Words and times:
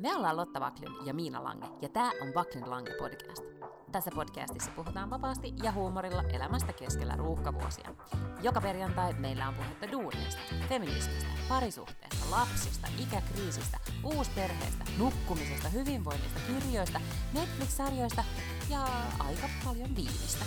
Me 0.00 0.16
ollaan 0.16 0.36
Lotta 0.36 0.60
Vaklin 0.60 1.06
ja 1.06 1.14
Miina 1.14 1.44
Lange, 1.44 1.66
ja 1.82 1.88
tämä 1.88 2.10
on 2.22 2.34
Vaklin 2.34 2.70
Lange 2.70 2.90
podcast. 2.98 3.44
Tässä 3.92 4.10
podcastissa 4.14 4.70
puhutaan 4.76 5.10
vapaasti 5.10 5.52
ja 5.62 5.72
huumorilla 5.72 6.22
elämästä 6.22 6.72
keskellä 6.72 7.16
ruuhkavuosia. 7.16 7.94
Joka 8.42 8.60
perjantai 8.60 9.12
meillä 9.12 9.48
on 9.48 9.54
puhetta 9.54 9.92
duuneista, 9.92 10.40
feminismistä, 10.68 11.30
parisuhteesta, 11.48 12.30
lapsista, 12.30 12.88
ikäkriisistä, 12.98 13.78
uusperheestä, 14.04 14.84
nukkumisesta, 14.98 15.68
hyvinvoinnista, 15.68 16.40
kirjoista, 16.46 17.00
Netflix-sarjoista 17.34 18.24
ja 18.70 18.84
aika 19.18 19.48
paljon 19.64 19.96
viinistä. 19.96 20.44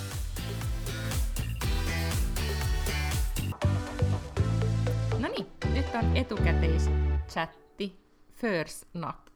No 5.19 5.27
niin, 5.27 5.47
nyt 5.73 5.95
on 5.95 6.17
etukäteischatti 6.17 7.99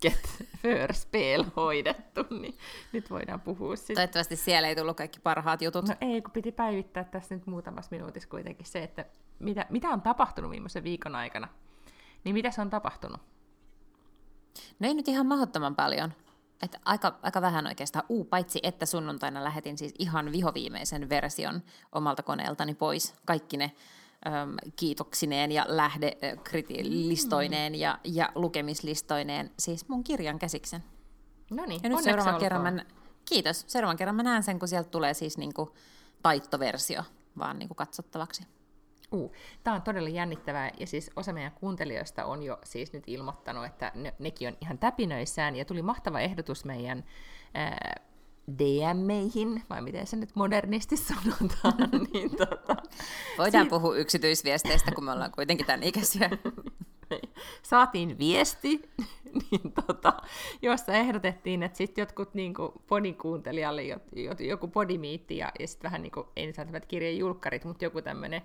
försnacket, 0.02 0.44
förspel 0.62 1.46
hoidettu, 1.56 2.26
niin 2.30 2.58
nyt 2.94 3.10
voidaan 3.10 3.42
puhua 3.42 3.76
sitten. 3.76 3.96
Toivottavasti 3.96 4.36
siellä 4.36 4.68
ei 4.68 4.76
tullut 4.76 4.98
kaikki 4.98 5.20
parhaat 5.20 5.62
jutut. 5.62 5.88
No 5.88 5.96
ei, 6.02 6.22
kun 6.22 6.32
piti 6.32 6.52
päivittää 6.52 7.04
tässä 7.04 7.36
nyt 7.36 7.48
muutamassa 7.48 7.90
minuutissa 7.92 8.30
kuitenkin 8.30 8.66
se, 8.66 8.84
että 8.84 9.06
mitä, 9.40 9.66
mitä 9.70 9.90
on 9.90 10.02
tapahtunut 10.02 10.52
viimeisen 10.52 10.84
viikon 10.84 11.16
aikana. 11.16 11.48
Niin 12.24 12.34
mitä 12.34 12.52
se 12.52 12.62
on 12.62 12.70
tapahtunut? 12.70 13.22
No 14.80 14.88
ei 14.88 14.94
nyt 14.94 15.08
ihan 15.08 15.26
mahdottoman 15.26 15.76
paljon. 15.76 16.14
Että 16.62 16.80
aika, 16.86 17.20
aika 17.22 17.42
vähän 17.42 17.68
oikeastaan. 17.68 18.06
Uu, 18.10 18.26
paitsi 18.26 18.60
että 18.64 18.86
sunnuntaina 18.86 19.44
lähetin 19.44 19.78
siis 19.78 19.94
ihan 20.00 20.32
vihoviimeisen 20.32 21.10
version 21.10 21.64
omalta 21.92 22.24
koneeltani 22.24 22.74
pois. 22.74 23.14
Kaikki 23.26 23.58
ne 23.58 23.72
äm, 24.28 24.56
kiitoksineen 24.76 25.52
ja 25.52 25.66
lähdelistoineen 25.68 27.74
mm. 27.74 27.80
ja, 27.80 28.00
ja 28.04 28.30
lukemislistoineen, 28.36 29.52
siis 29.60 29.90
mun 29.90 30.04
kirjan 30.04 30.40
käsiksen. 30.40 30.84
No 31.52 31.66
niin, 31.66 31.84
Ja 31.84 31.90
nyt 31.90 32.04
seuraavan 32.04 32.40
kerran, 32.40 32.74
mä, 32.74 32.86
kiitos, 33.30 33.66
seuraavan 33.68 33.98
kerran 33.98 34.16
mä 34.16 34.24
näen 34.24 34.44
sen, 34.44 34.60
kun 34.60 34.68
sieltä 34.68 34.90
tulee 34.90 35.14
siis 35.14 35.38
niinku 35.38 35.76
taittoversio 36.22 37.04
vaan 37.38 37.60
niinku 37.60 37.76
katsottavaksi. 37.76 38.44
Uh, 39.12 39.32
Tämä 39.64 39.76
on 39.76 39.82
todella 39.82 40.10
jännittävää, 40.10 40.72
ja 40.80 40.88
siis 40.88 41.12
osa 41.16 41.34
meidän 41.34 41.52
kuuntelijoista 41.52 42.26
on 42.26 42.44
jo 42.44 42.60
siis 42.64 42.94
nyt 42.94 43.04
ilmoittanut, 43.08 43.66
että 43.66 43.92
ne, 43.96 44.14
nekin 44.20 44.48
on 44.48 44.58
ihan 44.62 44.78
täpinöissään, 44.78 45.56
ja 45.56 45.66
tuli 45.66 45.82
mahtava 45.82 46.20
ehdotus 46.20 46.66
meidän 46.66 47.04
ää, 47.54 47.96
DM-meihin, 48.52 49.64
vai 49.70 49.82
miten 49.82 50.08
se 50.08 50.16
nyt 50.16 50.36
modernisti 50.36 50.98
sanotaan, 50.98 51.92
niin 52.14 52.30
tota, 52.38 52.76
Voidaan 53.38 53.66
si- 53.66 53.70
puhua 53.70 53.96
yksityisviesteistä, 53.96 54.92
kun 54.92 55.04
me 55.04 55.12
ollaan 55.12 55.32
kuitenkin 55.32 55.66
tämän 55.66 55.84
ikäisiä. 55.84 56.30
saatiin 57.64 58.18
viesti, 58.20 58.90
niin 59.52 59.74
tota, 59.88 60.14
jossa 60.62 60.94
ehdotettiin, 60.94 61.64
että 61.64 61.78
sitten 61.78 62.02
jotkut 62.02 62.34
niin 62.34 62.54
podikuuntelijalle 62.88 63.82
joku 64.40 64.68
podimiitti 64.68 65.38
ja, 65.38 65.52
ja 65.60 65.68
sitten 65.68 65.84
vähän 65.84 66.02
niin 66.02 66.12
kuin, 66.12 66.28
ei 66.36 66.54
nyt 66.72 66.86
kirjan 66.86 67.18
julkkarit, 67.18 67.66
mutta 67.66 67.86
joku 67.86 68.02
tämmöinen 68.02 68.42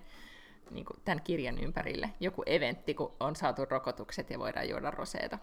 niin 0.71 0.85
kuin 0.85 0.99
tämän 1.05 1.23
kirjan 1.23 1.59
ympärille, 1.59 2.09
joku 2.19 2.43
eventti, 2.45 2.93
kun 2.93 3.13
on 3.19 3.35
saatu 3.35 3.65
rokotukset 3.65 4.29
ja 4.29 4.39
voidaan 4.39 4.69
juoda 4.69 4.91
roseeta. 4.91 5.39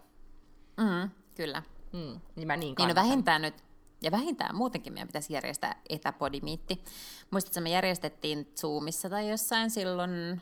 Mm, 0.77 1.09
kyllä. 1.35 1.63
Mm, 1.93 2.19
niin 2.35 2.47
mä 2.47 2.57
niin 2.57 2.75
Niin 2.77 2.89
no 2.89 2.95
vähintään 2.95 3.41
nyt, 3.41 3.63
ja 4.01 4.11
vähintään 4.11 4.55
muutenkin 4.55 4.93
meidän 4.93 5.07
pitäisi 5.07 5.33
järjestää 5.33 5.81
etäpodimiitti. 5.89 6.83
Muistatko, 7.31 7.61
me 7.61 7.69
järjestettiin 7.69 8.51
Zoomissa 8.59 9.09
tai 9.09 9.29
jossain 9.29 9.69
silloin 9.69 10.41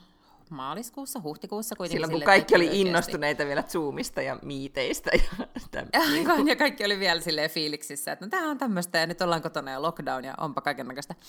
maaliskuussa, 0.49 1.21
huhtikuussa 1.23 1.75
kuitenkin. 1.75 1.97
Silloin 1.97 2.11
kun 2.11 2.25
kaikki 2.25 2.55
oli 2.55 2.65
oikeasti- 2.65 2.81
innostuneita 2.87 3.45
vielä 3.45 3.63
Zoomista 3.63 4.21
ja 4.21 4.39
miiteistä. 4.41 5.11
Ja 5.13 6.01
Aivan, 6.11 6.47
ja 6.47 6.55
kaikki 6.55 6.85
oli 6.85 6.99
vielä 6.99 7.21
silleen 7.21 7.49
fiiliksissä, 7.49 8.11
että 8.11 8.25
no 8.25 8.29
tämä 8.29 8.49
on 8.51 8.57
tämmöistä 8.57 8.97
ja 8.97 9.07
nyt 9.07 9.21
ollaan 9.21 9.41
kotona 9.41 9.71
ja 9.71 9.81
lockdown 9.81 10.23
ja 10.25 10.33
onpa 10.37 10.61
kaikennäköistä. 10.61 11.15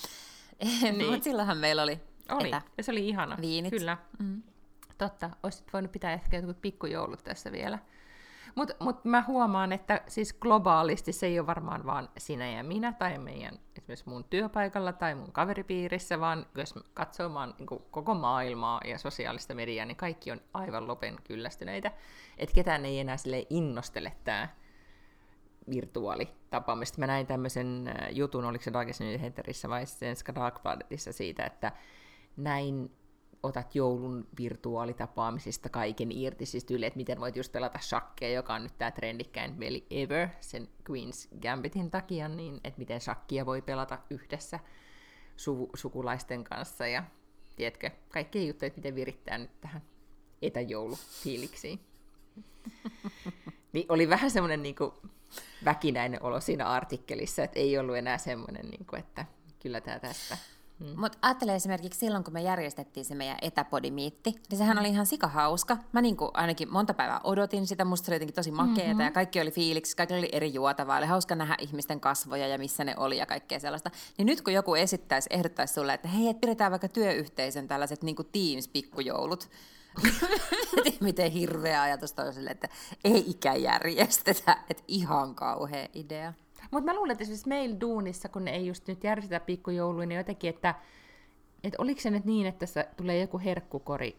Niin. 0.83 1.07
Mutta 1.11 1.25
silloinhan 1.25 1.59
meillä 1.59 1.83
oli, 1.83 2.01
Oli, 2.31 2.49
etä. 2.49 2.63
ja 2.79 2.83
se 2.85 2.93
oli 2.93 3.09
ihana. 3.09 3.37
Viinit. 3.41 3.71
Kyllä. 3.71 3.97
Mm. 4.19 4.43
Totta, 4.99 5.31
olisit 5.43 5.73
voinut 5.73 5.93
pitää 5.93 6.13
ehkä 6.13 6.37
jotkut 6.37 6.61
pikkujoulut 6.63 7.25
tässä 7.25 7.53
vielä. 7.53 7.79
Mutta 8.55 8.75
mut 8.81 9.05
mä 9.05 9.25
huomaan, 9.27 9.73
että 9.73 10.01
siis 10.07 10.33
globaalisti 10.33 11.13
se 11.13 11.27
ei 11.27 11.39
ole 11.39 11.47
varmaan 11.47 11.87
vaan 11.87 12.09
sinä 12.19 12.51
ja 12.51 12.65
minä 12.65 12.93
tai 12.93 13.19
meidän 13.19 13.59
esimerkiksi 13.77 14.09
mun 14.09 14.25
työpaikalla 14.25 14.93
tai 14.93 15.15
mun 15.15 15.33
kaveripiirissä, 15.33 16.21
vaan 16.21 16.47
jos 16.55 16.75
katsoo 16.95 17.35
vaan 17.35 17.55
niin 17.59 17.67
koko 17.91 18.15
maailmaa 18.15 18.81
ja 18.85 18.99
sosiaalista 18.99 19.55
mediaa, 19.55 19.87
niin 19.87 19.97
kaikki 19.97 20.31
on 20.31 20.41
aivan 20.55 20.89
lopen 20.89 21.17
kyllästyneitä. 21.25 21.93
Että 22.39 22.55
ketään 22.55 22.85
ei 22.85 23.01
enää 23.01 23.17
sille 23.17 23.47
innostele 23.51 24.13
tämä 24.25 24.49
virtuaalitapaamista. 25.71 26.99
Mä 26.99 27.07
näin 27.07 27.27
tämmöisen 27.27 27.89
äh, 27.89 28.09
jutun, 28.11 28.45
oliko 28.45 28.65
se 28.65 28.73
Dagens 28.73 29.01
Nyheterissä 29.01 29.69
vai 29.69 29.87
Svenska 29.87 30.35
Dagbladetissa 30.35 31.13
siitä, 31.13 31.45
että 31.45 31.73
näin 32.37 32.91
otat 33.43 33.75
joulun 33.75 34.29
virtuaalitapaamisista 34.39 35.69
kaiken 35.69 36.13
irti, 36.13 36.47
siis 36.47 36.65
tyyli, 36.65 36.87
että 36.87 36.97
miten 36.97 37.21
voit 37.21 37.37
just 37.37 37.53
pelata 37.53 37.79
shakkia, 37.79 38.31
joka 38.33 38.55
on 38.55 38.63
nyt 38.63 38.79
tämä 38.79 38.91
trendikkäin 38.91 39.57
peli 39.57 39.87
ever, 39.91 40.29
sen 40.41 40.69
Queen's 40.91 41.39
Gambitin 41.43 41.91
takia, 41.91 42.29
niin 42.29 42.61
että 42.65 42.79
miten 42.79 43.01
shakkia 43.01 43.47
voi 43.47 43.63
pelata 43.63 43.99
yhdessä 44.11 44.61
su- 45.37 45.71
sukulaisten 45.75 46.45
kanssa 46.45 46.87
ja 46.87 47.05
tiedätkö, 47.57 47.91
kaikki 48.09 48.49
juttuja, 48.49 48.67
että 48.67 48.79
miten 48.79 48.95
virittää 48.95 49.39
nyt 49.39 49.61
tähän 49.61 49.83
etäjoulufiiliksiin. 50.43 51.81
niin 53.73 53.87
oli 53.89 54.09
vähän 54.09 54.31
semmoinen 54.31 54.63
niin 54.63 54.77
väkinäinen 55.65 56.23
olo 56.23 56.41
siinä 56.41 56.67
artikkelissa, 56.67 57.45
että 57.45 57.59
ei 57.61 57.79
ollut 57.79 57.97
enää 57.97 58.19
semmoinen, 58.19 58.67
niin 58.71 58.87
kuin, 58.87 59.01
että 59.01 59.27
kyllä 59.63 59.81
tämä 59.81 59.99
tästä. 59.99 60.39
Mm. 60.81 61.01
Mutta 61.01 61.19
ajattele 61.23 61.55
esimerkiksi 61.55 62.01
silloin, 62.01 62.25
kun 62.25 62.33
me 62.33 62.43
järjestettiin 62.43 63.05
se 63.05 63.15
meidän 63.15 63.39
etäpodimiitti, 63.43 64.35
niin 64.51 64.59
sehän 64.59 64.79
oli 64.79 64.89
ihan 64.89 65.07
sikahauska. 65.07 65.77
Mä 65.93 66.01
niin 66.01 66.17
kuin 66.17 66.31
ainakin 66.35 66.73
monta 66.73 66.95
päivää 66.95 67.21
odotin 67.25 67.67
sitä, 67.67 67.85
musta 67.85 68.07
se 68.07 68.11
oli 68.11 68.17
jotenkin 68.17 68.35
tosi 68.35 68.51
makeeta 68.51 68.89
mm-hmm. 68.89 69.01
ja 69.01 69.11
kaikki 69.11 69.41
oli 69.41 69.51
fiiliksi, 69.51 69.97
kaikki 69.97 70.15
oli 70.15 70.29
eri 70.33 70.55
juotavaa, 70.55 70.99
oli 70.99 71.07
hauska 71.07 71.35
nähdä 71.35 71.57
ihmisten 71.59 72.01
kasvoja 72.01 72.49
ja 72.49 72.59
missä 72.59 72.85
ne 72.85 72.95
oli 72.97 73.17
ja 73.17 73.27
kaikkea 73.27 73.61
sellaista. 73.61 73.91
Niin 74.19 74.27
nyt 74.27 74.41
kun 74.41 74.53
joku 74.53 74.75
esittäisi, 74.75 75.29
ehdottaisi 75.33 75.75
sulle, 75.75 75.95
että 75.95 76.09
hei, 76.09 76.29
et 76.29 76.41
pidetään 76.41 76.71
vaikka 76.71 76.89
työyhteisön 76.89 77.69
tällaiset 77.69 78.03
niin 78.03 78.17
kuin 78.17 78.29
Teams-pikkujoulut, 78.33 79.49
miten 81.01 81.33
hirveä 81.33 81.83
ajatus 81.83 82.13
toi 82.13 82.27
on 82.27 82.35
sille, 82.35 82.51
että 82.51 82.69
ei 83.05 83.31
ikään 83.31 83.63
järjestetä, 83.63 84.57
että 84.71 84.83
ihan 84.89 85.35
kauhea 85.35 85.89
idea. 85.95 86.33
Mutta 86.71 86.85
mä 86.85 86.97
luulen, 86.97 87.13
että 87.13 87.25
siis 87.25 87.47
meillä 87.47 87.81
duunissa, 87.81 88.29
kun 88.29 88.45
ne 88.45 88.51
ei 88.51 88.67
just 88.67 88.89
nyt 88.89 89.05
järjestetä 89.05 89.45
pikkujouluja, 89.45 90.07
niin 90.07 90.17
jotenkin, 90.17 90.51
että, 90.51 90.75
että 91.65 91.83
oliko 91.83 92.01
se 92.01 92.11
nyt 92.11 92.25
niin, 92.25 92.47
että 92.47 92.59
tässä 92.59 92.87
tulee 92.97 93.21
joku 93.21 93.39
herkkukori 93.39 94.17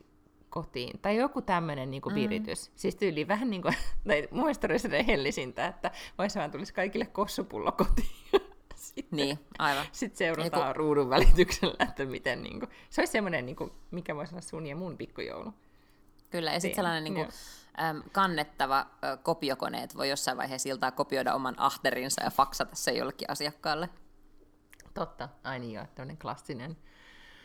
kotiin, 0.50 1.00
tai 1.02 1.18
joku 1.18 1.42
tämmöinen 1.42 1.92
niin 1.92 2.02
kuin 2.02 2.16
viritys. 2.16 2.70
Mm. 2.70 2.74
Siis 2.76 2.96
tyyli 2.96 3.28
vähän 3.28 3.50
niin 3.50 3.62
kuin, 3.62 3.74
tai 4.60 4.80
se 4.80 4.88
rehellisintä, 4.88 5.68
että 5.68 5.92
vaan 6.18 6.52
tulisi 6.52 6.74
kaikille 6.74 7.06
kossupullo 7.06 7.72
kotiin. 7.72 8.08
Sitten, 8.76 9.18
Niin, 9.18 9.40
aivan. 9.60 9.86
Sitten 9.92 10.18
seurataan 10.18 10.68
Joku- 10.68 10.78
ruudun 10.78 11.10
välityksellä, 11.10 11.76
että 11.80 12.06
miten 12.06 12.44
niin 12.44 12.60
kuin, 12.60 12.70
se 12.90 13.02
olisi 13.02 13.12
semmoinen, 13.12 13.46
niin 13.46 13.56
kuin, 13.56 13.72
mikä 13.92 14.16
voisi 14.16 14.34
olla 14.34 14.42
sun 14.42 14.68
ja 14.68 14.76
mun 14.76 14.98
pikkujoulu. 14.98 15.54
Kyllä, 16.30 16.54
ja 16.54 16.60
sitten 16.60 16.76
sellainen 16.76 17.04
niin 17.04 17.14
kuin. 17.14 17.28
Äm, 17.80 18.04
kannettava 18.12 18.88
ö, 19.04 19.18
kopiokone, 19.18 19.84
että 19.84 19.98
voi 19.98 20.10
jossain 20.10 20.38
vaiheessa 20.38 20.70
iltaa 20.70 20.92
kopioida 20.92 21.36
oman 21.36 21.56
ahterinsa 21.58 22.24
ja 22.24 22.30
faksata 22.30 22.76
se 22.76 22.92
jollekin 22.92 23.30
asiakkaalle. 23.30 23.90
Totta, 24.94 25.30
ai 25.44 25.60
niin 25.60 25.74
joo, 25.74 25.86
tämmöinen 25.96 26.18
klassinen. 26.18 26.78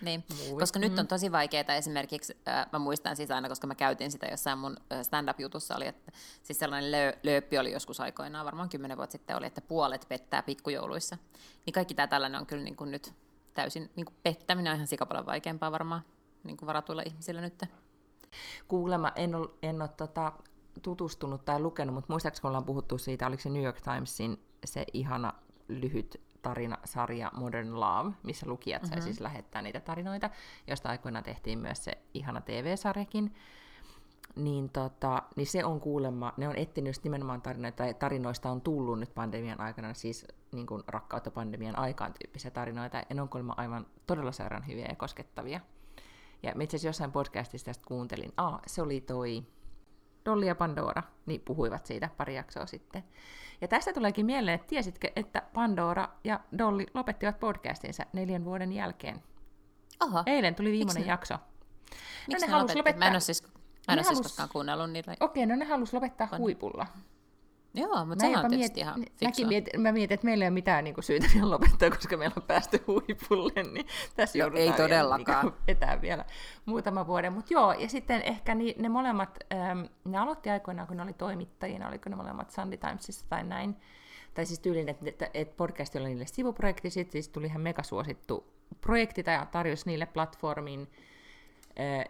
Niin, 0.01 0.25
koska 0.59 0.79
nyt 0.79 0.99
on 0.99 1.07
tosi 1.07 1.33
vaikeaa 1.33 1.75
esimerkiksi, 1.77 2.37
äh, 2.49 2.67
mä 2.73 2.79
muistan 2.79 3.17
siis 3.17 3.31
aina, 3.31 3.49
koska 3.49 3.67
mä 3.67 3.75
käytin 3.75 4.11
sitä 4.11 4.27
jossain 4.27 4.59
mun 4.59 4.77
stand-up-jutussa, 5.03 5.77
oli, 5.77 5.87
että 5.87 6.13
siis 6.43 6.59
sellainen 6.59 6.93
lö- 6.93 7.19
lööppi 7.23 7.59
oli 7.59 7.73
joskus 7.73 8.01
aikoinaan, 8.01 8.45
varmaan 8.45 8.69
kymmenen 8.69 8.97
vuotta 8.97 9.13
sitten 9.13 9.37
oli, 9.37 9.47
että 9.47 9.61
puolet 9.61 10.07
pettää 10.09 10.43
pikkujouluissa. 10.43 11.19
Niin 11.67 11.75
kaikki 11.75 11.95
tämä 11.95 12.07
tällainen 12.07 12.41
on 12.41 12.47
kyllä 12.47 12.65
niin 12.65 12.77
kuin 12.77 12.91
nyt 12.91 13.15
täysin, 13.55 13.91
niin 13.97 14.07
kuin 14.07 14.17
pettäminen 14.23 14.71
on 14.71 14.77
ihan 14.77 14.87
sikapalon 14.87 15.27
vaikeampaa 15.27 15.73
varmaan 15.73 16.05
niin 16.45 16.57
kuin 16.57 16.67
varatuilla 16.67 17.03
ihmisillä 17.07 17.41
nyt. 17.41 17.63
Kuulemma 18.69 19.13
en 19.17 19.35
ole, 19.35 19.49
en 19.63 19.83
ole 19.83 19.89
tota, 19.89 20.33
tutustunut 20.83 21.45
tai 21.45 21.61
lukenut, 21.61 21.95
mutta 21.95 22.13
muistaakseni 22.13 22.49
ollaan 22.49 22.65
puhuttu 22.65 22.99
siitä, 22.99 23.27
oliko 23.27 23.43
se 23.43 23.51
New 23.51 23.63
York 23.63 23.81
Timesin 23.81 24.41
se 24.65 24.85
ihana 24.93 25.33
lyhyt 25.69 26.21
tarinasarja 26.43 27.31
Modern 27.37 27.81
Love, 27.81 28.15
missä 28.23 28.47
lukijat 28.49 28.83
mm-hmm. 28.83 28.95
sai 28.95 29.03
siis 29.03 29.21
lähettää 29.21 29.63
niitä 29.63 29.81
tarinoita, 29.81 30.31
josta 30.67 30.89
aikoinaan 30.89 31.25
tehtiin 31.25 31.59
myös 31.59 31.85
se 31.85 31.93
ihana 32.15 32.41
TV-sarjakin. 32.41 33.35
Niin, 34.37 34.71
tota, 34.71 35.23
niin 35.37 35.47
se 35.47 35.65
on 35.65 35.81
kuulemma, 35.81 36.33
ne 36.37 36.49
on 36.49 36.57
etsinyt 36.57 36.89
just 36.89 37.05
nimenomaan 37.05 37.43
tarinoita, 37.43 37.77
tai 37.77 37.95
tarinoista 37.95 38.51
on 38.51 38.61
tullut 38.61 38.99
nyt 39.01 39.15
pandemian 39.15 39.61
aikana, 39.61 39.95
siis 39.95 40.27
niin 40.53 40.67
kuin 40.67 40.83
rakkautta 40.87 41.31
pandemian 41.31 41.79
aikaan 41.79 42.15
tyyppisiä 42.21 42.51
tarinoita, 42.51 42.97
ja 42.97 43.15
ne 43.15 43.23
on 43.23 43.29
kuulemma 43.29 43.55
aivan 43.57 43.87
todella 44.07 44.33
sairaan 44.33 44.67
hyviä 44.67 44.87
ja 44.89 44.97
koskettavia. 44.97 45.61
Ja 46.47 46.55
mä 46.55 46.63
itse 46.63 46.77
asiassa 46.77 46.89
jossain 46.89 47.13
podcastissa 47.13 47.65
tästä 47.65 47.85
kuuntelin, 47.89 48.33
Aa, 48.37 48.61
se 48.67 48.83
oli 48.83 49.01
toi, 49.01 49.43
Dolly 50.25 50.47
ja 50.47 50.55
Pandora, 50.55 51.03
niin 51.27 51.41
puhuivat 51.41 51.87
siitä 51.87 52.11
pari 52.17 52.35
jaksoa 52.35 52.67
sitten. 52.67 53.05
Ja 53.61 53.69
tästä 53.69 53.93
tuleekin 53.93 54.27
mieleen, 54.27 54.55
että 54.55 54.67
tiesitkö, 54.67 55.09
että 55.17 55.43
Pandora 55.55 56.09
ja 56.25 56.41
Dolly 56.59 56.87
lopettivat 56.95 57.41
podcastinsa 57.41 58.07
neljän 58.13 58.45
vuoden 58.45 58.73
jälkeen. 58.73 59.23
Oho. 60.03 60.23
Eilen 60.27 60.55
tuli 60.55 60.71
viimeinen 60.71 60.87
Miksi 60.95 61.01
ne- 61.09 61.13
jakso. 61.13 61.35
Miksi 62.29 62.47
ne 62.47 62.47
ne, 62.47 62.53
halus 62.53 62.63
lopetti? 62.63 62.79
lopettaa- 62.79 62.99
Mä 62.99 63.07
en 63.07 63.13
ole 63.13 63.21
siis, 63.21 63.43
mä 63.43 63.49
en 63.49 63.53
Ne 63.89 63.93
ole 63.95 64.03
siis 64.03 64.09
halus- 64.09 64.23
koskaan 64.23 64.49
kuunnellut 64.49 64.91
niitä. 64.91 65.15
Okei, 65.21 65.47
no 65.47 65.57
ne 65.57 65.65
halusi 65.65 65.95
lopettaa 65.97 66.29
On. 66.33 66.39
huipulla. 66.39 66.87
Joo, 67.77 68.05
mutta 68.05 68.25
Mä 68.25 68.31
sehän 68.31 68.45
on 68.45 68.51
tietysti 68.51 68.57
mietin, 68.57 68.83
ihan 68.83 69.05
mäkin 69.25 69.49
mietin, 69.49 69.81
mä 69.81 69.93
mietin, 69.93 70.15
että 70.15 70.25
meillä 70.25 70.45
ei 70.45 70.49
ole 70.49 70.55
mitään 70.55 70.85
niin 70.85 70.95
kuin, 70.95 71.05
syytä 71.05 71.27
vielä 71.35 71.51
lopettaa, 71.51 71.91
koska 71.91 72.17
meillä 72.17 72.35
on 72.37 72.43
päästy 72.43 72.85
huipulle, 72.87 73.63
niin 73.73 73.87
tässä 74.17 74.39
No, 74.39 74.43
joudutaan 74.43 74.63
ei 74.63 74.67
vielä, 74.67 74.77
todellakaan. 74.77 75.47
Niin 75.47 75.55
etää 75.69 76.01
vielä 76.01 76.25
muutama 76.67 77.07
vuoden. 77.07 77.33
Mutta 77.33 77.55
joo, 77.55 77.73
ja 77.73 77.89
sitten 77.89 78.23
ehkä 78.23 78.55
ni, 78.55 78.75
ne 78.79 78.89
molemmat, 78.89 79.39
ähm, 79.53 79.81
ne 80.05 80.19
aloitti 80.19 80.51
aikoinaan, 80.51 80.89
kun 80.89 80.97
ne 80.97 81.03
oli 81.03 81.13
toimittajina, 81.13 81.89
oliko 81.89 82.11
ne 82.11 82.17
molemmat 82.17 82.51
Sunday 82.51 82.79
Timesissa 82.79 83.27
tai 83.29 83.45
näin. 83.45 83.77
Tai 84.35 84.47
siis 84.47 84.61
tyylin, 84.61 84.89
että, 84.89 85.09
että, 85.09 85.31
että 85.35 85.57
podcast 85.57 85.97
oli 85.97 86.05
niille 86.05 86.27
sivuprojekti, 86.27 86.91
sitten 86.91 87.13
siis 87.13 87.29
tuli 87.29 87.47
ihan 87.47 87.61
megasuosittu 87.61 88.53
projekti 88.81 89.23
tai 89.23 89.47
tarjosi 89.53 89.87
niille 89.87 90.07
platformin 90.07 90.89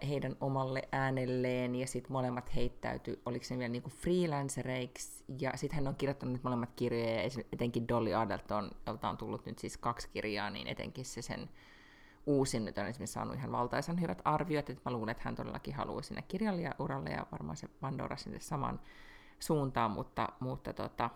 heidän 0.09 0.37
omalle 0.41 0.83
äänelleen, 0.93 1.75
ja 1.75 1.87
sitten 1.87 2.13
molemmat 2.13 2.55
heittäytyi, 2.55 3.23
oliko 3.27 3.45
se 3.45 3.59
vielä 3.59 3.69
niinku 3.69 3.91
freelancereiksi, 3.91 5.25
ja 5.41 5.53
sitten 5.55 5.77
hän 5.77 5.89
on 5.89 5.97
kirjoittanut 5.97 6.43
molemmat 6.43 6.73
kirjoja, 6.77 7.23
ja 7.23 7.31
etenkin 7.53 7.89
Dolly 7.89 8.15
Adelton, 8.15 8.71
jolta 8.87 9.09
on 9.09 9.17
tullut 9.17 9.47
nyt 9.47 9.59
siis 9.59 9.77
kaksi 9.77 10.09
kirjaa, 10.09 10.51
niin 10.51 10.67
etenkin 10.67 11.05
se 11.05 11.23
sen 11.23 11.49
uusin 12.27 12.65
nyt 12.65 12.79
on 12.79 12.87
esimerkiksi 12.87 13.13
saanut 13.13 13.37
ihan 13.37 13.53
valtaisan 13.53 14.01
hyvät 14.01 14.23
arviot, 14.25 14.71
että 14.71 14.83
mä 14.85 14.93
luulen, 14.93 15.09
että 15.13 15.23
hän 15.25 15.35
todellakin 15.35 15.75
haluaa 15.75 16.03
sinne 16.03 16.23
kirjailijauralle, 16.23 17.11
ja 17.11 17.27
varmaan 17.33 17.57
se 17.57 17.69
Pandora 17.69 18.17
sinne 18.17 18.41
saman 18.41 18.81
suuntaan, 19.39 19.91
mutta, 19.91 20.29
mutta 20.41 20.73
tota, 20.73 21.11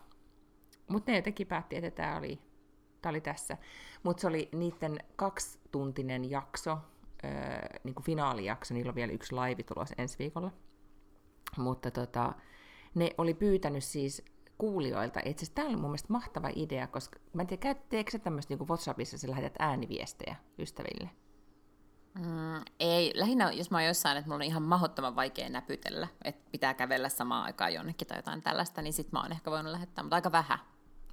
mutta 0.88 1.10
ne 1.10 1.18
jotenkin 1.18 1.46
päätti, 1.46 1.76
että 1.76 1.90
tämä 1.90 2.16
oli, 2.16 2.38
oli 3.06 3.20
tässä. 3.20 3.56
Mutta 4.02 4.20
se 4.20 4.26
oli 4.26 4.48
niiden 4.52 4.98
kaksituntinen 5.16 6.30
jakso, 6.30 6.78
öö, 7.24 7.78
niin 7.84 7.94
kuin 7.94 8.04
finaalijakso, 8.04 8.74
niillä 8.74 8.90
on 8.90 8.94
vielä 8.94 9.12
yksi 9.12 9.34
laivi 9.34 9.62
tulossa 9.62 9.94
ensi 9.98 10.18
viikolla. 10.18 10.50
Mutta 11.56 11.90
tota, 11.90 12.32
ne 12.94 13.10
oli 13.18 13.34
pyytänyt 13.34 13.84
siis 13.84 14.24
kuulijoilta, 14.58 15.20
itse 15.24 15.44
asiassa 15.44 15.54
tämä 15.54 15.68
oli 15.68 15.76
mun 15.76 15.90
mielestä 15.90 16.12
mahtava 16.12 16.50
idea, 16.56 16.86
koska 16.86 17.18
mä 17.32 17.42
en 17.42 17.48
tiedä, 17.48 17.74
teekö 17.74 18.10
sä 18.10 18.18
tämmöistä 18.18 18.54
niin 18.54 18.68
WhatsAppissa, 18.68 19.18
sä 19.18 19.30
lähetät 19.30 19.54
ääniviestejä 19.58 20.36
ystäville? 20.58 21.10
Mm, 22.18 22.64
ei, 22.80 23.12
lähinnä 23.14 23.50
jos 23.50 23.70
mä 23.70 23.78
oon 23.78 23.86
jossain, 23.86 24.16
että 24.16 24.28
mulla 24.28 24.36
on 24.36 24.42
ihan 24.42 24.62
mahdottoman 24.62 25.16
vaikea 25.16 25.48
näpytellä, 25.48 26.08
että 26.24 26.50
pitää 26.50 26.74
kävellä 26.74 27.08
samaan 27.08 27.44
aikaan 27.44 27.74
jonnekin 27.74 28.08
tai 28.08 28.18
jotain 28.18 28.42
tällaista, 28.42 28.82
niin 28.82 28.92
sit 28.92 29.12
mä 29.12 29.20
oon 29.20 29.32
ehkä 29.32 29.50
voinut 29.50 29.72
lähettää, 29.72 30.04
mutta 30.04 30.16
aika 30.16 30.32
vähän. 30.32 30.58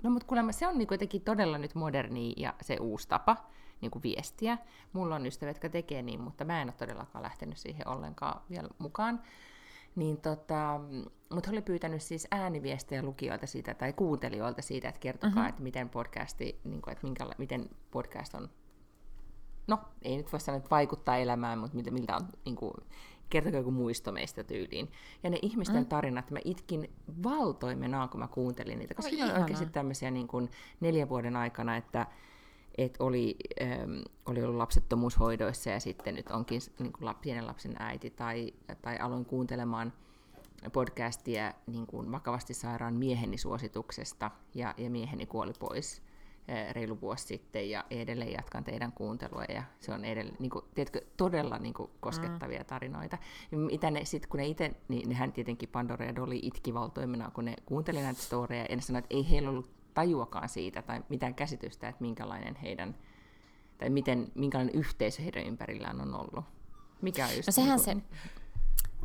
No 0.04 0.09
mutta 0.09 0.27
kuulemma 0.27 0.51
se 0.51 0.68
on 0.68 0.77
niinku 0.77 0.94
jotenkin 0.94 1.21
todella 1.21 1.57
nyt 1.57 1.75
moderni 1.75 2.33
ja 2.38 2.54
se 2.62 2.77
uusi 2.77 3.07
tapa 3.07 3.38
niinku 3.82 4.02
viestiä. 4.04 4.58
Mulla 4.94 5.16
on 5.16 5.26
ystäviä, 5.26 5.50
jotka 5.50 5.70
tekee 5.70 6.02
niin, 6.02 6.22
mutta 6.22 6.46
mä 6.46 6.62
en 6.62 6.68
ole 6.68 6.74
todellakaan 6.78 7.24
lähtenyt 7.24 7.58
siihen 7.58 7.88
ollenkaan 7.88 8.42
vielä 8.50 8.70
mukaan. 8.78 9.22
Niin 9.96 10.18
tota, 10.18 10.80
mutta 11.30 11.52
oli 11.52 11.62
pyytänyt 11.62 12.02
siis 12.02 12.28
ääniviestejä 12.32 13.04
lukijoilta 13.04 13.48
siitä, 13.48 13.74
tai 13.74 13.94
kuuntelijoilta 13.94 14.62
siitä, 14.62 14.90
että 14.90 15.00
kertokaa, 15.00 15.36
mm-hmm. 15.36 15.50
että 15.50 15.62
miten 15.62 15.90
podcasti, 15.90 16.60
niin 16.64 16.82
kuin, 16.82 16.92
että 16.92 17.08
minkäla- 17.08 17.36
miten 17.38 17.70
podcast 17.92 18.34
on, 18.34 18.50
no 19.68 19.80
ei 20.02 20.18
nyt 20.18 20.32
voi 20.32 20.40
sanoa, 20.40 20.58
että 20.58 20.70
vaikuttaa 20.70 21.18
elämään, 21.18 21.60
mutta 21.60 21.76
miltä, 21.76 21.92
miltä 21.92 22.16
on, 22.16 22.28
niin 22.46 22.56
kuin, 22.56 22.74
kertokaa 23.30 23.60
joku 23.60 23.72
muisto 23.72 24.12
meistä 24.12 24.44
tyyliin. 24.44 24.92
Ja 25.24 25.30
ne 25.30 25.40
ihmisten 25.42 25.84
mm. 25.84 25.86
tarinat, 25.86 26.32
mä 26.32 26.40
itkin 26.46 26.90
valtoimenaan, 27.24 28.10
kun 28.10 28.20
mä 28.20 28.28
kuuntelin 28.28 28.80
niitä, 28.80 28.94
koska 28.94 29.12
Oi, 29.12 29.18
siinä 29.18 29.34
on 29.34 29.42
oikeasti 29.42 29.66
tämmöisiä 29.66 30.12
niin 30.12 30.28
kuin 30.28 30.50
neljän 30.80 31.10
vuoden 31.10 31.36
aikana, 31.36 31.78
että 31.78 32.08
et 32.78 32.96
oli, 33.00 33.36
ähm, 33.62 33.98
oli 34.26 34.44
ollut 34.44 34.58
lapsettomuushoidoissa 34.58 35.70
ja 35.70 35.80
sitten 35.80 36.16
nyt 36.16 36.32
onkin 36.32 36.62
niin 36.80 36.94
kuin 36.94 37.06
lap, 37.06 37.22
pienen 37.22 37.48
lapsen 37.48 37.76
äiti, 37.80 38.10
tai, 38.10 38.54
tai 38.82 38.98
aloin 39.00 39.26
kuuntelemaan 39.26 39.94
podcastia 40.74 41.54
niin 41.68 41.88
kuin 41.88 42.12
vakavasti 42.12 42.54
sairaan 42.54 42.94
mieheni 42.94 43.38
suosituksesta, 43.38 44.32
ja, 44.54 44.74
ja 44.78 44.90
mieheni 44.90 45.26
kuoli 45.26 45.54
pois 45.60 46.02
äh, 46.50 46.74
reilu 46.74 47.02
vuosi 47.02 47.28
sitten, 47.28 47.70
ja 47.70 47.86
edelleen 47.92 48.32
jatkan 48.32 48.64
teidän 48.64 48.92
kuuntelua, 48.92 49.44
ja 49.50 49.64
se 49.80 49.94
on 49.94 50.06
edelleen, 50.06 50.38
niin 50.40 50.50
kuin, 50.50 50.66
tiedätkö, 50.76 51.02
todella 51.18 51.58
niin 51.58 51.74
kuin, 51.74 51.92
koskettavia 52.00 52.64
tarinoita. 52.64 53.18
Ja 53.52 53.58
Mitä 53.58 53.92
ne, 53.92 54.06
sit, 54.06 54.28
kun 54.28 54.38
ne 54.38 54.48
itse, 54.48 54.72
niin 54.88 55.10
nehän 55.10 55.32
tietenkin 55.32 55.70
Pandora 55.70 56.06
ja 56.06 56.16
Dolly 56.16 56.40
itki 56.42 56.74
kun 57.34 57.46
ne 57.46 57.56
kuunteli 57.66 58.02
näitä 58.02 58.22
storeja, 58.22 58.66
ja 58.70 58.76
ne 58.76 58.82
sanoi, 58.82 59.00
että 59.00 59.16
ei 59.16 59.30
heillä 59.30 59.50
ollut 59.50 59.77
tajuakaan 59.98 60.50
siitä, 60.50 60.82
tai 60.82 61.02
mitään 61.10 61.36
käsitystä, 61.36 61.90
että 61.90 62.02
minkälainen 62.02 62.56
heidän, 62.56 62.96
tai 63.78 63.90
miten, 63.90 64.32
minkälainen 64.36 64.76
yhteisö 64.76 65.22
heidän 65.22 65.44
ympärillään 65.44 66.02
on 66.02 66.16
ollut. 66.16 66.46
Mikä 67.02 67.26
on 67.26 67.36
just 67.36 67.48
No 67.48 67.52
sehän 67.52 67.80
niin 67.86 68.04
se, 68.12 68.22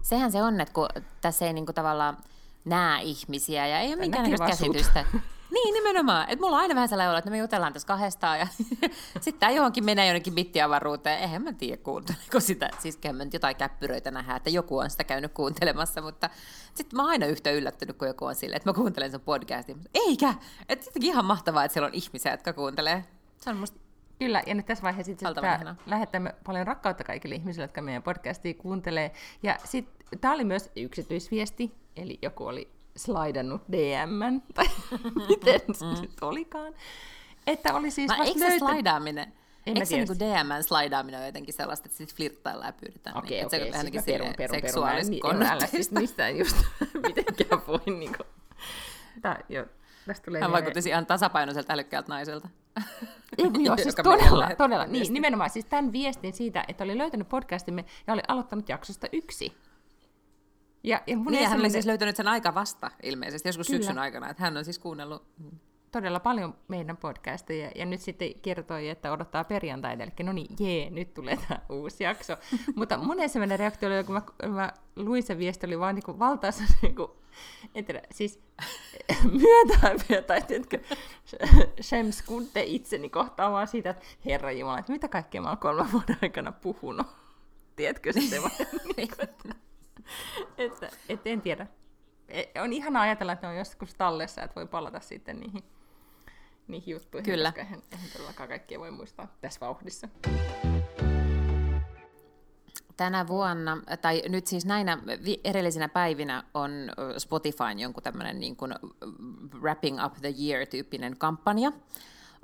sehän 0.02 0.32
se 0.32 0.42
on, 0.42 0.60
että 0.60 0.74
kun 0.74 0.88
tässä 1.20 1.46
ei 1.46 1.52
niinku 1.52 1.72
tavallaan 1.72 2.16
näe 2.64 3.02
ihmisiä 3.02 3.66
ja 3.66 3.78
ei 3.78 3.88
ole 3.88 3.96
minkäännäköistä 3.96 4.46
käsitystä. 4.46 5.04
Niin, 5.52 5.74
nimenomaan. 5.74 6.28
Että 6.28 6.44
mulla 6.44 6.56
on 6.56 6.62
aina 6.62 6.74
vähän 6.74 6.88
sellainen 6.88 7.10
olo, 7.10 7.18
että 7.18 7.30
me 7.30 7.38
jutellaan 7.38 7.72
tässä 7.72 7.88
kahdestaan 7.88 8.38
ja 8.38 8.46
sitten 9.20 9.40
tämä 9.40 9.52
johonkin 9.52 9.84
menee 9.84 10.06
jonnekin 10.06 10.34
bittiavaruuteen. 10.34 11.18
Eihän 11.18 11.42
mä 11.42 11.52
tiedä 11.52 11.76
kuunteleeko 11.76 12.40
sitä. 12.40 12.70
Siis 12.78 12.96
kyllä 12.96 13.12
mä 13.12 13.24
nyt 13.24 13.32
jotain 13.32 13.56
käppyröitä 13.56 14.10
nähdään, 14.10 14.36
että 14.36 14.50
joku 14.50 14.78
on 14.78 14.90
sitä 14.90 15.04
käynyt 15.04 15.32
kuuntelemassa, 15.32 16.02
mutta 16.02 16.30
sitten 16.74 16.96
mä 16.96 17.02
oon 17.02 17.10
aina 17.10 17.26
yhtä 17.26 17.50
yllättynyt, 17.50 17.96
kun 17.96 18.08
joku 18.08 18.24
on 18.24 18.34
silleen, 18.34 18.56
että 18.56 18.68
mä 18.68 18.74
kuuntelen 18.74 19.10
sun 19.10 19.20
podcastin. 19.20 19.80
Eikä! 19.94 20.34
Että 20.68 20.84
sittenkin 20.84 21.10
ihan 21.10 21.24
mahtavaa, 21.24 21.64
että 21.64 21.72
siellä 21.72 21.86
on 21.86 21.94
ihmisiä, 21.94 22.32
jotka 22.32 22.52
kuuntelee. 22.52 23.04
Se 23.36 23.50
on 23.50 23.56
musta 23.56 23.82
Kyllä, 24.18 24.42
ja 24.46 24.54
nyt 24.54 24.66
tässä 24.66 24.82
vaiheessa 24.82 25.12
itse 25.12 25.26
tää 25.40 25.76
lähettämme 25.86 26.34
paljon 26.44 26.66
rakkautta 26.66 27.04
kaikille 27.04 27.34
ihmisille, 27.34 27.64
jotka 27.64 27.82
meidän 27.82 28.02
podcastia 28.02 28.54
kuuntelee. 28.54 29.12
Ja 29.42 29.58
sitten 29.64 30.20
tämä 30.20 30.34
oli 30.34 30.44
myös 30.44 30.70
yksityisviesti, 30.76 31.74
eli 31.96 32.18
joku 32.22 32.46
oli 32.46 32.68
slaidannut 32.96 33.62
DM, 33.72 34.40
tai 34.54 34.66
miten 35.28 35.60
se 35.74 35.86
nyt 36.00 36.10
olikaan. 36.20 36.74
Että 37.46 37.74
oli 37.74 37.90
siis 37.90 38.08
Mä, 38.08 38.16
eikö 38.16 38.38
se 38.38 38.44
löytänyt- 38.44 38.58
slaidaaminen, 38.58 39.32
En 39.66 39.76
eikö 39.76 39.86
se 39.86 39.96
niinku 39.96 40.14
DM 40.14 40.62
slaidaaminen 40.62 41.20
on 41.20 41.26
jotenkin 41.26 41.54
sellaista, 41.54 41.86
että 41.86 41.98
sitten 41.98 42.16
flirttaillaan 42.16 42.68
ja 42.68 42.72
pyydetään? 42.72 43.16
Okei, 43.16 43.36
niin, 43.36 43.46
okei, 43.46 43.72
se 43.72 43.78
on 43.78 43.86
siis 43.92 44.04
perun, 44.04 44.34
perun, 44.36 44.60
perun. 44.62 44.84
Mä 44.84 44.98
en, 44.98 45.10
niin, 45.10 45.26
en 45.26 45.42
älä 45.42 45.66
siis 45.66 45.90
mistään 45.90 46.38
just 46.38 46.56
mitenkään 47.06 47.62
voi 47.66 47.80
niinku... 47.98 48.24
Tää, 49.22 49.40
jo, 49.48 49.66
tästä 50.06 50.24
tulee 50.24 50.40
Hän 50.40 50.52
vaikutti 50.52 50.88
ihan 50.88 51.06
tasapainoiselta 51.06 51.72
älykkäältä 51.72 52.08
naiselta. 52.08 52.48
Ei, 53.38 53.64
joo, 53.64 53.76
siis 53.76 53.94
todella, 53.94 54.50
todella. 54.58 54.86
Niin, 54.86 55.12
nimenomaan 55.12 55.50
siis 55.50 55.64
tämän 55.64 55.92
viestin 55.92 56.32
siitä, 56.32 56.64
että 56.68 56.84
oli 56.84 56.98
löytänyt 56.98 57.28
podcastimme 57.28 57.84
ja 58.06 58.12
oli 58.12 58.22
aloittanut 58.28 58.68
jaksosta 58.68 59.06
yksi. 59.12 59.52
Ja, 60.84 61.02
ja 61.06 61.16
mun 61.16 61.26
Niin, 61.26 61.42
ja 61.42 61.48
hän 61.48 61.60
oli 61.60 61.66
ensimmäinen- 61.66 61.70
siis 61.72 61.86
löytänyt 61.86 62.16
sen 62.16 62.28
aika 62.28 62.54
vasta 62.54 62.90
ilmeisesti, 63.02 63.48
joskus 63.48 63.66
Kyllä. 63.66 63.78
syksyn 63.78 63.98
aikana, 63.98 64.30
että 64.30 64.42
hän 64.42 64.56
on 64.56 64.64
siis 64.64 64.78
kuunnellut. 64.78 65.26
todella 65.92 66.20
paljon 66.20 66.54
meidän 66.68 66.96
podcasteja, 66.96 67.70
ja 67.74 67.86
nyt 67.86 68.00
sitten 68.00 68.34
kertoi, 68.42 68.88
että 68.88 69.12
odottaa 69.12 69.44
perjantaina, 69.44 70.04
eli 70.04 70.12
no 70.22 70.32
niin, 70.32 70.56
jee, 70.60 70.90
nyt 70.90 71.14
tulee 71.14 71.38
tämä 71.48 71.60
uusi 71.68 72.04
jakso. 72.04 72.36
Mutta 72.76 72.98
mun 72.98 73.20
ensimmäinen 73.20 73.58
reaktio 73.58 73.88
oli, 73.88 74.04
kun 74.04 74.14
mä, 74.14 74.48
mä 74.48 74.72
luin 74.96 75.22
sen 75.22 75.38
viesti, 75.38 75.66
oli 75.66 75.78
vaan 75.78 75.94
niin 75.94 76.18
valtaisa, 76.18 76.62
niin 76.82 76.96
kuin, 76.96 77.10
en 77.74 77.84
tiedä, 77.84 78.02
siis 78.10 78.40
myötähäpeä, 79.42 80.22
tai 80.22 80.42
tiedätkö, 80.42 80.78
Shems 81.82 82.22
Kunte 82.22 82.62
itseni 82.62 83.08
kohtaan 83.10 83.52
vaan 83.52 83.68
siitä, 83.68 83.90
että 83.90 84.04
herra 84.24 84.52
Jumala, 84.52 84.78
että 84.78 84.92
mitä 84.92 85.08
kaikkea 85.08 85.40
mä 85.42 85.48
oon 85.48 85.58
kolmen 85.58 85.92
vuoden 85.92 86.16
aikana 86.22 86.52
puhunut. 86.52 87.06
Tiedätkö 87.76 88.12
se 88.12 88.20
niin 88.20 89.08
että, 90.58 90.90
että 91.08 91.30
en 91.30 91.40
tiedä. 91.40 91.66
E- 92.28 92.62
On 92.62 92.72
ihana 92.72 93.00
ajatella, 93.00 93.32
että 93.32 93.46
ne 93.46 93.50
on 93.52 93.58
joskus 93.58 93.94
tallessa, 93.94 94.42
että 94.42 94.54
voi 94.54 94.66
palata 94.66 95.00
sitten 95.00 95.40
niihin, 95.40 95.64
niihin 96.68 96.92
juttuihin, 96.92 97.24
Kyllä. 97.24 97.48
koska 97.48 97.60
eihän, 97.60 97.82
eihän 97.92 98.08
todellakaan 98.12 98.48
kaikkia 98.48 98.80
voi 98.80 98.90
muistaa 98.90 99.36
tässä 99.40 99.60
vauhdissa. 99.60 100.08
Tänä 102.96 103.26
vuonna, 103.26 103.78
tai 104.02 104.22
nyt 104.28 104.46
siis 104.46 104.66
näinä 104.66 104.98
edellisinä 105.44 105.88
päivinä 105.88 106.44
on 106.54 106.70
Spotifyn 107.18 107.78
jonkun 107.78 108.02
tämmöinen 108.02 108.40
niin 108.40 108.56
kuin 108.56 108.74
wrapping 109.60 110.04
up 110.04 110.14
the 110.14 110.34
year-tyyppinen 110.42 111.16
kampanja 111.18 111.72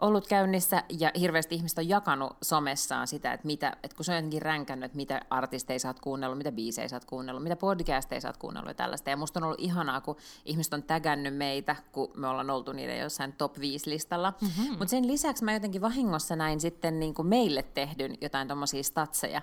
ollut 0.00 0.26
käynnissä 0.26 0.82
ja 0.98 1.10
hirveästi 1.20 1.54
ihmiset 1.54 1.78
on 1.78 1.88
jakanut 1.88 2.36
somessaan 2.42 3.06
sitä, 3.06 3.32
että, 3.32 3.46
mitä, 3.46 3.76
että 3.82 3.96
kun 3.96 4.04
se 4.04 4.12
on 4.12 4.16
jotenkin 4.16 4.42
ränkännyt, 4.42 4.84
että 4.84 4.96
mitä 4.96 5.20
artisteja 5.30 5.78
sä 5.78 5.88
oot 5.88 6.00
kuunnellut, 6.00 6.38
mitä 6.38 6.52
biisejä 6.52 6.88
sä 6.88 6.96
oot 6.96 7.04
kuunnellut, 7.04 7.42
mitä 7.42 7.56
podcasteja 7.56 8.20
sä 8.20 8.28
oot 8.28 8.36
kuunnellut 8.36 8.70
ja 8.70 8.74
tällaista. 8.74 9.10
Ja 9.10 9.16
musta 9.16 9.40
on 9.40 9.44
ollut 9.44 9.60
ihanaa, 9.60 10.00
kun 10.00 10.16
ihmiset 10.44 10.74
on 10.74 10.82
tägännyt 10.82 11.36
meitä, 11.36 11.76
kun 11.92 12.10
me 12.16 12.28
ollaan 12.28 12.50
oltu 12.50 12.72
niiden 12.72 12.98
jossain 12.98 13.32
top 13.32 13.56
5-listalla. 13.56 14.32
Mm-hmm. 14.40 14.70
Mutta 14.70 14.88
sen 14.88 15.06
lisäksi 15.06 15.44
mä 15.44 15.52
jotenkin 15.52 15.80
vahingossa 15.80 16.36
näin 16.36 16.60
sitten 16.60 17.00
niin 17.00 17.14
kuin 17.14 17.28
meille 17.28 17.62
tehdyn 17.62 18.18
jotain 18.20 18.48
tommosia 18.48 18.82
statseja, 18.82 19.42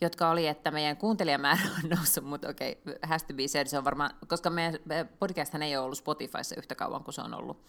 jotka 0.00 0.30
oli, 0.30 0.46
että 0.46 0.70
meidän 0.70 0.96
kuuntelijamäärä 0.96 1.62
on 1.84 1.90
noussut, 1.90 2.24
mutta 2.24 2.48
okei, 2.48 2.78
okay, 2.80 2.94
has 3.02 3.24
to 3.24 3.34
be 3.34 3.48
said, 3.48 3.66
se 3.66 3.78
on 3.78 3.84
varmaan, 3.84 4.10
koska 4.26 4.50
meidän 4.50 4.78
podcasthan 5.18 5.62
ei 5.62 5.76
ole 5.76 5.84
ollut 5.84 5.98
Spotifyssa 5.98 6.54
yhtä 6.58 6.74
kauan 6.74 7.04
kuin 7.04 7.14
se 7.14 7.20
on 7.20 7.34
ollut. 7.34 7.62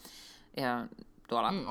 Ja 0.57 0.87
tuolla 1.27 1.51
mm, 1.51 1.65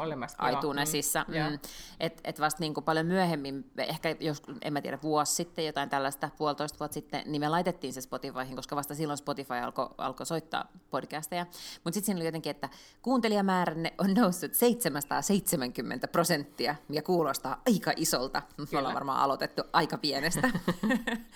iTunesissa. 0.53 1.25
Mm, 1.29 1.35
mm, 1.35 1.59
että 2.01 2.21
et 2.25 2.41
vasta 2.41 2.61
niin 2.61 2.75
kuin 2.75 2.85
paljon 2.85 3.07
myöhemmin, 3.07 3.71
ehkä 3.79 4.17
jos, 4.21 4.43
en 4.63 4.73
mä 4.73 4.81
tiedä, 4.81 4.99
vuosi 5.03 5.35
sitten, 5.35 5.67
jotain 5.67 5.91
tällaista, 5.91 6.31
puolitoista 6.39 6.79
vuotta 6.79 6.95
sitten, 6.95 7.23
niin 7.27 7.41
me 7.41 7.49
laitettiin 7.49 7.93
se 7.93 8.01
Spotifyhin, 8.01 8.57
koska 8.57 8.77
vasta 8.77 8.95
silloin 8.95 9.17
Spotify 9.17 9.55
alkoi 9.55 9.89
alko 9.99 10.25
soittaa 10.25 10.69
podcasteja. 10.91 11.47
Mutta 11.85 11.95
sitten 11.95 12.05
siinä 12.05 12.19
oli 12.19 12.27
jotenkin, 12.27 12.51
että 12.51 12.69
kuuntelijamääränne 13.03 13.95
on 13.99 14.15
noussut 14.15 14.55
770 14.55 16.09
prosenttia, 16.09 16.75
mikä 16.89 17.03
kuulostaa 17.03 17.63
aika 17.67 17.93
isolta. 17.97 18.43
Me 18.73 18.79
ollaan 18.79 18.95
varmaan 18.95 19.21
aloitettu 19.21 19.63
aika 19.73 19.99
pienestä. 19.99 20.51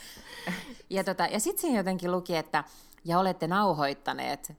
ja 0.90 1.04
tota, 1.04 1.26
ja 1.26 1.40
sitten 1.40 1.60
siinä 1.60 1.78
jotenkin 1.78 2.12
luki, 2.12 2.36
että 2.36 2.64
ja 3.04 3.18
olette 3.18 3.46
nauhoittaneet 3.46 4.52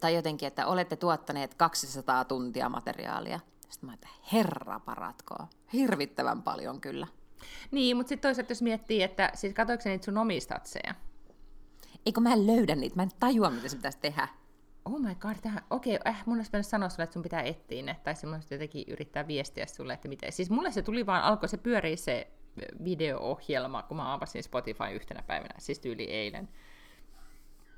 tai 0.00 0.14
jotenkin, 0.14 0.46
että 0.46 0.66
olette 0.66 0.96
tuottaneet 0.96 1.54
200 1.54 2.24
tuntia 2.24 2.68
materiaalia. 2.68 3.40
Sitten 3.68 3.90
mä 3.90 3.94
että 3.94 4.08
herra 4.32 4.80
paratkoa, 4.80 5.48
hirvittävän 5.72 6.42
paljon 6.42 6.80
kyllä. 6.80 7.06
Niin, 7.70 7.96
mutta 7.96 8.08
sitten 8.08 8.28
toisaalta 8.28 8.50
jos 8.50 8.62
miettii, 8.62 9.02
että 9.02 9.30
siis 9.34 9.54
katsoiko 9.54 9.82
niitä 9.84 10.04
sun 10.04 10.18
omistatseja? 10.18 10.94
Eikö 12.06 12.20
mä 12.20 12.32
en 12.32 12.46
löydä 12.46 12.74
niitä, 12.74 12.96
mä 12.96 13.02
en 13.02 13.10
tajua, 13.20 13.50
mitä 13.50 13.68
se 13.68 13.76
pitäisi 13.76 13.98
tehdä. 13.98 14.28
Oh 14.84 15.00
my 15.00 15.14
god, 15.14 15.36
tähän, 15.42 15.62
okei, 15.70 15.96
okay, 15.96 16.12
äh, 16.12 16.22
mun 16.26 16.36
olisi 16.36 16.48
pitänyt 16.48 16.66
sanoa 16.66 16.88
sulle, 16.88 17.04
että 17.04 17.14
sun 17.14 17.22
pitää 17.22 17.42
etsiä 17.42 17.82
ne, 17.82 17.96
tai 18.04 18.14
semmoista 18.14 18.54
jotenkin 18.54 18.84
yrittää 18.88 19.26
viestiä 19.26 19.66
sulle, 19.66 19.92
että 19.92 20.08
miten. 20.08 20.32
Siis 20.32 20.50
mulle 20.50 20.72
se 20.72 20.82
tuli 20.82 21.06
vaan, 21.06 21.22
alkoi 21.22 21.48
se 21.48 21.56
pyörii 21.56 21.96
se 21.96 22.30
video-ohjelma, 22.84 23.82
kun 23.82 23.96
mä 23.96 24.12
avasin 24.14 24.42
Spotify 24.42 24.90
yhtenä 24.94 25.22
päivänä, 25.22 25.54
siis 25.58 25.78
tyyli 25.78 26.04
eilen. 26.04 26.48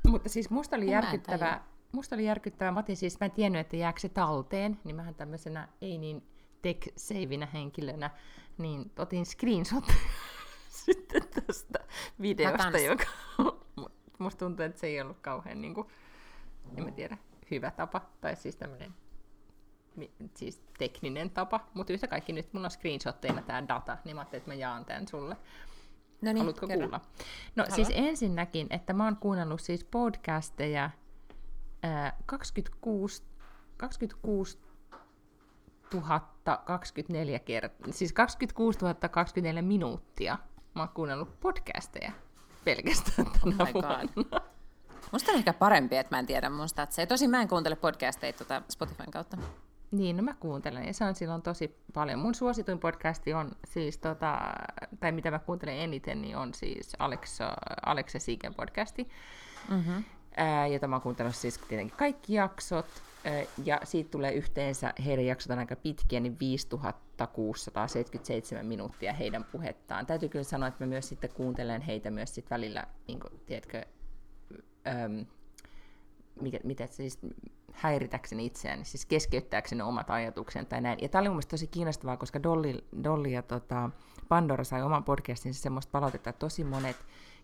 Mutta 0.09 0.29
siis 0.29 0.51
musta 0.51 0.77
oli 0.77 0.91
järkyttävää, 0.91 1.65
musta 1.97 2.15
oli 2.17 2.25
järkyttävää. 2.25 2.73
Mä 2.73 2.81
otin 2.81 2.97
siis, 2.97 3.21
mä 3.21 3.25
en 3.25 3.31
tiennyt, 3.31 3.61
että 3.61 3.77
jääkö 3.77 4.01
se 4.01 4.09
talteen, 4.09 4.79
niin 4.85 4.97
mähän 4.97 5.15
tämmöisenä 5.15 5.69
ei 5.81 5.99
niin 5.99 6.23
tech 6.63 6.89
savinä 6.97 7.47
henkilönä, 7.47 8.11
niin 8.59 8.93
otin 8.99 9.27
screenshot 9.27 9.85
sitten 10.85 11.23
tästä 11.29 11.79
videosta, 12.21 12.79
joka 12.79 13.05
musta 14.19 14.39
tuntuu, 14.39 14.65
että 14.65 14.81
se 14.81 14.87
ei 14.87 15.01
ollut 15.01 15.21
kauhean, 15.21 15.61
niin 15.61 15.75
kuin, 15.75 15.87
en 16.77 16.85
mä 16.85 16.91
tiedä, 16.91 17.19
hyvä 17.51 17.71
tapa, 17.71 18.01
tai 18.21 18.37
siis 18.37 18.57
tämmöinen 18.57 18.95
siis 20.35 20.63
tekninen 20.79 21.31
tapa, 21.31 21.61
mutta 21.75 21.93
yhtä 21.93 22.09
kaikki 22.09 22.33
nyt 22.33 22.53
mulla 22.53 22.67
on 22.67 22.71
screenshotteina 22.71 23.43
tämä 23.43 23.69
data, 23.69 23.99
niin 24.05 24.17
mä 24.17 24.21
ajattelin, 24.21 24.41
että 24.41 24.51
mä 24.51 24.55
jaan 24.55 24.85
tämän 24.85 25.09
sulle. 25.09 25.37
No 26.23 26.33
niin, 26.33 26.39
Haluatko 26.39 26.67
kerro. 26.67 26.83
kuulla? 26.83 27.01
No 27.57 27.63
Haluan. 27.63 27.75
siis 27.75 27.89
ensinnäkin, 27.95 28.67
että 28.71 28.93
mä 28.93 29.05
oon 29.05 29.17
kuunnellut 29.17 29.61
siis 29.61 29.85
podcasteja 29.85 30.91
26, 32.27 33.23
26 33.77 34.59
024 36.65 37.39
kertaa, 37.39 37.93
siis 37.93 38.13
26 38.13 38.79
024 39.11 39.63
minuuttia 39.63 40.39
mä 40.75 40.83
oon 40.83 40.89
kuunnellut 40.95 41.41
podcasteja 41.41 42.13
pelkästään 42.65 43.27
tänä 43.27 43.57
oh 43.61 43.75
vuonna. 43.75 44.01
Musta 45.13 45.33
on 45.33 45.39
ehkä 45.39 45.53
parempi, 45.53 45.97
että 45.97 46.17
mä 46.17 46.19
en 46.19 46.27
tiedä 46.27 46.51
mun 46.51 46.69
statseja. 46.69 47.07
Tosin 47.07 47.31
mä 47.31 47.43
en 47.43 47.49
kuuntele 47.49 47.77
podcasteja 47.77 48.33
tuota 48.33 48.63
Spotifyn 48.69 49.11
kautta. 49.11 49.37
Niin, 49.91 50.17
no 50.17 50.23
mä 50.23 50.35
kuuntelen 50.35 50.87
ja 50.87 50.95
se 50.95 51.05
on 51.05 51.15
silloin 51.15 51.43
tosi 51.43 51.77
paljon. 51.95 52.19
Mun 52.19 52.35
suosituin 52.35 52.79
podcasti 52.79 53.35
on 53.35 53.53
siis, 53.65 53.99
tota, 53.99 54.39
tai 55.01 55.13
mitä 55.13 55.31
mä 55.31 55.39
kuuntelen 55.39 55.79
eniten, 55.79 56.23
niin 56.23 56.37
on 56.37 56.55
siis 56.55 56.97
Alexa, 56.99 57.55
Alexa 57.87 58.19
Siiken 58.19 58.55
podcasti. 58.55 59.09
Mm-hmm 59.71 60.05
ää, 60.37 60.67
jota 60.67 60.89
mä 60.89 60.95
oon 60.95 61.03
kuuntellut 61.03 61.37
siis 61.37 61.59
tietenkin 61.59 61.97
kaikki 61.97 62.35
jaksot, 62.35 62.87
ja 63.65 63.81
siitä 63.85 64.11
tulee 64.11 64.33
yhteensä, 64.33 64.93
heidän 65.05 65.27
jaksot 65.27 65.51
on 65.51 65.59
aika 65.59 65.77
pitkiä, 65.77 66.21
niin 66.21 66.37
5677 66.41 68.67
minuuttia 68.67 69.13
heidän 69.13 69.45
puhettaan. 69.45 70.07
Täytyy 70.07 70.29
kyllä 70.29 70.45
sanoa, 70.45 70.69
että 70.69 70.85
mä 70.85 70.89
myös 70.89 71.09
sitten 71.09 71.31
kuuntelen 71.35 71.83
heitä 71.83 72.11
myös 72.11 72.35
sitten 72.35 72.57
välillä, 72.57 72.87
niin 73.09 73.21
kuin, 73.21 73.41
tiedätkö, 73.47 73.83
äm, 74.87 75.27
mikä, 76.41 76.59
mitä 76.65 76.87
siis 76.87 77.19
häiritäkseni 77.73 78.47
itseäni, 78.47 78.85
siis 78.85 79.07
keskeyttääkseni 79.07 79.83
omat 79.83 80.11
ajatuksen 80.11 80.67
tai 80.67 80.81
näin. 80.81 80.99
Ja 81.03 81.09
tämä 81.09 81.21
oli 81.21 81.29
mun 81.29 81.43
tosi 81.49 81.67
kiinnostavaa, 81.67 82.17
koska 82.17 82.43
Dolly, 82.43 82.85
Dolly 83.05 83.29
ja 83.29 83.43
tota, 83.43 83.91
Pandora 84.29 84.65
sai 84.65 84.83
oman 84.83 85.05
podcastinsa 85.05 85.63
semmoista 85.63 85.91
palautetta, 85.91 86.31
että 86.31 86.41
tosi 86.41 86.65
monet 86.65 86.97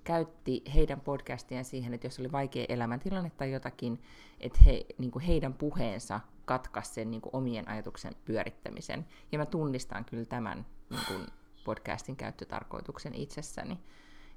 käytti 0.04 0.62
heidän 0.74 1.00
podcastien 1.00 1.64
siihen, 1.64 1.94
että 1.94 2.06
jos 2.06 2.18
oli 2.18 2.32
vaikea 2.32 2.66
elämäntilanne 2.68 3.30
tai 3.30 3.52
jotakin, 3.52 4.02
että 4.40 4.58
he, 4.66 4.86
niin 4.98 5.10
kuin 5.10 5.24
heidän 5.24 5.54
puheensa 5.54 6.20
katkaisi 6.44 6.94
sen 6.94 7.10
niin 7.10 7.20
kuin 7.20 7.36
omien 7.36 7.68
ajatuksen 7.68 8.12
pyörittämisen. 8.24 9.06
Ja 9.32 9.38
mä 9.38 9.46
tunnistan 9.46 10.04
kyllä 10.04 10.24
tämän 10.24 10.66
niin 10.90 11.06
kuin 11.08 11.26
podcastin 11.64 12.16
käyttötarkoituksen 12.16 13.14
itsessäni, 13.14 13.78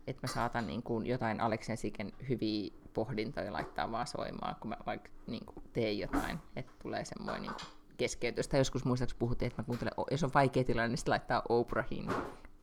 että 0.07 0.27
mä 0.27 0.33
saatan 0.33 0.67
niin 0.67 0.83
kuin 0.83 1.05
jotain 1.05 1.41
Aleksen 1.41 1.77
Siken 1.77 2.11
hyviä 2.29 2.73
pohdintoja 2.93 3.53
laittaa 3.53 3.91
vaan 3.91 4.07
soimaan, 4.07 4.55
kun 4.59 4.69
mä 4.69 4.77
vaikka 4.85 5.09
niin 5.27 5.45
kuin 5.45 5.63
teen 5.73 5.99
jotain, 5.99 6.39
että 6.55 6.71
tulee 6.81 7.05
semmoinen 7.05 7.41
niin 7.41 7.53
kuin 7.53 7.67
keskeytys. 7.97 8.47
Tai 8.47 8.59
joskus 8.59 8.85
muistaakseni 8.85 9.19
puhuttiin, 9.19 9.47
että 9.47 9.61
mä 9.61 9.65
kuuntelen, 9.65 9.93
jos 10.11 10.23
on 10.23 10.33
vaikea 10.33 10.63
tilanne, 10.63 10.87
niin 10.87 10.97
laittaa 11.07 11.43
Oprahin 11.49 12.07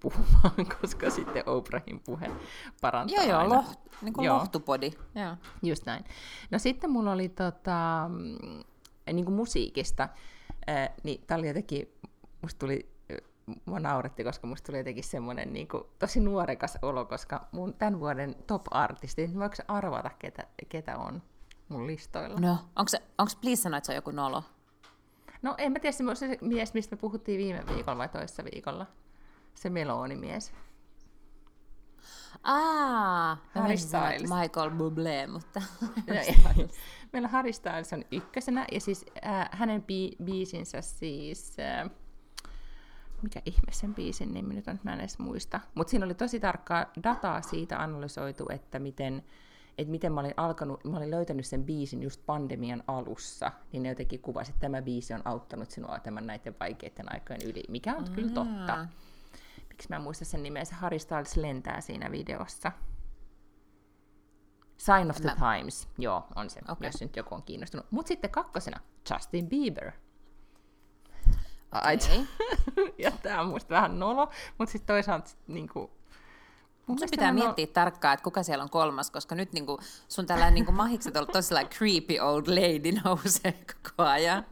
puhumaan, 0.02 0.66
koska 0.80 1.11
sitten 1.11 1.49
Oprahin 1.49 2.00
puhe 2.00 2.30
parantaa 2.80 3.16
Joo, 3.16 3.26
joo, 3.26 3.38
aina. 3.38 3.54
Loht, 3.54 3.80
niin 4.02 4.12
kuin 4.12 4.25
joo. 4.25 4.37
lohtupodi. 4.37 4.90
Joo. 5.14 5.37
Just 5.62 5.87
näin. 5.87 6.04
No 6.50 6.59
sitten 6.59 6.90
mulla 6.90 7.12
oli 7.12 7.28
tota, 7.28 8.09
mm, 8.09 8.62
niin 9.12 9.25
kuin 9.25 9.35
musiikista, 9.35 10.09
äh, 10.68 10.90
niin 11.02 11.25
tämä 11.26 11.38
oli 11.38 11.47
jotenkin, 11.47 11.94
musta 12.42 12.59
tuli, 12.59 12.92
mua 13.64 13.80
nauretti, 13.80 14.25
koska 14.25 14.47
musta 14.47 14.66
tuli 14.66 14.78
jotenkin 14.78 15.04
semmoinen 15.04 15.52
niin 15.52 15.68
kuin, 15.68 15.85
tosi 15.99 16.21
nuorekas 16.21 16.78
olo, 16.82 17.04
koska 17.04 17.49
mun 17.52 17.75
tämän 17.75 18.00
vuoden 18.00 18.37
top-artisti, 18.47 19.26
niin 19.26 19.38
voiko 19.38 19.56
arvata, 19.68 20.11
ketä, 20.18 20.47
ketä 20.68 20.99
on 20.99 21.23
mun 21.68 21.87
listoilla? 21.87 22.40
No, 22.40 22.59
onko 22.76 22.88
se, 22.88 23.02
onko 23.18 23.32
please 23.40 23.62
sanoa, 23.62 23.78
että 23.78 23.87
se 23.87 23.92
on 23.92 23.97
joku 23.97 24.11
nolo? 24.11 24.42
No 25.42 25.54
en 25.59 25.73
mä 25.73 25.78
tiedä, 25.78 25.92
se, 25.92 26.14
se 26.14 26.38
mies, 26.40 26.75
mistä 26.75 26.97
me 26.97 27.00
puhuttiin 27.00 27.38
viime 27.38 27.62
viikolla 27.75 27.99
vai 27.99 28.09
toisessa 28.09 28.44
viikolla 28.44 28.87
se. 30.40 30.52
Ah, 32.42 33.38
Harry 33.54 33.76
Styles. 33.76 34.30
Michael 34.40 34.71
Bublé, 34.71 35.32
mutta 35.32 35.62
Meillä 37.12 37.28
Harry 37.28 37.52
Styles 37.52 37.92
on 37.92 38.04
ykkösenä, 38.12 38.66
ja 38.73 38.80
siis 38.80 39.04
äh, 39.26 39.49
hänen 39.52 39.80
bi- 39.82 40.25
biisinsä 40.25 40.80
siis... 40.80 41.56
Äh, 41.59 41.90
mikä 43.23 43.42
ihme 43.47 43.73
sen 43.73 43.94
biisin 43.94 44.35
nimi 44.35 44.54
nyt 44.54 44.68
on, 44.68 44.80
mä 44.82 44.92
en 44.92 45.00
edes 45.00 45.18
muista. 45.18 45.61
Mutta 45.75 45.90
siinä 45.90 46.06
oli 46.06 46.14
tosi 46.14 46.40
tarkkaa 46.40 46.87
dataa 47.04 47.42
siitä 47.42 47.82
analysoitu, 47.82 48.47
että 48.49 48.78
miten, 48.78 49.25
että 49.78 49.90
miten 49.90 50.12
mä 50.12 50.21
olin 50.21 50.35
alkanut, 50.37 50.85
mä 50.85 50.97
olin 50.97 51.11
löytänyt 51.11 51.47
sen 51.47 51.64
biisin 51.64 52.02
just 52.02 52.26
pandemian 52.26 52.82
alussa, 52.87 53.52
niin 53.73 53.82
ne 53.82 53.88
jotenkin 53.88 54.21
kuvasi, 54.21 54.50
että 54.50 54.61
tämä 54.61 54.82
biisi 54.82 55.14
on 55.14 55.23
auttanut 55.25 55.71
sinua 55.71 55.99
tämän 55.99 56.26
näiden 56.26 56.54
vaikeiden 56.61 57.12
aikojen 57.12 57.40
yli, 57.44 57.62
mikä 57.68 57.94
on 57.94 58.04
mm. 58.04 58.14
kyllä 58.14 58.30
totta 58.30 58.87
miksi 59.73 59.88
mä 59.88 59.97
en 59.97 60.02
muista 60.02 60.25
sen 60.25 60.43
nimeä, 60.43 60.64
se 60.64 60.75
Harry 60.75 60.99
Styles 60.99 61.37
lentää 61.37 61.81
siinä 61.81 62.11
videossa. 62.11 62.73
Sign 64.76 65.11
of 65.11 65.17
the 65.17 65.35
mä... 65.38 65.57
Times, 65.57 65.88
joo, 65.99 66.26
on 66.37 66.50
se, 66.50 66.61
okay. 66.69 66.88
jos 66.88 67.00
nyt 67.00 67.17
joku 67.17 67.35
on 67.35 67.43
kiinnostunut. 67.43 67.87
Mutta 67.91 68.09
sitten 68.09 68.31
kakkosena 68.31 68.81
Justin 69.11 69.49
Bieber. 69.49 69.93
Okay. 71.73 72.26
ja 73.05 73.11
tämä 73.11 73.41
on 73.41 73.49
musta 73.49 73.75
vähän 73.75 73.99
nolo, 73.99 74.31
mutta 74.59 74.73
sitten 74.73 74.95
toisaalta 74.95 75.31
niin 75.47 75.69
kuin, 75.69 75.91
Mun 76.87 76.99
pitää 77.11 77.29
on... 77.29 77.35
miettiä 77.35 77.67
tarkkaan, 77.67 78.14
että 78.14 78.25
kuka 78.25 78.43
siellä 78.43 78.62
on 78.62 78.71
kolmas, 78.71 79.11
koska 79.11 79.35
nyt 79.35 79.52
niin 79.52 79.67
kuin, 79.67 79.79
sun 80.09 80.26
tällainen 80.26 80.55
niin 80.55 80.64
kuin 80.64 80.76
mahikset 80.76 81.17
on 81.17 81.26
tosi 81.26 81.55
creepy 81.55 82.19
old 82.19 82.47
lady 82.47 83.00
nousee 83.05 83.52
koko 83.52 84.09
ajan. 84.11 84.45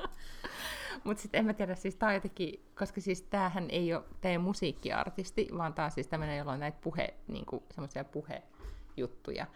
Mutta 1.04 1.22
sitten 1.22 1.38
en 1.38 1.46
mä 1.46 1.52
tiedä, 1.52 1.74
siis 1.74 1.96
tää 1.96 2.14
jotenkin, 2.14 2.64
koska 2.78 3.00
siis 3.00 3.22
tämähän 3.22 3.70
ei 3.70 3.94
ole, 3.94 4.04
tää 4.20 4.38
musiikkiartisti, 4.38 5.48
vaan 5.58 5.74
tää 5.74 5.84
on 5.84 5.90
siis 5.90 6.06
tämmöinen, 6.06 6.38
jolla 6.38 6.52
on 6.52 6.60
näitä 6.60 6.78
puhe, 6.80 7.14
niinku, 7.28 7.62
semmoisia 7.70 8.04
puhejuttuja. 8.04 9.46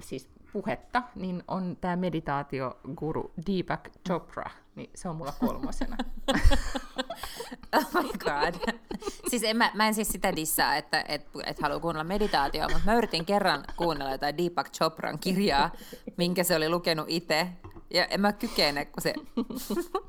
siis 0.00 0.28
puhetta, 0.52 1.02
niin 1.14 1.42
on 1.48 1.76
tämä 1.80 1.96
meditaatioguru 1.96 3.32
Deepak 3.46 3.88
Chopra, 4.08 4.50
niin 4.74 4.90
se 4.94 5.08
on 5.08 5.16
mulla 5.16 5.32
kolmosena. 5.40 5.96
oh 7.76 8.02
my 8.02 8.08
god. 8.18 8.74
Siis 9.28 9.42
en, 9.42 9.56
mä, 9.56 9.70
mä 9.74 9.86
en 9.86 9.94
siis 9.94 10.08
sitä 10.08 10.36
dissaa, 10.36 10.76
että 10.76 11.04
et, 11.08 11.26
et 11.46 11.58
halua 11.62 11.80
kuunnella 11.80 12.04
meditaatioa, 12.04 12.68
mutta 12.68 12.84
mä 12.84 12.94
yritin 12.94 13.26
kerran 13.26 13.64
kuunnella 13.76 14.12
jotain 14.12 14.38
Deepak 14.38 14.70
Chopran 14.70 15.18
kirjaa, 15.18 15.70
minkä 16.16 16.44
se 16.44 16.56
oli 16.56 16.68
lukenut 16.68 17.06
itse. 17.08 17.48
Ja 17.96 18.04
en 18.04 18.20
mä 18.20 18.32
kykene, 18.32 18.84
kun 18.84 19.02
se 19.02 19.14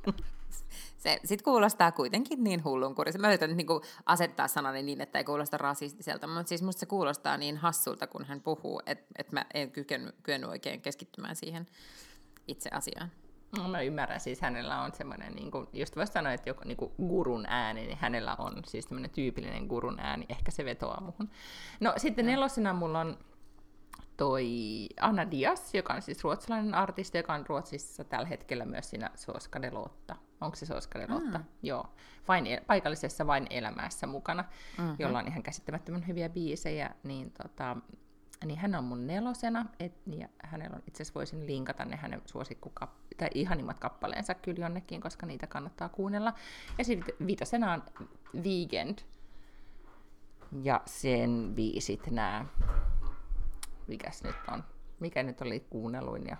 se 0.98 1.20
sitten 1.25 1.44
kuulostaa 1.44 1.91
kuitenkin 1.91 2.44
niin 2.44 2.63
hullunkurissa. 2.63 3.20
Mä 3.20 3.27
yritän 3.27 3.58
niin 3.58 3.67
asettaa 4.06 4.48
sanani 4.48 4.84
niin, 4.84 5.01
että 5.01 5.17
ei 5.20 5.24
kuulosta 5.24 5.58
rasistiselta, 5.58 6.27
mutta 6.27 6.48
siis 6.48 6.62
musta 6.62 6.79
se 6.79 6.86
kuulostaa 6.86 7.38
niin 7.38 7.58
hassulta, 7.58 8.08
kun 8.08 8.25
hän 8.25 8.41
puhuu, 8.41 8.82
että 8.86 9.06
et 9.17 9.32
mä 9.32 9.46
en 9.53 9.72
kyennyt 10.24 10.50
oikein 10.50 10.82
keskittymään 10.82 11.36
siihen 11.36 11.67
itse 12.48 12.70
asiaan. 12.74 13.12
No, 13.58 13.67
mä 13.67 13.82
ymmärrän, 13.82 14.20
siis 14.20 14.41
hänellä 14.41 14.82
on 14.82 14.91
semmoinen, 14.94 15.34
niin 15.34 15.51
kuin, 15.51 15.67
just 15.74 15.96
voisi 15.96 16.13
sanoa, 16.13 16.34
että 16.34 16.50
joku 16.50 16.62
niin 16.65 16.77
kuin 16.77 16.91
gurun 17.08 17.46
ääni, 17.48 17.88
niin 17.88 17.98
hänellä 17.98 18.36
on 18.39 18.62
siis 18.65 18.86
semmoinen 18.86 19.12
tyypillinen 19.12 19.65
gurun 19.65 20.00
ääni, 20.00 20.25
ehkä 20.29 20.51
se 20.51 20.65
vetoaa 20.65 21.01
muhun. 21.01 21.29
No 21.79 21.94
sitten 21.98 22.25
nelosena 22.25 22.74
mulla 22.74 23.00
on 23.00 23.17
toi 24.17 24.47
Anna 25.01 25.31
Dias, 25.31 25.74
joka 25.74 25.93
on 25.93 26.01
siis 26.01 26.24
ruotsalainen 26.24 26.74
artisti, 26.74 27.17
joka 27.17 27.33
on 27.33 27.45
Ruotsissa 27.47 28.03
tällä 28.03 28.27
hetkellä 28.27 28.65
myös 28.65 28.89
siinä 28.89 29.09
Soskadelotta. 29.15 30.15
Onko 30.41 30.55
se 30.55 30.65
Soskadelotta? 30.65 31.38
Mm. 31.38 31.45
Joo. 31.63 31.86
Vain, 32.27 32.45
paikallisessa 32.67 33.27
Vain 33.27 33.47
elämässä 33.50 34.07
mukana, 34.07 34.43
mm-hmm. 34.77 34.95
jolla 35.00 35.19
on 35.19 35.27
ihan 35.27 35.43
käsittämättömän 35.43 36.07
hyviä 36.07 36.29
biisejä. 36.29 36.89
Niin, 37.03 37.31
tota, 37.31 37.77
niin 38.45 38.59
hän 38.59 38.75
on 38.75 38.83
mun 38.83 39.07
nelosena, 39.07 39.65
et, 39.79 39.93
ja 40.17 40.27
hänellä 40.43 40.75
on 40.75 40.83
itse 40.88 41.03
asiassa 41.03 41.19
voisin 41.19 41.47
linkata 41.47 41.86
ne 41.86 41.95
hänen 41.95 42.21
suosikkukap- 42.21 43.15
tai 43.17 43.29
ihanimmat 43.33 43.79
kappaleensa 43.79 44.33
kyllä 44.33 44.65
jonnekin, 44.65 45.01
koska 45.01 45.25
niitä 45.25 45.47
kannattaa 45.47 45.89
kuunnella. 45.89 46.33
Ja 46.77 46.83
sitten 46.83 47.15
viitosena 47.27 47.74
on 47.74 47.83
Weekend, 48.43 49.00
ja 50.63 50.81
sen 50.86 51.51
biisit 51.55 52.12
nämä 52.12 52.45
mikäs 53.88 54.24
nyt 54.24 54.36
on, 54.53 54.63
mikä 55.00 55.24
nyt 55.24 55.41
oli 55.41 55.60
kuunnelluin, 55.60 56.27
ja 56.27 56.38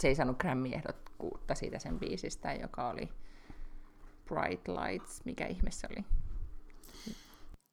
se 0.00 0.08
ei 0.08 0.14
saanut 0.14 0.38
Grammy-ehdokkuutta 0.38 1.54
siitä 1.54 1.78
sen 1.78 1.98
biisistä, 1.98 2.52
joka 2.52 2.88
oli 2.88 3.08
Bright 4.26 4.68
Lights, 4.68 5.24
mikä 5.24 5.46
ihme 5.46 5.70
se 5.70 5.88
oli. 5.90 6.04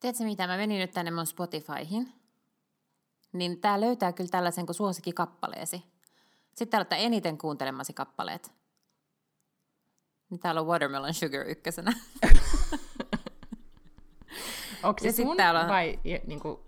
Tiedätkö 0.00 0.24
mitä, 0.24 0.46
mä 0.46 0.56
menin 0.56 0.80
nyt 0.80 0.90
tänne 0.90 1.10
mun 1.10 1.26
Spotifyhin, 1.26 2.12
niin 3.32 3.60
tää 3.60 3.80
löytää 3.80 4.12
kyllä 4.12 4.30
tällaisen 4.30 4.66
kuin 4.66 4.76
suosikkikappaleesi. 4.76 5.84
Sitten 6.54 6.68
täällä 6.68 6.86
on 6.92 7.06
eniten 7.06 7.38
kuuntelemasi 7.38 7.92
kappaleet. 7.92 8.52
Niin 10.30 10.40
täällä 10.40 10.60
on 10.60 10.66
Watermelon 10.66 11.14
Sugar 11.14 11.46
ykkösenä. 11.48 11.92
Onko 14.82 15.00
se 15.02 15.12
sun 15.12 15.28
on... 15.28 15.68
vai 15.68 15.98
niin 16.26 16.40
kuin, 16.40 16.58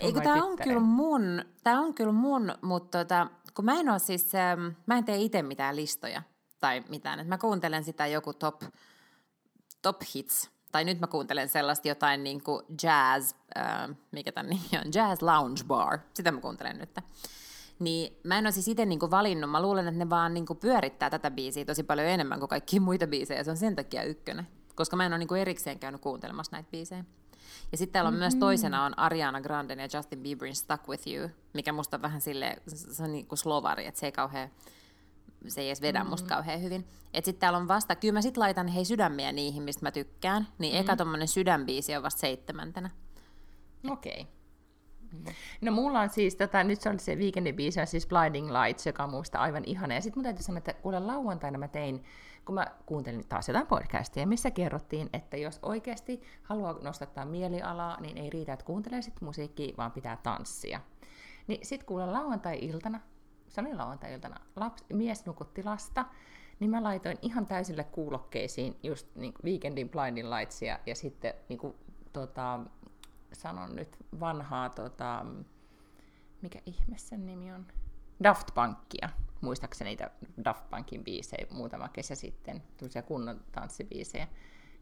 Eikö 0.00 0.20
tämä 0.20 0.44
on 0.44 0.56
kyllä 0.56 0.80
mun, 0.80 1.44
tää 1.64 1.80
on 1.80 1.94
kyllä 1.94 2.12
mun, 2.12 2.54
mutta 2.62 2.98
tota, 2.98 3.26
kun 3.54 3.64
mä 3.64 3.80
en 3.80 3.88
ole 3.88 3.98
siis, 3.98 4.34
ähm, 4.34 4.60
mä 4.86 4.98
en 4.98 5.04
tee 5.04 5.16
itse 5.16 5.42
mitään 5.42 5.76
listoja 5.76 6.22
tai 6.60 6.82
mitään, 6.88 7.20
että 7.20 7.28
mä 7.28 7.38
kuuntelen 7.38 7.84
sitä 7.84 8.06
joku 8.06 8.32
top, 8.32 8.62
top 9.82 9.96
hits, 10.14 10.50
tai 10.72 10.84
nyt 10.84 11.00
mä 11.00 11.06
kuuntelen 11.06 11.48
sellaista 11.48 11.88
jotain 11.88 12.24
niin 12.24 12.42
kuin 12.42 12.64
jazz, 12.82 13.34
äh, 13.58 13.96
mikä 14.10 14.32
tämän 14.32 14.50
nimi 14.50 14.84
on, 14.84 14.92
jazz 14.94 15.22
lounge 15.22 15.62
bar, 15.66 15.98
sitä 16.14 16.32
mä 16.32 16.40
kuuntelen 16.40 16.78
nyt. 16.78 16.90
Niin 17.78 18.20
mä 18.24 18.38
en 18.38 18.46
ole 18.46 18.52
siis 18.52 18.68
itse 18.68 18.86
niinku 18.86 19.10
valinnut, 19.10 19.50
mä 19.50 19.62
luulen, 19.62 19.88
että 19.88 19.98
ne 19.98 20.10
vaan 20.10 20.34
niinku 20.34 20.54
pyörittää 20.54 21.10
tätä 21.10 21.30
biisiä 21.30 21.64
tosi 21.64 21.82
paljon 21.82 22.08
enemmän 22.08 22.38
kuin 22.38 22.48
kaikki 22.48 22.80
muita 22.80 23.06
biisejä, 23.06 23.44
se 23.44 23.50
on 23.50 23.56
sen 23.56 23.76
takia 23.76 24.02
ykkönen. 24.02 24.48
Koska 24.74 24.96
mä 24.96 25.06
en 25.06 25.12
ole 25.12 25.18
niinku 25.18 25.34
erikseen 25.34 25.78
käynyt 25.78 26.00
kuuntelemassa 26.00 26.56
näitä 26.56 26.70
biisejä. 26.70 27.04
Ja 27.72 27.78
sitten 27.78 27.92
täällä 27.92 28.08
on 28.08 28.14
mm-hmm. 28.14 28.20
myös 28.20 28.34
toisena 28.34 28.84
on 28.84 28.98
Ariana 28.98 29.40
Grande 29.40 29.74
ja 29.74 29.88
Justin 29.94 30.22
Bieberin 30.22 30.56
Stuck 30.56 30.88
With 30.88 31.08
You, 31.08 31.28
mikä 31.52 31.72
musta 31.72 31.96
on 31.96 32.02
vähän 32.02 32.20
sille 32.20 32.56
se 32.66 33.02
on 33.02 33.12
niin 33.12 33.26
kuin 33.26 33.38
slovari, 33.38 33.86
että 33.86 34.00
se 34.00 34.06
ei 34.06 34.12
kauhean 34.12 34.50
se 35.48 35.60
ei 35.60 35.68
edes 35.68 35.82
vedä 35.82 35.98
mm-hmm. 35.98 36.10
musta 36.10 36.28
kauhean 36.28 36.62
hyvin. 36.62 36.86
Et 37.14 37.24
sitten 37.24 37.40
täällä 37.40 37.58
on 37.58 37.68
vasta, 37.68 37.96
kyllä 37.96 38.12
mä 38.12 38.22
sit 38.22 38.36
laitan 38.36 38.68
hei 38.68 38.84
sydämiä 38.84 39.32
niihin, 39.32 39.62
mistä 39.62 39.86
mä 39.86 39.90
tykkään, 39.90 40.48
niin 40.58 40.72
mm-hmm. 40.72 40.84
eka 40.84 40.96
tommonen 40.96 41.28
sydänbiisi 41.28 41.96
on 41.96 42.02
vasta 42.02 42.20
seitsemäntenä. 42.20 42.90
Okei. 43.90 44.20
Okay. 44.20 45.34
No 45.60 45.72
mulla 45.72 46.00
on 46.00 46.10
siis, 46.10 46.36
tota, 46.36 46.64
nyt 46.64 46.80
se 46.80 46.90
oli 46.90 46.98
se 46.98 47.14
weekendin 47.14 47.56
biisi, 47.56 47.80
on 47.80 47.86
siis 47.86 48.06
Blinding 48.06 48.50
Lights, 48.50 48.86
joka 48.86 49.04
on 49.04 49.10
musta 49.10 49.38
aivan 49.38 49.64
ihana. 49.66 49.94
Ja 49.94 50.00
sitten 50.00 50.18
mun 50.18 50.24
täytyy 50.24 50.42
sanoa, 50.42 50.58
että 50.58 50.72
kuule 50.72 51.00
lauantaina 51.00 51.58
mä 51.58 51.68
tein 51.68 52.04
kun 52.50 52.54
mä 52.54 52.66
kuuntelin 52.86 53.28
taas 53.28 53.48
jotain 53.48 53.66
podcastia, 53.66 54.26
missä 54.26 54.50
kerrottiin, 54.50 55.10
että 55.12 55.36
jos 55.36 55.58
oikeasti 55.62 56.22
haluaa 56.42 56.78
nostattaa 56.82 57.24
mielialaa, 57.24 58.00
niin 58.00 58.18
ei 58.18 58.30
riitä, 58.30 58.52
että 58.52 58.64
kuuntelee 58.64 59.02
sit 59.02 59.20
musiikkia, 59.20 59.76
vaan 59.76 59.92
pitää 59.92 60.16
tanssia. 60.16 60.80
Niin 61.46 61.66
sit 61.66 61.84
kuule 61.84 62.06
lauantai-iltana, 62.06 63.00
se 63.48 63.60
oli 63.60 63.74
lauantai-iltana, 63.74 64.40
laps, 64.56 64.84
mies 64.92 65.26
nukutti 65.26 65.64
lasta, 65.64 66.04
niin 66.60 66.70
mä 66.70 66.82
laitoin 66.82 67.18
ihan 67.22 67.46
täysille 67.46 67.84
kuulokkeisiin 67.84 68.76
just 68.82 69.06
niin 69.14 69.34
Weekendin 69.44 69.88
Blinding 69.88 70.28
Lightsia 70.28 70.78
ja 70.86 70.94
sitten 70.94 71.34
niin 71.48 71.58
kuin, 71.58 71.74
tota, 72.12 72.60
sanon 73.32 73.76
nyt 73.76 73.96
vanhaa, 74.20 74.68
tota, 74.68 75.26
mikä 76.42 76.58
ihme 76.66 76.98
sen 76.98 77.26
nimi 77.26 77.52
on? 77.52 77.66
Daft 78.24 78.48
Punkia 78.54 79.08
muistaakseni 79.40 79.90
niitä 79.90 80.10
Daft 80.44 80.70
Punkin 80.70 81.04
biisejä 81.04 81.46
muutama 81.50 81.88
kesä 81.88 82.14
sitten, 82.14 82.62
tämmöisiä 82.76 83.02
kunnon 83.02 83.40
tanssibiisejä. 83.52 84.28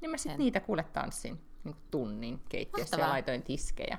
Niin 0.01 0.11
mä 0.11 0.17
sitten 0.17 0.39
niitä 0.39 0.61
kuule 0.61 0.83
tanssin 0.83 1.41
niin 1.65 1.77
tunnin 1.91 2.41
keittiössä 2.49 2.97
Mahtavaa. 2.97 3.09
ja 3.09 3.13
laitoin 3.13 3.43
tiskejä. 3.43 3.99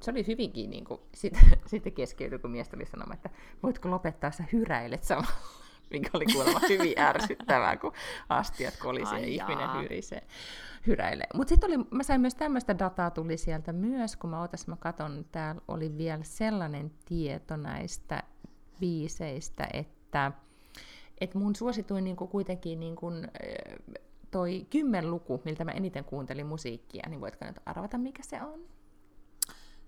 Se 0.00 0.10
oli 0.10 0.26
hyvinkin, 0.26 0.70
niin 0.70 0.84
kuin, 0.84 1.00
sitten, 1.14 1.42
sitten 1.66 1.92
keskeytyi, 1.92 2.38
kun 2.38 2.50
mies 2.50 2.68
tuli 2.68 2.86
sanomaan, 2.86 3.16
että 3.16 3.30
voitko 3.62 3.90
lopettaa, 3.90 4.30
sä 4.30 4.44
hyräilet 4.52 5.04
samalla 5.04 5.32
mikä 5.90 6.10
oli 6.14 6.24
kuulemma 6.32 6.60
hyvin 6.68 6.98
ärsyttävää, 6.98 7.76
kun 7.76 7.92
astiat 8.28 8.76
kolisee 8.76 9.20
ja 9.20 9.26
ihminen 9.26 9.82
hyrisee, 9.82 10.26
hyräilee. 10.86 11.26
Mutta 11.34 11.48
sitten 11.48 11.70
oli, 11.70 11.86
mä 11.90 12.02
sain 12.02 12.20
myös 12.20 12.34
tämmöistä 12.34 12.78
dataa 12.78 13.10
tuli 13.10 13.36
sieltä 13.36 13.72
myös, 13.72 14.16
kun 14.16 14.30
mä 14.30 14.42
otas, 14.42 14.66
mä 14.66 14.76
katon, 14.76 15.24
täällä 15.32 15.60
oli 15.68 15.98
vielä 15.98 16.22
sellainen 16.22 16.90
tieto 17.04 17.56
näistä 17.56 18.22
biiseistä, 18.82 19.68
että, 19.72 20.32
että 21.20 21.38
mun 21.38 21.56
suosituin 21.56 22.04
niin 22.04 22.16
kuitenkin 22.16 22.80
niin 22.80 22.96
kuin, 22.96 23.28
toi 24.30 24.66
kymmenluku, 24.70 25.42
miltä 25.44 25.64
mä 25.64 25.70
eniten 25.70 26.04
kuuntelin 26.04 26.46
musiikkia, 26.46 27.08
niin 27.08 27.20
voitko 27.20 27.44
nyt 27.44 27.56
arvata, 27.66 27.98
mikä 27.98 28.22
se 28.22 28.42
on? 28.42 28.60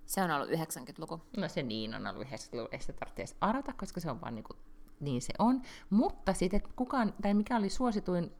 Se 0.05 0.21
on 0.21 0.31
ollut 0.31 0.49
90-luku. 0.49 1.21
No 1.37 1.47
se 1.47 1.63
niin 1.63 1.95
on 1.95 2.07
ollut 2.07 2.27
90-luku, 2.27 2.69
ei 2.71 2.79
sitä 2.79 2.93
tarvitse 2.93 3.35
arvata, 3.41 3.73
koska 3.73 3.99
se 3.99 4.11
on 4.11 4.21
vaan 4.21 4.35
niin 4.35 4.43
kuin, 4.43 4.57
niin 4.99 5.21
se 5.21 5.33
on. 5.39 5.61
Mutta 5.89 6.33
sitten, 6.33 6.61
kukaan, 6.75 7.13
tai 7.21 7.33
mikä 7.33 7.57
oli 7.57 7.69
suosituin 7.69 8.31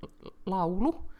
laulu, 0.46 1.12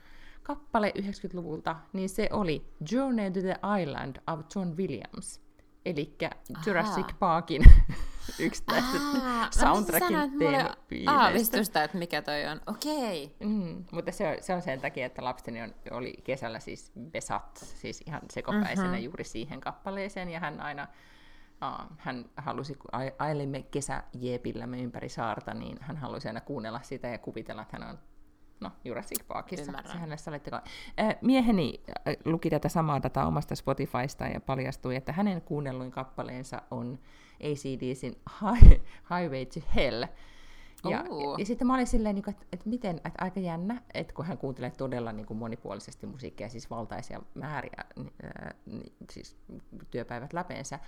kappale 0.44 0.94
90-luvulta, 1.00 1.76
niin 1.94 2.10
se 2.10 2.30
oli 2.32 2.74
Journey 2.92 3.32
to 3.32 3.40
the 3.40 3.56
Island 3.82 4.16
of 4.28 4.40
John 4.56 4.78
Williams. 4.78 5.42
Eli 5.86 6.18
Jurassic 6.66 7.08
Parkin 7.20 7.64
yksi 8.40 8.64
näistä 8.68 8.98
soundtrackin 9.52 10.40
teemabiiseistä. 10.40 11.12
aavistusta, 11.12 11.84
että 11.84 11.98
mikä 11.98 12.22
toi 12.22 12.46
on. 12.46 12.62
Okei. 12.68 13.24
Okay. 13.24 13.48
Mm, 13.48 13.86
mutta 13.92 14.12
se 14.12 14.28
on, 14.28 14.36
se 14.42 14.54
on 14.54 14.62
sen 14.62 14.82
takia, 14.82 15.06
että 15.06 15.24
lapseni 15.24 15.62
on, 15.62 15.76
oli 15.92 16.14
kesällä 16.24 16.60
siis 16.60 16.92
besat, 17.12 17.58
siis 17.58 18.04
ihan 18.08 18.22
sekopäisenä 18.32 18.88
mm-hmm. 18.88 19.04
juuri 19.04 19.24
siihen 19.24 19.60
kappaleeseen, 19.60 20.30
ja 20.30 20.40
hän 20.40 20.62
aina 20.62 20.88
Uh, 21.56 21.96
hän 21.98 22.26
halusi, 22.38 22.76
kun 22.76 22.90
ailimme 23.20 23.64
kesäjeepillämme 23.64 24.82
ympäri 24.82 25.10
saarta, 25.10 25.54
niin 25.54 25.78
hän 25.82 25.98
halusi 25.98 26.28
aina 26.28 26.42
kuunnella 26.42 26.80
sitä 26.84 27.08
ja 27.08 27.18
kuvitella, 27.18 27.62
että 27.62 27.78
hän 27.80 27.90
on 27.90 28.00
no, 28.60 28.72
Jurassic 28.86 29.28
Parkissa. 29.28 29.72
Se 29.86 29.98
hänessä 29.98 30.32
oli 30.32 30.40
teko. 30.40 30.60
Mieheni 31.22 31.84
luki 32.26 32.50
tätä 32.50 32.70
samaa 32.70 33.04
dataa 33.04 33.28
omasta 33.28 33.56
Spotifysta 33.56 34.26
ja 34.28 34.42
paljastui, 34.42 34.96
että 34.96 35.14
hänen 35.14 35.42
kuunnelluin 35.42 35.92
kappaleensa 35.92 36.62
on 36.72 37.00
ACDCin 37.44 38.16
Highway 39.10 39.46
to 39.46 39.60
Hell. 39.76 40.06
Ja, 40.90 41.04
uh. 41.10 41.40
ja 41.40 41.46
sitten 41.46 41.68
mä 41.68 41.74
olin 41.74 41.88
silleen, 41.88 42.18
että, 42.18 42.32
niinku, 42.32 42.46
että 42.54 42.70
miten, 42.70 42.96
että 42.96 43.24
aika 43.24 43.40
jännä, 43.40 43.82
että 43.94 44.14
kun 44.14 44.26
hän 44.26 44.38
kuuntelee 44.38 44.72
todella 44.72 45.12
niin 45.12 45.26
kuin 45.26 45.38
monipuolisesti 45.38 46.08
musiikkia, 46.08 46.50
siis 46.50 46.70
valtaisia 46.70 47.22
määriä, 47.34 47.86
siis 49.12 49.38
työpäivät 49.92 50.34
läpeensä, 50.34 50.80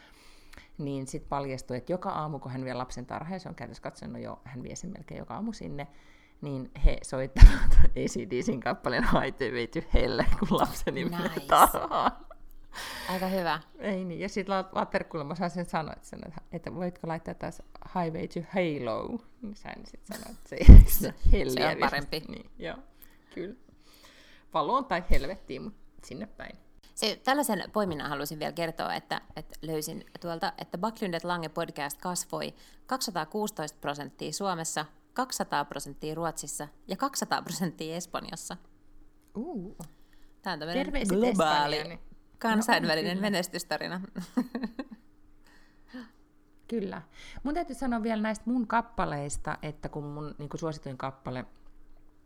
niin 0.77 1.07
sitten 1.07 1.29
paljastui, 1.29 1.77
että 1.77 1.91
joka 1.91 2.09
aamu, 2.09 2.39
kun 2.39 2.51
hän 2.51 2.65
vie 2.65 2.73
lapsen 2.73 3.05
tarhaan, 3.05 3.39
se 3.39 3.49
on 3.49 3.55
käytössä 3.55 3.83
katsonut 3.83 4.21
jo, 4.21 4.39
hän 4.43 4.63
vie 4.63 4.75
sen 4.75 4.93
melkein 4.97 5.19
joka 5.19 5.33
aamu 5.33 5.53
sinne, 5.53 5.87
niin 6.41 6.71
he 6.85 6.97
soittavat 7.01 7.79
ACDCin 8.03 8.59
kappaleen 8.59 9.03
Highway 9.03 9.67
to 9.67 9.79
Hell, 9.93 10.21
kun 10.39 10.57
lapseni 10.57 11.03
nice. 11.03 11.39
tarhaan. 11.47 12.26
Aika 13.09 13.27
hyvä. 13.27 13.59
Ei 13.79 14.05
niin, 14.05 14.19
ja 14.19 14.29
sitten 14.29 14.55
Latterkulla 14.71 15.23
mä 15.23 15.35
saan 15.35 15.51
sen 15.51 15.65
sanoa, 15.65 15.93
että, 15.93 16.07
sen, 16.07 16.19
että, 16.27 16.41
että 16.51 16.75
voitko 16.75 17.07
laittaa 17.07 17.33
taas 17.33 17.61
Highway 17.95 18.27
to 18.27 18.39
Halo, 18.53 19.19
niin 19.41 19.55
sain 19.55 19.85
sitten 19.85 20.17
sanoa, 20.17 20.37
että 20.37 20.49
se, 20.49 20.57
se, 20.87 21.13
se 21.55 21.67
on 21.67 21.77
parempi. 21.89 22.19
Niin, 22.27 22.49
joo, 22.59 22.77
kyllä. 23.33 23.55
Valoon 24.53 24.85
tai 24.85 25.03
helvettiin, 25.09 25.61
mutta 25.61 25.79
sinne 26.03 26.25
päin. 26.25 26.57
Se, 26.95 27.21
tällaisen 27.23 27.63
poiminnan 27.73 28.09
halusin 28.09 28.39
vielä 28.39 28.51
kertoa, 28.51 28.93
että, 28.93 29.21
että 29.35 29.55
löysin 29.61 30.05
tuolta, 30.21 30.53
että 30.57 30.77
Backlundet 30.77 31.23
Lange 31.23 31.49
podcast 31.49 32.01
kasvoi 32.01 32.53
216 32.85 33.77
prosenttia 33.81 34.31
Suomessa, 34.33 34.85
200 35.13 35.65
prosenttia 35.65 36.15
Ruotsissa 36.15 36.67
ja 36.87 36.97
200 36.97 37.41
prosenttia 37.41 37.95
Espanjassa. 37.95 38.57
Uh. 39.35 39.77
Tämä 40.41 40.53
on 40.53 40.59
tämmöinen 40.59 41.07
globaali 41.07 41.99
kansainvälinen 42.39 43.17
no, 43.17 43.21
menestystarina. 43.21 44.01
Kyllä. 46.67 47.01
Mun 47.43 47.53
täytyy 47.53 47.75
sanoa 47.75 48.03
vielä 48.03 48.21
näistä 48.21 48.45
mun 48.47 48.67
kappaleista, 48.67 49.57
että 49.61 49.89
kun 49.89 50.03
mun 50.03 50.35
niin 50.37 50.49
kuin 50.49 50.59
suosituin 50.59 50.97
kappale, 50.97 51.45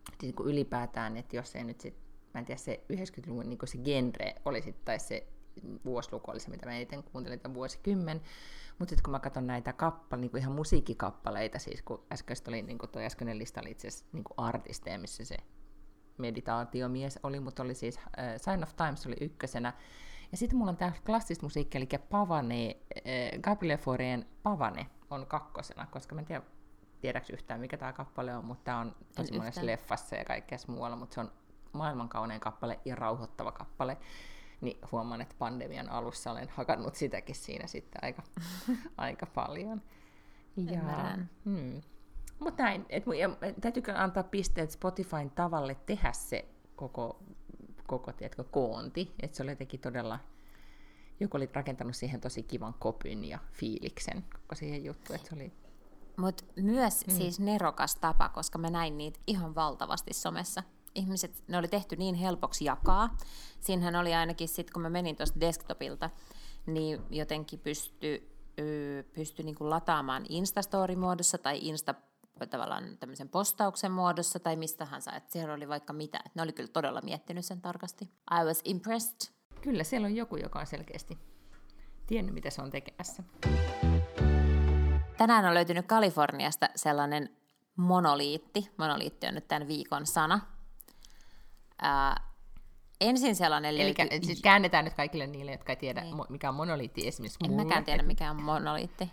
siis 0.09 0.21
niin 0.21 0.35
kuin 0.35 0.49
ylipäätään, 0.49 1.17
että 1.17 1.35
jos 1.35 1.55
ei 1.55 1.63
nyt 1.63 1.81
sit, 1.81 1.95
mä 2.33 2.39
en 2.39 2.45
tiedä, 2.45 2.59
se 2.59 2.83
90-luvun 2.93 3.49
niin 3.49 3.59
se 3.63 3.77
genre 3.77 4.35
oli 4.45 4.61
sit, 4.61 4.85
tai 4.85 4.99
se 4.99 5.27
vuosiluku 5.85 6.31
oli 6.31 6.39
se, 6.39 6.49
mitä 6.49 6.65
mä 6.65 6.75
eniten 6.75 7.03
kuuntelin 7.03 7.39
tämän 7.39 7.55
vuosikymmen, 7.55 8.21
mutta 8.79 8.89
sitten 8.89 9.03
kun 9.03 9.11
mä 9.11 9.19
katson 9.19 9.47
näitä 9.47 9.73
kappaleita, 9.73 10.17
niin 10.17 10.41
ihan 10.41 10.55
musiikkikappaleita, 10.55 11.59
siis 11.59 11.81
kun 11.81 12.03
äsken 12.13 12.37
oli, 12.47 12.61
niin 12.61 12.77
kuin 12.77 12.89
toi 12.89 13.05
äskeinen 13.05 13.37
lista 13.37 13.61
oli 13.61 13.71
itse 13.71 13.87
asiassa 13.87 14.05
niin 14.13 14.23
artisteja, 14.37 14.99
missä 14.99 15.25
se 15.25 15.37
meditaatiomies 16.17 17.19
oli, 17.23 17.39
mutta 17.39 17.63
oli 17.63 17.75
siis 17.75 17.97
äh, 17.97 18.05
Sign 18.37 18.63
of 18.63 18.75
Times 18.75 19.07
oli 19.07 19.15
ykkösenä. 19.21 19.73
Ja 20.31 20.37
sitten 20.37 20.57
mulla 20.57 20.71
on 20.71 20.77
tämä 20.77 20.91
klassista 21.05 21.45
musiikkia, 21.45 21.79
eli 21.79 21.87
Pavane, 22.09 22.77
äh, 22.97 23.41
Gabriel 23.41 23.77
Faurén 23.77 24.25
Pavane 24.43 24.87
on 25.09 25.25
kakkosena, 25.27 25.87
koska 25.91 26.15
mä 26.15 26.21
en 26.21 26.27
tiedä, 26.27 26.41
tiedäks 27.01 27.29
yhtään 27.29 27.59
mikä 27.59 27.77
tämä 27.77 27.93
kappale 27.93 28.35
on, 28.35 28.45
mutta 28.45 28.63
tämä 28.63 28.79
on 28.79 28.95
tosi 29.15 29.37
monessa 29.37 29.65
leffassa 29.65 30.15
ja 30.15 30.25
kaikkea 30.25 30.57
muualla, 30.67 30.95
mutta 30.95 31.13
se 31.13 31.19
on 31.19 31.31
maailman 31.73 32.09
kaunein 32.09 32.39
kappale 32.39 32.79
ja 32.85 32.95
rauhoittava 32.95 33.51
kappale. 33.51 33.97
Niin 34.61 34.77
huomaan, 34.91 35.21
että 35.21 35.35
pandemian 35.39 35.89
alussa 35.89 36.31
olen 36.31 36.49
hakannut 36.49 36.95
sitäkin 36.95 37.35
siinä 37.35 37.67
sitten 37.67 38.03
aika, 38.03 38.23
aika 38.97 39.25
paljon. 39.25 39.81
Ja, 40.55 41.17
hmm. 41.45 41.81
Mutta 42.41 42.63
näin, 42.63 42.85
et, 42.89 43.03
ja 43.19 43.29
täytyykö 43.61 43.93
antaa 43.95 44.23
pisteet 44.23 44.71
Spotifyn 44.71 45.29
tavalle 45.29 45.75
tehdä 45.85 46.11
se 46.11 46.45
koko, 46.75 47.19
koko 47.87 48.11
tiedätkö, 48.11 48.43
koonti, 48.43 49.13
että 49.19 49.37
se 49.37 49.43
oli 49.43 49.51
jotenkin 49.51 49.79
todella, 49.79 50.19
joku 51.19 51.37
oli 51.37 51.49
rakentanut 51.53 51.95
siihen 51.95 52.21
tosi 52.21 52.43
kivan 52.43 52.73
kopyn 52.79 53.25
ja 53.25 53.39
fiiliksen 53.51 54.23
koko 54.23 54.55
siihen 54.55 54.83
juttu, 54.83 55.13
että 55.13 55.29
se 55.29 55.35
oli... 55.35 55.51
Mutta 56.17 56.43
myös 56.55 57.07
mm. 57.07 57.13
siis 57.13 57.39
nerokas 57.39 57.95
tapa, 57.95 58.29
koska 58.29 58.57
mä 58.57 58.69
näin 58.69 58.97
niitä 58.97 59.19
ihan 59.27 59.55
valtavasti 59.55 60.13
somessa. 60.13 60.63
Ihmiset, 60.95 61.43
ne 61.47 61.57
oli 61.57 61.67
tehty 61.67 61.95
niin 61.95 62.15
helpoksi 62.15 62.65
jakaa. 62.65 63.17
Siinähän 63.59 63.95
oli 63.95 64.13
ainakin 64.13 64.47
sitten, 64.47 64.73
kun 64.73 64.81
mä 64.81 64.89
menin 64.89 65.15
tuosta 65.15 65.39
desktopilta, 65.39 66.09
niin 66.65 67.01
jotenkin 67.09 67.59
pysty, 67.59 68.31
pysty 69.13 69.43
niinku 69.43 69.69
lataamaan 69.69 70.25
Instastory-muodossa 70.29 71.37
tai 71.37 71.59
Insta 71.61 71.95
tavallaan 72.47 72.97
tämmöisen 72.99 73.29
postauksen 73.29 73.91
muodossa 73.91 74.39
tai 74.39 74.55
mistä 74.55 74.85
tahansa, 74.85 75.11
että 75.15 75.31
siellä 75.31 75.53
oli 75.53 75.67
vaikka 75.67 75.93
mitä. 75.93 76.17
Että 76.17 76.31
ne 76.35 76.41
oli 76.41 76.53
kyllä 76.53 76.69
todella 76.73 77.01
miettinyt 77.01 77.45
sen 77.45 77.61
tarkasti. 77.61 78.05
I 78.41 78.45
was 78.45 78.61
impressed. 78.63 79.33
Kyllä, 79.61 79.83
siellä 79.83 80.05
on 80.05 80.15
joku, 80.15 80.35
joka 80.35 80.59
on 80.59 80.65
selkeästi 80.65 81.17
tiennyt, 82.07 82.33
mitä 82.33 82.49
se 82.49 82.61
on 82.61 82.69
tekemässä. 82.69 83.23
Tänään 85.17 85.45
on 85.45 85.53
löytynyt 85.53 85.87
Kaliforniasta 85.87 86.69
sellainen 86.75 87.37
monoliitti. 87.75 88.71
Monoliitti 88.77 89.27
on 89.27 89.33
nyt 89.33 89.47
tämän 89.47 89.67
viikon 89.67 90.05
sana. 90.05 90.39
Ää, 91.81 92.31
ensin 93.01 93.35
sellainen. 93.35 93.75
Eli 93.77 93.95
siis 94.21 94.41
käännetään 94.41 94.85
nyt 94.85 94.93
kaikille 94.93 95.27
niille, 95.27 95.51
jotka 95.51 95.71
ei 95.71 95.75
tiedä, 95.75 96.01
niin. 96.01 96.15
mikä 96.29 96.49
on 96.49 96.55
monoliitti 96.55 97.07
esimerkiksi 97.07 97.37
En 97.43 97.51
mulle. 97.51 97.63
mäkään 97.63 97.85
tiedä, 97.85 98.03
mikä 98.03 98.31
on 98.31 98.41
monoliitti. 98.41 99.11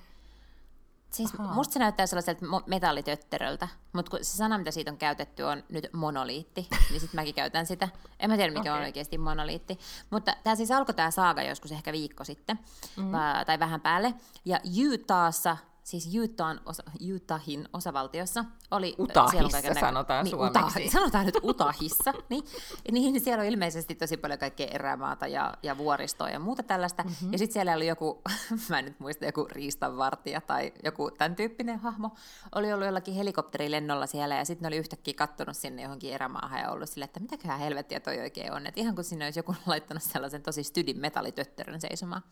Siis 1.11 1.35
Aha. 1.38 1.55
musta 1.55 1.73
se 1.73 1.79
näyttää 1.79 2.07
sellaiselta 2.07 2.47
metallitötteröltä, 2.66 3.68
mutta 3.92 4.11
kun 4.11 4.18
se 4.23 4.37
sana, 4.37 4.59
mitä 4.59 4.71
siitä 4.71 4.90
on 4.90 4.97
käytetty, 4.97 5.42
on 5.42 5.64
nyt 5.68 5.88
monoliitti, 5.92 6.68
niin 6.90 7.01
sitten 7.01 7.21
mäkin 7.21 7.35
käytän 7.35 7.66
sitä. 7.66 7.88
En 8.21 8.31
mä 8.31 8.37
tiedä, 8.37 8.53
mikä 8.53 8.61
okay. 8.61 8.73
on 8.73 8.87
oikeasti 8.87 9.18
monoliitti. 9.18 9.79
Mutta 10.11 10.37
tämä 10.42 10.57
siis 10.57 10.71
alkoi 10.71 10.94
tämä 10.94 11.11
saaga 11.11 11.42
joskus 11.42 11.73
ehkä 11.73 11.92
viikko 11.92 12.25
sitten, 12.25 12.59
mm-hmm. 12.97 13.12
tai 13.47 13.59
vähän 13.59 13.81
päälle. 13.81 14.14
Ja 14.44 14.61
Utahssa 14.92 15.57
siis 15.88 16.09
Utahin, 16.24 16.61
osa, 16.66 16.83
Utahin 17.14 17.68
osavaltiossa 17.72 18.44
oli... 18.70 18.94
Utahissa 18.98 19.61
siellä 19.61 19.81
sanotaan 19.81 20.24
niin, 20.24 20.31
suomeksi. 20.31 20.61
Utah, 20.61 20.92
sanotaan 20.92 21.27
nyt 21.27 21.38
Utahissa. 21.42 22.12
niin, 22.31 22.44
niin 22.92 23.20
siellä 23.20 23.42
on 23.42 23.48
ilmeisesti 23.48 23.94
tosi 23.94 24.16
paljon 24.16 24.38
kaikkea 24.38 24.66
erämaata 24.66 25.27
ja, 25.27 25.55
ja 25.62 25.79
vuoristoa 25.79 26.31
ja 26.31 26.38
muuta 26.38 26.62
tällaista. 26.62 27.03
Mm-hmm. 27.03 27.33
Ja 27.33 27.38
sitten 27.38 27.53
siellä 27.53 27.72
oli 27.72 27.87
joku, 27.87 28.22
mä 28.70 28.79
en 28.79 28.85
nyt 28.85 29.01
muista, 29.01 29.24
joku 29.24 29.46
riistanvartija 29.51 30.40
tai 30.40 30.72
joku 30.85 31.11
tämän 31.11 31.37
tyyppinen 31.37 31.79
hahmo, 31.79 32.11
oli 32.55 32.72
ollut 32.72 32.87
jollakin 32.87 33.14
helikopterilennolla 33.14 34.07
siellä 34.07 34.35
ja 34.35 34.44
sitten 34.44 34.62
ne 34.62 34.68
oli 34.68 34.77
yhtäkkiä 34.77 35.14
kattonut 35.14 35.57
sinne 35.57 35.83
johonkin 35.83 36.12
erämaahan 36.12 36.61
ja 36.61 36.70
ollut 36.70 36.88
silleen, 36.88 37.09
että 37.09 37.20
mitäköhän 37.20 37.59
helvettiä 37.59 38.01
toi 38.01 38.18
oikein 38.18 38.53
on. 38.53 38.66
Että 38.66 38.81
ihan 38.81 38.94
kuin 38.94 39.05
sinne 39.05 39.24
olisi 39.24 39.38
joku 39.38 39.55
laittanut 39.66 40.03
sellaisen 40.03 40.42
tosi 40.42 40.62
stydin 40.62 41.01
metallitötterön 41.01 41.81
seisomaan. 41.81 42.22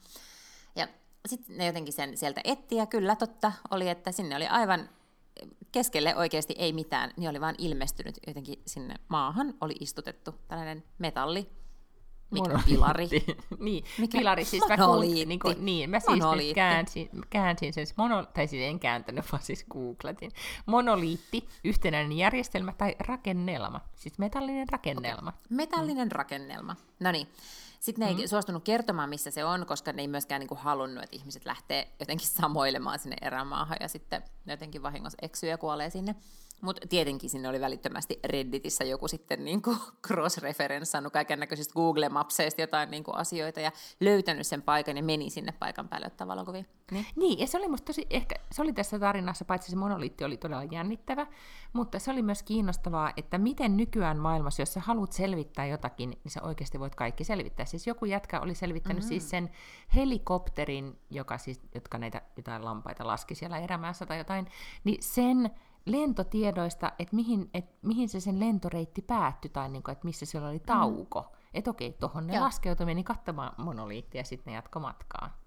Ja 0.77 0.88
sitten 1.29 1.57
ne 1.59 1.67
jotenkin 1.67 1.93
sen 1.93 2.17
sieltä 2.17 2.41
etti, 2.45 2.77
ja 2.77 2.87
kyllä 2.87 3.17
totta 3.17 3.53
oli, 3.71 3.89
että 3.89 4.12
sinne 4.12 4.37
oli 4.37 4.47
aivan 4.47 4.89
keskelle 5.73 6.17
oikeasti 6.17 6.55
ei 6.59 6.73
mitään, 6.73 7.11
niin 7.17 7.31
oli 7.31 7.41
vaan 7.41 7.55
ilmestynyt 7.59 8.19
jotenkin 8.27 8.62
sinne 8.67 8.95
maahan, 9.09 9.55
oli 9.61 9.75
istutettu 9.81 10.35
tällainen 10.49 10.85
metalli, 10.99 11.51
mikä 12.31 12.61
pilari. 12.67 13.09
niin, 13.59 13.85
mikä? 13.99 14.19
pilari, 14.19 14.45
siis 14.45 14.69
mä, 14.69 14.77
kuulin, 14.77 15.29
niin, 15.29 15.41
kuin, 15.41 15.65
niin, 15.65 15.91
mä 15.91 16.01
siis 16.01 16.25
nyt 16.37 16.55
käänsin, 16.55 17.09
käänsin 17.31 17.73
sen, 17.73 17.87
mono, 17.97 18.25
tai 18.25 18.49
siis 18.49 18.62
en 18.62 18.81
kääntänyt, 18.81 19.33
vaan 19.33 19.43
siis 19.43 19.65
googletin. 19.71 20.33
Monoliitti, 20.67 21.49
yhtenäinen 21.65 22.19
järjestelmä 22.19 22.73
tai 22.73 22.97
rakennelma, 22.99 23.81
siis 23.95 24.19
metallinen 24.19 24.69
rakennelma. 24.73 25.31
Okay. 25.31 25.57
Metallinen 25.57 26.09
mm. 26.09 26.12
rakennelma, 26.12 26.77
no 27.01 27.12
niin. 27.12 27.29
Sitten 27.87 28.05
ne 28.05 28.12
ei 28.12 28.16
mm. 28.16 28.29
suostunut 28.29 28.64
kertomaan, 28.64 29.09
missä 29.09 29.31
se 29.31 29.44
on, 29.44 29.66
koska 29.66 29.92
ne 29.92 30.03
ei 30.03 30.09
myöskään 30.09 30.40
niin 30.40 30.49
kuin 30.49 30.59
halunnut, 30.59 31.05
että 31.05 31.16
ihmiset 31.16 31.44
lähtee 31.44 31.88
jotenkin 32.01 32.29
samoilemaan 32.29 32.99
sinne 32.99 33.16
erämaahan 33.20 33.77
ja 33.81 33.88
sitten 33.88 34.22
jotenkin 34.46 34.83
vahingossa 34.83 35.18
eksyy 35.22 35.49
ja 35.49 35.59
kuolee 35.59 35.90
sinne. 35.90 36.14
Mutta 36.61 36.87
tietenkin 36.88 37.31
sinne 37.31 37.49
oli 37.49 37.61
välittömästi 37.61 38.21
Redditissä 38.25 38.85
joku 38.85 39.09
sitten 39.09 39.45
niin 39.45 39.62
kuin 39.62 39.77
cross-referenssannut 40.07 41.12
kaiken 41.12 41.40
näköisistä 41.40 41.75
Google 41.75 42.09
Mapseista 42.09 42.61
jotain 42.61 42.90
niin 42.90 43.05
kuin 43.05 43.16
asioita 43.16 43.61
ja 43.61 43.73
löytänyt 44.01 44.47
sen 44.47 44.62
paikan 44.62 44.97
ja 44.97 45.03
meni 45.03 45.31
sinne 45.31 45.53
paikan 45.53 45.88
päälle 45.88 46.07
ottaa 46.07 46.27
valokuvia. 46.27 46.64
Niin. 46.90 47.07
niin, 47.16 47.38
ja 47.38 47.47
se 47.47 47.59
oli 47.59 47.69
musta 47.69 47.85
tosi, 47.85 48.07
ehkä 48.11 48.35
se 48.53 48.62
oli 48.62 48.73
tässä 48.73 48.99
tarinassa, 48.99 49.45
paitsi 49.45 49.71
se 49.71 49.77
monoliitti 49.77 50.25
oli 50.25 50.37
todella 50.37 50.64
jännittävä, 50.64 51.27
mutta 51.73 51.99
se 51.99 52.11
oli 52.11 52.23
myös 52.23 52.42
kiinnostavaa, 52.42 53.12
että 53.16 53.38
miten 53.38 53.77
nykyään 53.77 54.19
maailmassa, 54.19 54.62
jos 54.62 54.73
sä 54.73 54.81
haluat 54.81 55.12
selvittää 55.12 55.66
jotakin, 55.66 56.11
niin 56.11 56.31
sä 56.33 56.42
oikeasti 56.42 56.81
voit 56.81 56.95
kaikki 56.95 57.25
selvittää. 57.25 57.66
Siis 57.66 57.87
joku 57.87 58.05
jätkä 58.05 58.40
oli 58.40 58.55
selvittänyt 58.55 59.03
mm-hmm. 59.03 59.09
siis 59.09 59.31
sen 59.31 59.51
helikopterin, 59.95 60.99
joka 61.11 61.38
siis, 61.38 61.61
jotka 61.75 61.99
näitä 61.99 62.23
jotain 62.37 62.64
lampaita 62.64 63.07
laski 63.07 63.35
siellä 63.35 63.59
erämäässä 63.59 64.07
tai 64.07 64.19
jotain, 64.19 64.47
niin 64.85 65.03
sen 65.03 65.51
lentotiedoista, 65.87 66.92
että 66.99 67.16
mihin, 67.16 67.51
et, 67.55 67.64
mihin 67.83 68.09
se 68.09 68.20
sen 68.20 68.40
lentoreitti 68.40 69.03
päättyi 69.03 69.51
tai 69.51 69.68
niin 69.68 69.83
kuin, 69.83 69.92
että 69.92 70.05
missä 70.05 70.27
siellä 70.27 70.49
oli 70.49 70.59
tauko. 70.59 71.20
Mm. 71.20 71.37
Että 71.55 71.70
okei, 71.70 71.92
tuohon 71.92 72.27
ne 72.27 72.35
Joo. 72.35 72.44
laskeutui, 72.44 72.87
meni 72.87 73.05
katsomaan 73.05 73.53
monoliittia 73.57 74.20
ja 74.20 74.25
sitten 74.25 74.51
ne 74.51 74.55
jatko 74.55 74.81
matkaa. 74.81 75.46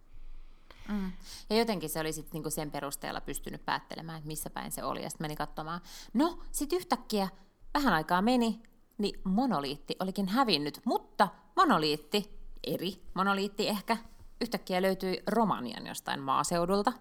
Mm. 0.90 1.12
Ja 1.50 1.58
jotenkin 1.58 1.90
se 1.90 2.00
oli 2.00 2.14
sitten 2.14 2.32
niinku 2.34 2.50
sen 2.50 2.72
perusteella 2.72 3.22
pystynyt 3.22 3.66
päättelemään, 3.66 4.18
että 4.18 4.28
missä 4.28 4.50
päin 4.50 4.72
se 4.72 4.84
oli, 4.84 5.04
ja 5.04 5.10
sitten 5.10 5.26
meni 5.26 5.36
katsomaan. 5.36 5.82
No, 6.14 6.40
sitten 6.52 6.78
yhtäkkiä 6.78 7.28
vähän 7.74 7.94
aikaa 7.94 8.22
meni, 8.22 8.64
niin 8.98 9.22
monoliitti 9.24 9.96
olikin 10.00 10.28
hävinnyt, 10.28 10.82
mutta 10.86 11.28
monoliitti, 11.56 12.40
eri 12.64 13.04
monoliitti 13.14 13.68
ehkä, 13.68 13.98
yhtäkkiä 14.42 14.82
löytyi 14.82 15.24
Romanian 15.28 15.88
jostain 15.88 16.20
maaseudulta, 16.20 16.94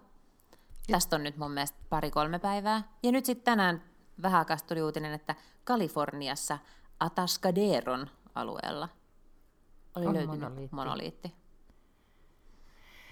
Tästä 0.91 1.15
on 1.15 1.23
nyt 1.23 1.37
mun 1.37 1.51
mielestä 1.51 1.77
pari-kolme 1.89 2.39
päivää. 2.39 2.83
Ja 3.03 3.11
nyt 3.11 3.25
sitten 3.25 3.45
tänään 3.45 3.83
vähän 4.21 4.39
aikaa 4.39 4.57
tuli 4.67 4.81
uutinen, 4.81 5.13
että 5.13 5.35
Kaliforniassa 5.63 6.59
Atascaderon 6.99 8.09
alueella 8.35 8.89
oli 9.95 10.05
on 10.05 10.13
löytynyt 10.13 10.39
monoliitti. 10.39 10.75
monoliitti. 10.75 11.33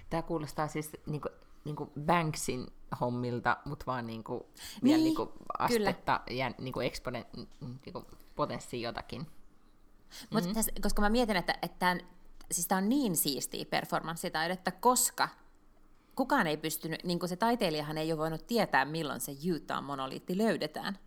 Tämä 0.10 0.22
kuulostaa 0.22 0.68
siis 0.68 0.92
niin 1.06 1.22
kuin, 1.22 1.32
niin 1.66 1.76
kuin 1.76 1.90
Banksin 2.06 2.68
hommilta, 3.02 3.58
mutta 3.66 3.86
vaan 3.86 4.08
niin 4.08 4.24
kuin, 4.24 4.40
niin, 4.40 4.84
vielä 4.84 5.04
niin 5.04 5.16
kuin 5.16 5.30
astetta 5.60 6.22
kyllä. 6.26 6.40
ja 6.40 6.52
niin 6.58 6.74
kuin 6.74 6.88
eksponen, 6.88 7.26
niin 7.62 7.94
kuin 7.94 8.06
potenssia 8.36 8.88
jotakin. 8.90 9.28
Mutta 10.30 10.50
mm-hmm. 10.50 10.82
koska 10.82 11.02
mä 11.02 11.10
mietin, 11.10 11.36
että, 11.38 11.58
että 11.62 11.80
tämän, 11.80 12.00
siis 12.52 12.68
tämä 12.68 12.78
on 12.78 12.90
niin 12.90 13.16
siistiä 13.16 13.66
performanssitaidetta, 13.66 14.72
koska 14.72 15.30
kukaan 16.18 16.48
ei 16.48 16.58
pystynyt, 16.58 17.04
niin 17.04 17.20
kuin 17.20 17.30
se 17.30 17.36
taiteilijahan 17.36 17.98
ei 17.98 18.12
ole 18.12 18.20
voinut 18.20 18.48
tietää, 18.48 18.86
milloin 18.86 19.20
se 19.20 19.32
Utah-monoliitti 19.32 20.38
löydetään. 20.38 20.98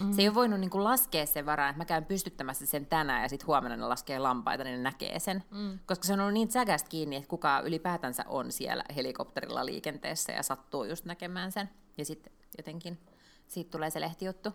Mm. 0.00 0.12
Se 0.12 0.22
ei 0.22 0.28
ole 0.28 0.34
voinut 0.34 0.60
niin 0.60 0.70
kuin 0.70 0.84
laskea 0.84 1.26
sen 1.26 1.46
varaan, 1.46 1.70
että 1.70 1.80
mä 1.80 1.84
käyn 1.84 2.04
pystyttämässä 2.04 2.66
sen 2.66 2.86
tänään 2.86 3.22
ja 3.22 3.28
sitten 3.28 3.46
huomenna 3.46 3.76
ne 3.76 3.86
laskee 3.86 4.18
lampaita, 4.18 4.64
niin 4.64 4.76
ne 4.76 4.82
näkee 4.82 5.18
sen. 5.18 5.44
Mm. 5.50 5.78
Koska 5.86 6.06
se 6.06 6.12
on 6.12 6.20
ollut 6.20 6.34
niin 6.34 6.50
säkästä 6.50 6.88
kiinni, 6.88 7.16
että 7.16 7.28
kuka 7.28 7.60
ylipäätänsä 7.60 8.24
on 8.28 8.52
siellä 8.52 8.84
helikopterilla 8.96 9.66
liikenteessä 9.66 10.32
ja 10.32 10.42
sattuu 10.42 10.84
just 10.84 11.04
näkemään 11.04 11.52
sen. 11.52 11.70
Ja 11.98 12.04
sitten 12.04 12.32
jotenkin 12.58 12.98
siitä 13.48 13.70
tulee 13.70 13.90
se 13.90 14.00
lehtijuttu. 14.00 14.50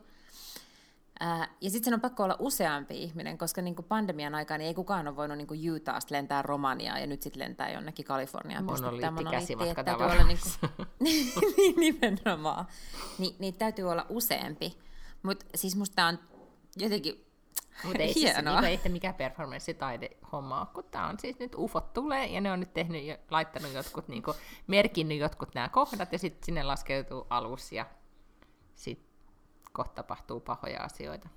Ää, 1.26 1.48
ja 1.62 1.70
sitten 1.70 1.86
sen 1.86 1.94
on 1.94 2.02
pakko 2.02 2.24
olla 2.24 2.36
useampi 2.40 3.04
ihminen, 3.04 3.38
koska 3.38 3.62
niinku 3.62 3.84
pandemian 3.84 4.36
aikaan 4.36 4.60
niin 4.60 4.68
ei 4.68 4.74
kukaan 4.74 5.08
ole 5.08 5.16
voinut 5.16 5.38
niinku 5.38 5.54
Utahsta 5.76 6.16
lentää 6.16 6.42
Romaniaan 6.42 7.02
ja 7.02 7.08
nyt 7.08 7.22
sitten 7.22 7.40
lentää 7.40 7.72
jonnekin 7.72 8.06
Kaliforniaan. 8.06 8.64
Monoliitti 8.64 9.24
käsimatka 9.32 9.84
täytyy 9.84 10.06
olla 10.06 10.24
niinku, 10.24 10.50
niin, 11.00 11.34
nimenomaan. 12.02 12.66
Ni, 13.18 13.36
niitä 13.40 13.60
täytyy 13.60 13.86
olla 13.86 14.06
useampi. 14.10 14.78
Mutta 15.24 15.46
siis 15.56 15.76
musta 15.76 16.06
on 16.06 16.20
jotenkin 16.78 17.26
mutta 17.84 18.04
ei 18.04 18.14
siis 18.14 18.36
niinku 18.36 18.66
ei 18.66 18.74
ehkä 18.74 18.90
mikään 18.90 19.16
performance-taide 19.16 20.10
homma 20.32 20.72
kun 20.74 20.84
tämä 20.92 21.08
on 21.08 21.20
siis 21.20 21.40
nyt 21.40 21.56
ufot 21.58 21.94
tulee, 21.94 22.26
ja 22.26 22.42
ne 22.42 22.52
on 22.52 22.60
nyt 22.60 22.74
tehnyt, 22.74 23.04
laittanut 23.32 23.74
jotkut, 23.74 24.08
niinku, 24.08 24.34
merkinnyt 24.68 25.18
jotkut 25.18 25.56
nämä 25.56 25.70
kohdat, 25.70 26.12
ja 26.12 26.20
sitten 26.20 26.46
sinne 26.46 26.64
laskeutuu 26.64 27.28
alus, 27.30 27.72
ja 27.72 27.86
sitten 28.76 29.13
kohta 29.74 29.94
tapahtuu 29.96 30.40
pahoja 30.40 30.84
asioita. 30.84 31.30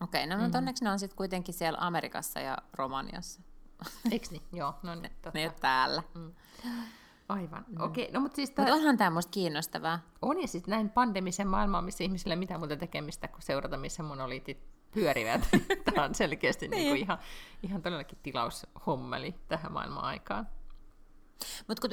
Okei, 0.00 0.26
no 0.26 0.36
mm-hmm. 0.36 0.54
onneksi 0.54 0.84
ne 0.84 0.90
on 0.90 0.98
sitten 0.98 1.16
kuitenkin 1.16 1.54
siellä 1.54 1.78
Amerikassa 1.80 2.40
ja 2.40 2.58
Romaniassa. 2.72 3.42
Eikö 4.12 4.26
niin? 4.30 4.42
Joo, 4.52 4.74
no 4.82 4.94
niin, 4.94 5.12
totta. 5.22 5.38
Ne 5.38 5.52
täällä. 5.60 6.02
Mm. 6.14 6.32
Aivan. 7.28 7.64
Mm. 7.68 7.80
Okei, 7.80 8.10
no 8.12 8.20
mutta 8.20 8.36
siis... 8.36 8.50
Tää... 8.50 8.64
Mutta 8.64 8.76
onhan 8.76 8.96
tämä 8.96 9.10
musta 9.10 9.30
kiinnostavaa. 9.30 9.98
On, 10.22 10.40
ja 10.40 10.48
sitten 10.48 10.72
näin 10.72 10.90
pandemisen 10.90 11.48
maailmaan, 11.48 11.84
missä 11.84 12.04
ihmisillä 12.04 12.32
ei 12.32 12.38
mitään 12.38 12.60
muuta 12.60 12.76
tekemistä 12.76 13.28
kuin 13.28 13.42
seurata, 13.42 13.76
missä 13.76 14.02
monoliitit 14.02 14.58
pyörivät. 14.90 15.48
tämä 15.94 16.04
on 16.04 16.14
selkeästi 16.14 16.68
niin. 16.68 16.82
niin 16.82 16.96
ihan, 16.96 17.18
ihan 17.62 17.82
todellakin 17.82 18.18
tilaushommeli 18.22 19.34
tähän 19.48 19.72
maailman 19.72 20.04
aikaan. 20.04 20.48
Mutta 21.68 21.88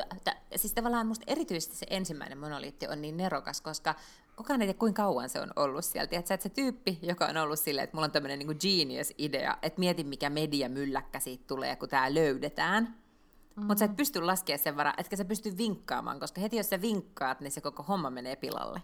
siis 0.56 0.74
tavallaan 0.74 1.08
musta 1.08 1.24
erityisesti 1.28 1.76
se 1.76 1.86
ensimmäinen 1.90 2.38
monoliitti 2.38 2.88
on 2.88 3.02
niin 3.02 3.18
nerokas, 3.18 3.62
koska 3.62 3.96
kukaan 4.36 4.62
ei 4.62 4.68
tiedä, 4.68 4.80
kuinka 4.80 5.04
kauan 5.04 5.30
se 5.30 5.42
on 5.42 5.52
ollut 5.56 5.86
siellä. 5.86 6.08
Tiedätkö, 6.08 6.34
että 6.34 6.44
se 6.44 6.50
tyyppi, 6.50 7.00
joka 7.02 7.26
on 7.26 7.38
ollut 7.38 7.60
silleen, 7.60 7.84
että 7.84 7.98
mulla 7.98 8.06
on 8.06 8.12
tämmöinen 8.12 8.40
niin 8.40 8.58
genius-idea, 8.62 9.58
että 9.62 9.80
mieti, 9.80 10.04
mikä 10.04 10.30
media 10.30 10.70
mylläkkä 10.70 11.20
siitä 11.20 11.44
tulee, 11.48 11.76
kun 11.76 11.90
tämä 11.90 12.14
löydetään. 12.14 12.84
Mm-hmm. 12.84 13.66
Mutta 13.66 13.80
sä 13.80 13.86
et 13.86 13.96
pysty 13.96 14.22
laskemaan 14.22 14.60
sen 14.60 14.78
varaa, 14.78 14.94
etkä 14.98 15.16
sä 15.16 15.26
pysty 15.26 15.58
vinkkaamaan, 15.58 16.20
koska 16.20 16.42
heti 16.42 16.58
jos 16.58 16.70
sä 16.70 16.82
vinkkaat, 16.82 17.40
niin 17.40 17.52
se 17.52 17.62
koko 17.62 17.84
homma 17.84 18.10
menee 18.10 18.36
pilalle. 18.36 18.82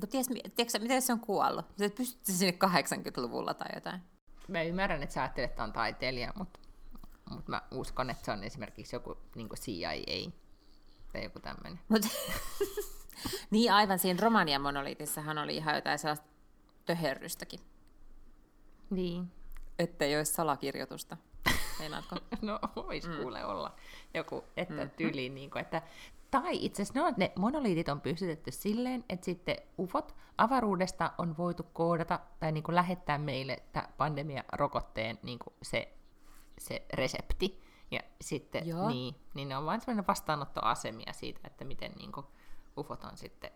Kun 0.00 0.08
ties, 0.08 0.26
tiedätkö, 0.26 0.78
mitä 0.78 0.94
jos 0.94 1.06
se 1.06 1.12
on 1.12 1.20
kuollut? 1.20 1.66
Sä 1.78 1.84
et 1.84 1.94
pysty 1.94 2.32
sinne 2.32 2.58
80-luvulla 2.64 3.54
tai 3.54 3.68
jotain. 3.74 4.00
Mä 4.48 4.62
ymmärrän, 4.62 5.02
että 5.02 5.14
sä 5.14 5.22
ajattelet, 5.22 5.50
että 5.50 5.64
on 5.64 5.72
taiteilija, 5.72 6.32
mutta 6.38 6.60
mutta 7.30 7.50
mä 7.50 7.62
uskon, 7.70 8.10
että 8.10 8.24
se 8.24 8.30
on 8.30 8.44
esimerkiksi 8.44 8.96
joku 8.96 9.16
niin 9.34 9.48
CIA 9.54 10.30
tai 11.12 11.24
joku 11.24 11.40
tämmöinen. 11.40 11.80
Mut, 11.88 12.02
niin 13.50 13.72
aivan, 13.72 13.98
siinä 13.98 14.20
Romanian 14.22 14.62
monoliitissahan 14.62 15.38
oli 15.38 15.56
ihan 15.56 15.74
jotain 15.74 15.98
sellaista 15.98 16.26
töherrystäkin. 16.86 17.60
Niin. 18.90 19.32
Ettei 19.78 20.16
olisi 20.16 20.32
salakirjoitusta. 20.32 21.16
Meinaatko? 21.78 22.16
no 22.42 22.58
voisi 22.76 23.08
mm. 23.08 23.16
kuule 23.16 23.44
olla 23.44 23.76
joku, 24.14 24.44
että 24.56 24.84
mm. 24.84 24.90
tyli, 24.90 25.28
niin 25.28 25.50
kuin, 25.50 25.62
että 25.62 25.82
tai 26.30 26.64
itse 26.64 26.82
asiassa 26.82 27.00
no, 27.00 27.14
ne 27.16 27.32
monoliitit 27.36 27.88
on 27.88 28.00
pystytetty 28.00 28.50
silleen, 28.50 29.04
että 29.08 29.24
sitten 29.24 29.56
UFOt 29.78 30.14
avaruudesta 30.38 31.12
on 31.18 31.36
voitu 31.36 31.62
koodata 31.62 32.20
tai 32.40 32.52
niin 32.52 32.64
kuin 32.64 32.74
lähettää 32.74 33.18
meille 33.18 33.62
pandemia-rokotteen 33.98 35.18
niin 35.22 35.38
kuin 35.38 35.54
se 35.62 35.96
se 36.58 36.86
resepti. 36.94 37.66
Ja 37.90 38.00
sitten 38.20 38.64
niin, 38.88 39.14
niin 39.34 39.48
ne 39.48 39.56
on 39.56 39.66
vain 39.66 39.80
sellainen 39.80 40.06
vastaanottoasemia 40.06 41.12
siitä, 41.12 41.40
että 41.44 41.64
miten 41.64 41.92
niin 41.92 42.12
kuin, 42.12 42.26
ufot 42.76 43.04
on 43.04 43.16
sitten 43.16 43.50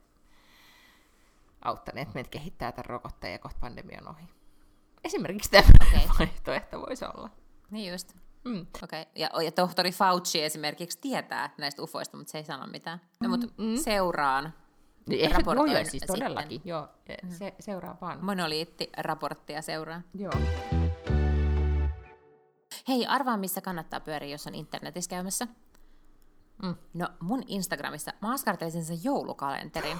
auttaneet 1.65 2.15
meitä 2.15 2.31
kehittää 2.31 2.73
tämän 2.73 2.87
rokotteen 2.87 3.33
ja 3.33 3.39
kohta 3.39 3.59
pandemian 3.61 4.09
ohi. 4.09 4.29
Esimerkiksi 5.05 5.51
tämä 5.51 5.65
okay. 5.89 6.09
vaihtoehto 6.19 6.81
voisi 6.81 7.05
olla. 7.05 7.31
Niin 7.71 7.93
just. 7.93 8.15
Mm. 8.45 8.67
Okay. 8.83 9.05
Ja, 9.15 9.31
ja 9.45 9.53
tohtori 9.53 9.93
Fauci 9.93 10.43
esimerkiksi 10.43 10.99
tietää 11.01 11.55
näistä 11.59 11.83
ufoista, 11.83 12.17
mutta 12.17 12.31
se 12.31 12.39
ei 12.39 12.45
sano 12.45 12.67
mitään. 12.67 13.01
No, 13.21 13.29
mutta 13.29 13.47
mm. 13.47 13.77
seuraan. 13.77 14.55
Niin, 15.09 15.33
raportoin 15.33 15.73
joo, 15.73 15.85
siis 15.85 16.03
todellakin. 16.07 16.61
Joo, 16.65 16.89
mm. 17.23 17.31
se, 17.31 17.55
seuraa 17.61 17.99
vaan. 18.01 18.19
Monoliitti-raporttia 18.25 19.63
seuraa. 19.63 20.01
Joo. 20.15 20.33
Hei, 22.91 23.07
arvaa 23.07 23.37
missä 23.37 23.61
kannattaa 23.61 24.01
pyöriä, 24.01 24.29
jos 24.29 24.47
on 24.47 24.55
internetissä 24.55 25.11
käymässä. 25.11 25.47
Mm. 26.63 26.75
No 26.95 27.09
mun 27.21 27.43
Instagramissa 27.47 28.13
mä 28.21 28.33
askartelisin 28.33 28.85
sen 28.85 29.05
joulukalenterin. 29.05 29.99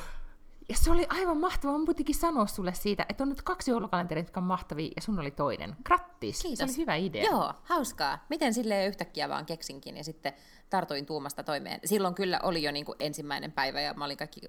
Ja 0.69 0.77
se 0.77 0.91
oli 0.91 1.07
aivan 1.09 1.37
mahtavaa. 1.37 1.79
Mä 1.79 1.87
pitikin 1.87 2.15
sanoa 2.15 2.47
sulle 2.47 2.75
siitä, 2.75 3.07
että 3.09 3.25
on 3.25 3.29
nyt 3.29 3.43
kaksi 3.43 3.71
joulukalenteria, 3.71 4.23
jotka 4.23 4.41
on 4.41 4.47
mahtavia, 4.47 4.91
ja 4.97 5.03
sun 5.03 5.19
oli 5.19 5.31
toinen. 5.31 5.77
Grattis! 5.85 6.43
Kiitos. 6.43 6.59
Se 6.59 6.65
oli 6.65 6.77
hyvä 6.77 6.95
idea. 6.95 7.25
Joo, 7.25 7.55
hauskaa. 7.65 8.25
Miten 8.29 8.55
sille 8.55 8.87
yhtäkkiä 8.87 9.29
vaan 9.29 9.47
keksinkin, 9.47 9.97
ja 9.97 10.05
sitten 10.05 10.33
tartuin 10.71 11.07
tuumasta 11.07 11.43
toimeen. 11.43 11.81
Silloin 11.85 12.15
kyllä 12.15 12.41
oli 12.43 12.63
jo 12.63 12.73
niin 12.73 12.85
kuin 12.85 12.97
ensimmäinen 13.01 13.53
päivä, 13.53 13.81
ja 13.81 13.95
mä 13.95 14.05
olin 14.05 14.17
kaikki 14.17 14.41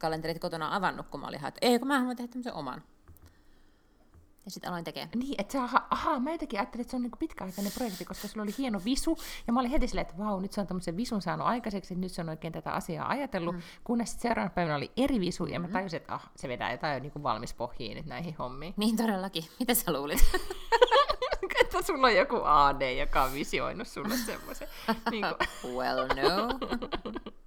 kalenterit 0.00 0.38
kotona 0.38 0.76
avannut, 0.76 1.08
kun 1.08 1.20
mä 1.20 1.26
olin 1.26 1.46
että 1.46 1.58
ei, 1.62 1.78
kun 1.78 1.88
mä 1.88 1.98
haluan 1.98 2.16
tehdä 2.16 2.32
tämmöisen 2.32 2.54
oman. 2.54 2.82
Ja 4.44 4.50
sitten 4.50 4.70
aloin 4.70 4.84
tekemään. 4.84 5.08
Niin, 5.14 5.34
että 5.38 5.52
sä, 5.52 5.64
aha, 5.64 5.86
aha, 5.90 6.20
mä 6.20 6.32
jotenkin 6.32 6.58
ajattelin, 6.58 6.80
että 6.80 6.90
se 6.90 6.96
on 6.96 7.02
niin 7.02 7.12
pitkäaikainen 7.18 7.72
projekti, 7.72 8.04
koska 8.04 8.28
sulla 8.28 8.42
oli 8.42 8.54
hieno 8.58 8.80
visu, 8.84 9.18
ja 9.46 9.52
mä 9.52 9.60
olin 9.60 9.70
heti 9.70 9.88
silleen, 9.88 10.06
että 10.06 10.18
vau, 10.18 10.40
nyt 10.40 10.52
se 10.52 10.60
on 10.60 10.66
tämmöisen 10.66 10.96
visun 10.96 11.22
saanut 11.22 11.46
aikaiseksi, 11.46 11.94
että 11.94 12.00
nyt 12.00 12.12
se 12.12 12.20
on 12.20 12.28
oikein 12.28 12.52
tätä 12.52 12.72
asiaa 12.72 13.08
ajatellut, 13.08 13.54
mm. 13.54 13.62
kunnes 13.84 14.10
sitten 14.10 14.28
seuraavana 14.28 14.54
päivänä 14.54 14.76
oli 14.76 14.90
eri 14.96 15.20
visu, 15.20 15.46
ja 15.46 15.60
mä 15.60 15.66
mm. 15.66 15.72
tajusin, 15.72 15.96
että 15.96 16.14
ah, 16.14 16.30
se 16.36 16.48
vetää 16.48 16.72
jotain 16.72 17.02
niin 17.02 17.12
kuin 17.12 17.22
valmis 17.22 17.54
pohjiin 17.54 17.96
nyt 17.96 18.06
näihin 18.06 18.36
hommiin. 18.38 18.74
Niin 18.76 18.96
todellakin. 18.96 19.44
Mitä 19.60 19.74
sä 19.74 19.92
luulit? 19.92 20.18
että 21.60 21.82
sulla 21.82 22.06
on 22.06 22.16
joku 22.16 22.40
AD, 22.44 22.98
joka 22.98 23.22
on 23.22 23.32
visioinut 23.32 23.88
sulle 23.88 24.16
semmoisen. 24.16 24.68
niin 25.10 25.24
kuin... 25.62 25.76
well, 25.76 26.06
no. 26.06 26.58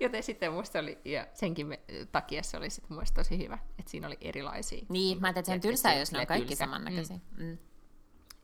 Joten 0.00 0.22
sitten 0.22 0.52
musta 0.52 0.78
oli, 0.78 0.98
ja 1.04 1.26
senkin 1.34 1.78
takia 2.12 2.42
se 2.42 2.56
oli 2.56 2.70
sitten 2.70 2.96
muista 2.96 3.14
tosi 3.14 3.38
hyvä, 3.38 3.58
että 3.78 3.90
siinä 3.90 4.06
oli 4.06 4.18
erilaisia. 4.20 4.86
Niin, 4.88 5.20
mä 5.20 5.26
ajattelin, 5.26 5.40
että 5.40 5.50
se 5.50 5.54
on 5.54 5.60
tylsää, 5.60 5.94
jos 5.94 6.12
ne 6.12 6.20
on 6.20 6.26
kaikki 6.26 6.56
samannäköisiä. 6.56 7.16
Mm. 7.36 7.44
Mm. 7.44 7.58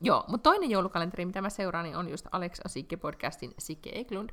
Joo, 0.00 0.24
mutta 0.28 0.50
toinen 0.50 0.70
joulukalenteri, 0.70 1.26
mitä 1.26 1.42
mä 1.42 1.50
seuraan, 1.50 1.84
niin 1.84 1.96
on 1.96 2.08
just 2.08 2.26
Alex 2.32 2.60
Asikke 2.64 2.96
podcastin 2.96 3.54
Sikke 3.58 3.90
Eklund. 3.94 4.30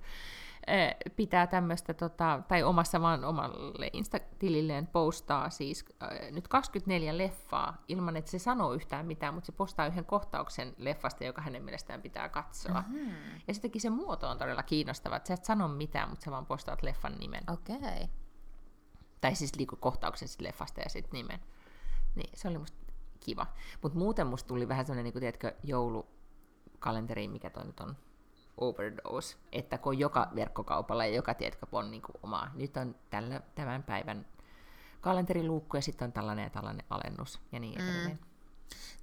Eh, 0.67 0.95
pitää 1.15 1.47
tämmöistä, 1.47 1.93
tota, 1.93 2.41
tai 2.47 2.63
omassa 2.63 3.01
vaan 3.01 3.25
omalle 3.25 3.89
Insta-tililleen 3.93 4.87
postaa 4.87 5.49
siis 5.49 5.85
äh, 6.03 6.31
nyt 6.31 6.47
24 6.47 7.17
leffaa 7.17 7.83
ilman, 7.87 8.17
että 8.17 8.31
se 8.31 8.39
sanoo 8.39 8.73
yhtään 8.73 9.05
mitään, 9.05 9.33
mutta 9.33 9.45
se 9.45 9.51
postaa 9.51 9.87
yhden 9.87 10.05
kohtauksen 10.05 10.73
leffasta, 10.77 11.23
joka 11.23 11.41
hänen 11.41 11.63
mielestään 11.63 12.01
pitää 12.01 12.29
katsoa. 12.29 12.83
Mm-hmm. 12.87 13.11
Ja 13.47 13.53
sittenkin 13.53 13.81
se 13.81 13.89
muoto 13.89 14.29
on 14.29 14.37
todella 14.37 14.63
kiinnostava, 14.63 15.15
että 15.15 15.27
sä 15.27 15.33
et 15.33 15.45
sano 15.45 15.67
mitään, 15.67 16.09
mutta 16.09 16.25
sä 16.25 16.31
vaan 16.31 16.45
postaat 16.45 16.83
leffan 16.83 17.15
nimen. 17.19 17.43
Okei. 17.53 17.75
Okay. 17.75 18.07
Tai 19.21 19.35
siis 19.35 19.55
liiku 19.55 19.75
kohtauksen 19.75 20.27
sit 20.27 20.41
leffasta 20.41 20.81
ja 20.81 20.89
sitten 20.89 21.17
nimen. 21.17 21.39
Niin, 22.15 22.29
se 22.33 22.47
oli 22.47 22.57
musta 22.57 22.77
kiva. 23.19 23.47
Mutta 23.81 23.97
muuten 23.97 24.27
musta 24.27 24.47
tuli 24.47 24.67
vähän 24.67 24.85
sellainen, 24.85 25.03
niin 25.03 25.13
kuin, 25.13 25.21
tiedätkö, 25.21 25.53
joulukalenteri, 25.63 27.27
mikä 27.27 27.49
toi 27.49 27.65
nyt 27.65 27.79
on, 27.79 27.97
overdose, 28.57 29.37
että 29.51 29.77
kun 29.77 29.99
joka 29.99 30.27
verkkokaupalla 30.35 31.05
ja 31.05 31.15
joka 31.15 31.33
tiedätkö 31.33 31.65
on 31.71 31.91
niin 31.91 32.01
kuin 32.01 32.15
oma, 32.23 32.51
nyt 32.55 32.77
on 32.77 32.95
tällä, 33.09 33.41
tämän 33.55 33.83
päivän 33.83 34.25
kalenteriluukku 35.01 35.77
ja 35.77 35.81
sitten 35.81 36.05
on 36.05 36.11
tällainen 36.11 36.43
ja 36.43 36.49
tällainen 36.49 36.85
alennus 36.89 37.39
ja 37.51 37.59
niin 37.59 37.81
edelleen. 37.81 38.11
Mm. 38.11 38.17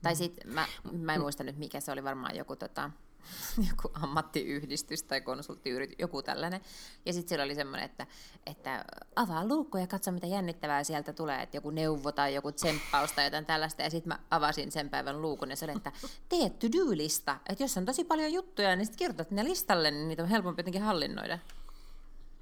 Tai 0.02 0.12
mm. 0.12 0.16
sitten, 0.16 0.52
mä, 0.52 0.66
mä 0.92 1.14
en 1.14 1.20
muista 1.20 1.44
nyt 1.44 1.58
mikä 1.58 1.80
se 1.80 1.92
oli, 1.92 2.04
varmaan 2.04 2.36
joku 2.36 2.56
tota, 2.56 2.90
joku 3.70 3.90
ammattiyhdistys 3.94 5.02
tai 5.02 5.20
konsulttiyritys, 5.20 5.96
joku 5.98 6.22
tällainen. 6.22 6.60
Ja 7.06 7.12
sitten 7.12 7.28
siellä 7.28 7.44
oli 7.44 7.54
semmoinen, 7.54 7.84
että, 7.84 8.06
että 8.46 8.84
avaa 9.16 9.46
luukku 9.46 9.78
ja 9.78 9.86
katso 9.86 10.12
mitä 10.12 10.26
jännittävää 10.26 10.84
sieltä 10.84 11.12
tulee, 11.12 11.42
että 11.42 11.56
joku 11.56 11.70
neuvo 11.70 12.12
tai 12.12 12.34
joku 12.34 12.52
tsemppaus 12.52 13.12
tai 13.12 13.24
jotain 13.24 13.46
tällaista. 13.46 13.82
Ja 13.82 13.90
sitten 13.90 14.08
mä 14.08 14.18
avasin 14.30 14.72
sen 14.72 14.90
päivän 14.90 15.22
luukun 15.22 15.50
ja 15.50 15.56
se 15.56 15.64
oli, 15.64 15.72
että 15.76 15.92
tee 16.28 16.50
to-do-lista. 16.50 17.36
Että 17.48 17.64
jos 17.64 17.76
on 17.76 17.84
tosi 17.84 18.04
paljon 18.04 18.32
juttuja, 18.32 18.76
niin 18.76 18.86
sitten 18.86 18.98
kirjoitat 18.98 19.30
ne 19.30 19.44
listalle, 19.44 19.90
niin 19.90 20.08
niitä 20.08 20.22
on 20.22 20.28
helpompi 20.28 20.60
jotenkin 20.60 20.82
hallinnoida. 20.82 21.38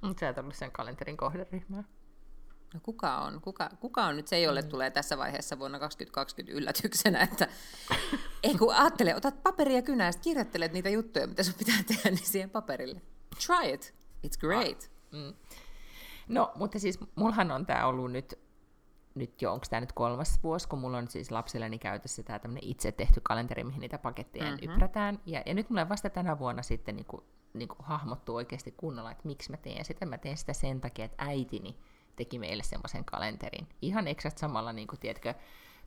Mutta 0.01 0.19
sä 0.19 0.29
et 0.29 0.37
ollut 0.37 0.55
sen 0.55 0.71
kalenterin 0.71 1.17
kohderyhmää. 1.17 1.83
No 2.73 2.79
kuka 2.83 3.17
on? 3.17 3.41
Kuka, 3.41 3.69
kuka 3.79 4.03
on 4.03 4.15
nyt 4.15 4.27
se, 4.27 4.41
jolle 4.41 4.61
mm. 4.61 4.67
tulee 4.67 4.91
tässä 4.91 5.17
vaiheessa 5.17 5.59
vuonna 5.59 5.79
2020 5.79 6.57
yllätyksenä, 6.57 7.21
että 7.21 7.47
ei 8.43 8.55
kun 8.55 8.75
ajattele, 8.75 9.15
otat 9.15 9.43
paperia 9.43 9.81
kynää 9.81 10.07
ja 10.07 10.13
kirjoittelet 10.21 10.73
niitä 10.73 10.89
juttuja, 10.89 11.27
mitä 11.27 11.43
sun 11.43 11.53
pitää 11.53 11.83
tehdä, 11.87 12.09
niin 12.09 12.25
siihen 12.25 12.49
paperille. 12.49 13.01
Try 13.45 13.73
it. 13.73 13.93
It's 14.27 14.39
great. 14.39 14.89
Ah, 15.13 15.19
mm. 15.19 15.33
No, 16.27 16.51
mutta 16.55 16.79
siis 16.79 16.99
mullahan 17.15 17.51
on 17.51 17.65
tämä 17.65 17.85
ollut 17.85 18.11
nyt, 18.11 18.39
nyt 19.15 19.41
jo, 19.41 19.53
onko 19.53 19.65
tämä 19.69 19.79
nyt 19.81 19.91
kolmas 19.91 20.39
vuosi, 20.43 20.67
kun 20.67 20.79
mulla 20.79 20.97
on 20.97 21.07
siis 21.07 21.31
lapsilleni 21.31 21.79
käytössä 21.79 22.23
tämä 22.23 22.39
tämmöinen 22.39 22.69
itse 22.69 22.91
tehty 22.91 23.21
kalenteri, 23.23 23.63
mihin 23.63 23.81
niitä 23.81 23.97
paketteja 23.97 24.51
mm-hmm. 24.51 24.71
yprätään. 24.71 25.19
Ja, 25.25 25.43
ja 25.45 25.53
nyt 25.53 25.69
mulle 25.69 25.89
vasta 25.89 26.09
tänä 26.09 26.39
vuonna 26.39 26.63
sitten 26.63 26.95
niin 26.95 27.05
kuin, 27.05 27.23
niin 27.53 27.67
kuin 27.67 27.79
hahmottuu 27.81 28.35
oikeasti 28.35 28.71
kunnolla, 28.71 29.11
että 29.11 29.27
miksi 29.27 29.51
mä 29.51 29.57
teen 29.57 29.85
sitä. 29.85 30.05
Mä 30.05 30.17
teen 30.17 30.37
sitä 30.37 30.53
sen 30.53 30.81
takia, 30.81 31.05
että 31.05 31.25
äitini 31.25 31.77
teki 32.15 32.39
meille 32.39 32.63
semmoisen 32.63 33.05
kalenterin. 33.05 33.67
Ihan 33.81 34.07
eksakt 34.07 34.37
samalla, 34.37 34.73
niin 34.73 34.87
kuin, 34.87 34.99
tiedätkö, 34.99 35.33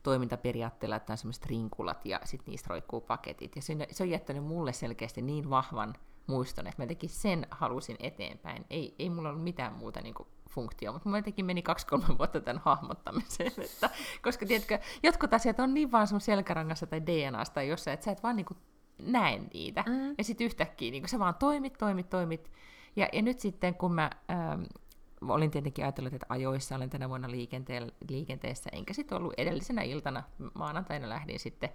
toimintaperiaatteella, 0.03 0.95
että 0.95 1.13
on 1.13 1.17
semmoiset 1.17 1.45
rinkulat 1.45 2.05
ja 2.05 2.19
sitten 2.23 2.51
niistä 2.51 2.67
roikkuu 2.69 3.01
paketit. 3.01 3.55
Ja 3.55 3.61
se 3.91 4.03
on 4.03 4.09
jättänyt 4.09 4.43
mulle 4.43 4.73
selkeästi 4.73 5.21
niin 5.21 5.49
vahvan 5.49 5.93
muiston, 6.27 6.67
että 6.67 6.83
mä 6.83 6.87
tekin 6.87 7.09
sen 7.09 7.47
halusin 7.51 7.95
eteenpäin. 7.99 8.65
Ei, 8.69 8.95
ei 8.99 9.09
mulla 9.09 9.29
ollut 9.29 9.43
mitään 9.43 9.73
muuta 9.73 10.01
niin 10.01 10.13
kuin, 10.13 10.27
funktio, 10.49 10.93
mutta 10.93 11.09
mä 11.09 11.17
jotenkin 11.17 11.45
meni 11.45 11.61
kaksi-kolme 11.61 12.17
vuotta 12.17 12.41
tämän 12.41 12.61
hahmottamiseen, 12.65 13.51
että, 13.65 13.89
koska 14.21 14.45
tiedätkö, 14.45 14.79
jotkut 15.03 15.33
asiat 15.33 15.59
on 15.59 15.73
niin 15.73 15.91
vaan 15.91 16.07
sun 16.07 16.21
selkärangassa 16.21 16.87
tai 16.87 17.01
DNAsta 17.05 17.53
tai 17.53 17.67
jossain, 17.67 17.93
että 17.93 18.03
sä 18.03 18.11
et 18.11 18.23
vaan 18.23 18.35
niin 18.35 18.45
kuin, 18.45 18.57
näe 19.01 19.41
niitä. 19.53 19.83
Mm. 19.87 20.15
Ja 20.17 20.23
sitten 20.23 20.45
yhtäkkiä 20.45 20.91
niin 20.91 21.03
kuin, 21.03 21.09
sä 21.09 21.19
vaan 21.19 21.35
toimit, 21.35 21.73
toimit, 21.77 22.09
toimit. 22.09 22.51
Ja, 22.95 23.09
ja 23.13 23.21
nyt 23.21 23.39
sitten 23.39 23.75
kun 23.75 23.93
mä 23.93 24.09
ähm, 24.31 24.63
olin 25.21 25.51
tietenkin 25.51 25.85
ajatellut, 25.85 26.13
että 26.13 26.25
ajoissa 26.29 26.75
olen 26.75 26.89
tänä 26.89 27.09
vuonna 27.09 27.29
liikenteessä, 28.09 28.69
enkä 28.73 28.93
sitten 28.93 29.17
ollut 29.17 29.33
edellisenä 29.37 29.81
iltana, 29.81 30.23
maanantaina 30.53 31.09
lähdin 31.09 31.39
sitten 31.39 31.69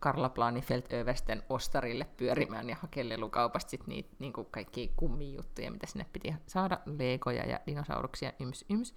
Karla 0.00 0.28
Planifeldt-Översten 0.28 1.42
ostarille 1.48 2.06
pyörimään 2.16 2.68
ja 2.68 2.76
hakemaan 2.80 3.08
lelukaupasta 3.08 3.76
niitä 3.86 4.08
niin 4.18 4.32
kuin 4.32 4.46
kaikki 4.50 4.92
kummijuttuja, 4.96 5.70
mitä 5.70 5.86
sinne 5.86 6.06
piti 6.12 6.34
saada, 6.46 6.80
legoja 6.86 7.46
ja 7.46 7.60
dinosauruksia, 7.66 8.32
yms, 8.40 8.64
yms. 8.70 8.94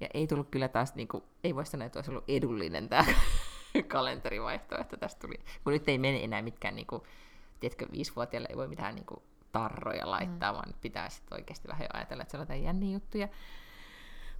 Ja 0.00 0.08
ei 0.14 0.26
tullut 0.26 0.48
kyllä 0.50 0.68
taas, 0.68 0.94
niin 0.94 1.08
kuin, 1.08 1.24
ei 1.44 1.54
voi 1.54 1.66
sanoa, 1.66 1.86
että 1.86 1.98
olisi 1.98 2.10
ollut 2.10 2.24
edullinen 2.28 2.88
tämä 2.88 3.04
kalenterivaihtoehto 3.88 4.96
tästä 4.96 5.26
tuli. 5.26 5.40
Kun 5.64 5.72
nyt 5.72 5.88
ei 5.88 5.98
mene 5.98 6.24
enää 6.24 6.42
mitkään, 6.42 6.76
niin 6.76 6.86
kuin, 6.86 7.02
tiedätkö, 7.60 7.86
viisivuotiaille 7.92 8.48
ei 8.50 8.56
voi 8.56 8.68
mitään 8.68 8.94
niin 8.94 9.06
kuin, 9.06 9.22
tarroja 9.58 10.10
laittaa, 10.10 10.52
mm. 10.52 10.56
vaan 10.56 10.74
pitää 10.80 11.08
sitten 11.08 11.38
oikeasti 11.38 11.68
vähän 11.68 11.82
jo 11.82 11.88
ajatella, 11.92 12.22
että 12.22 12.30
se 12.30 12.36
on 12.36 12.42
jotain 12.42 12.62
jänniä 12.62 12.92
juttuja. 12.92 13.28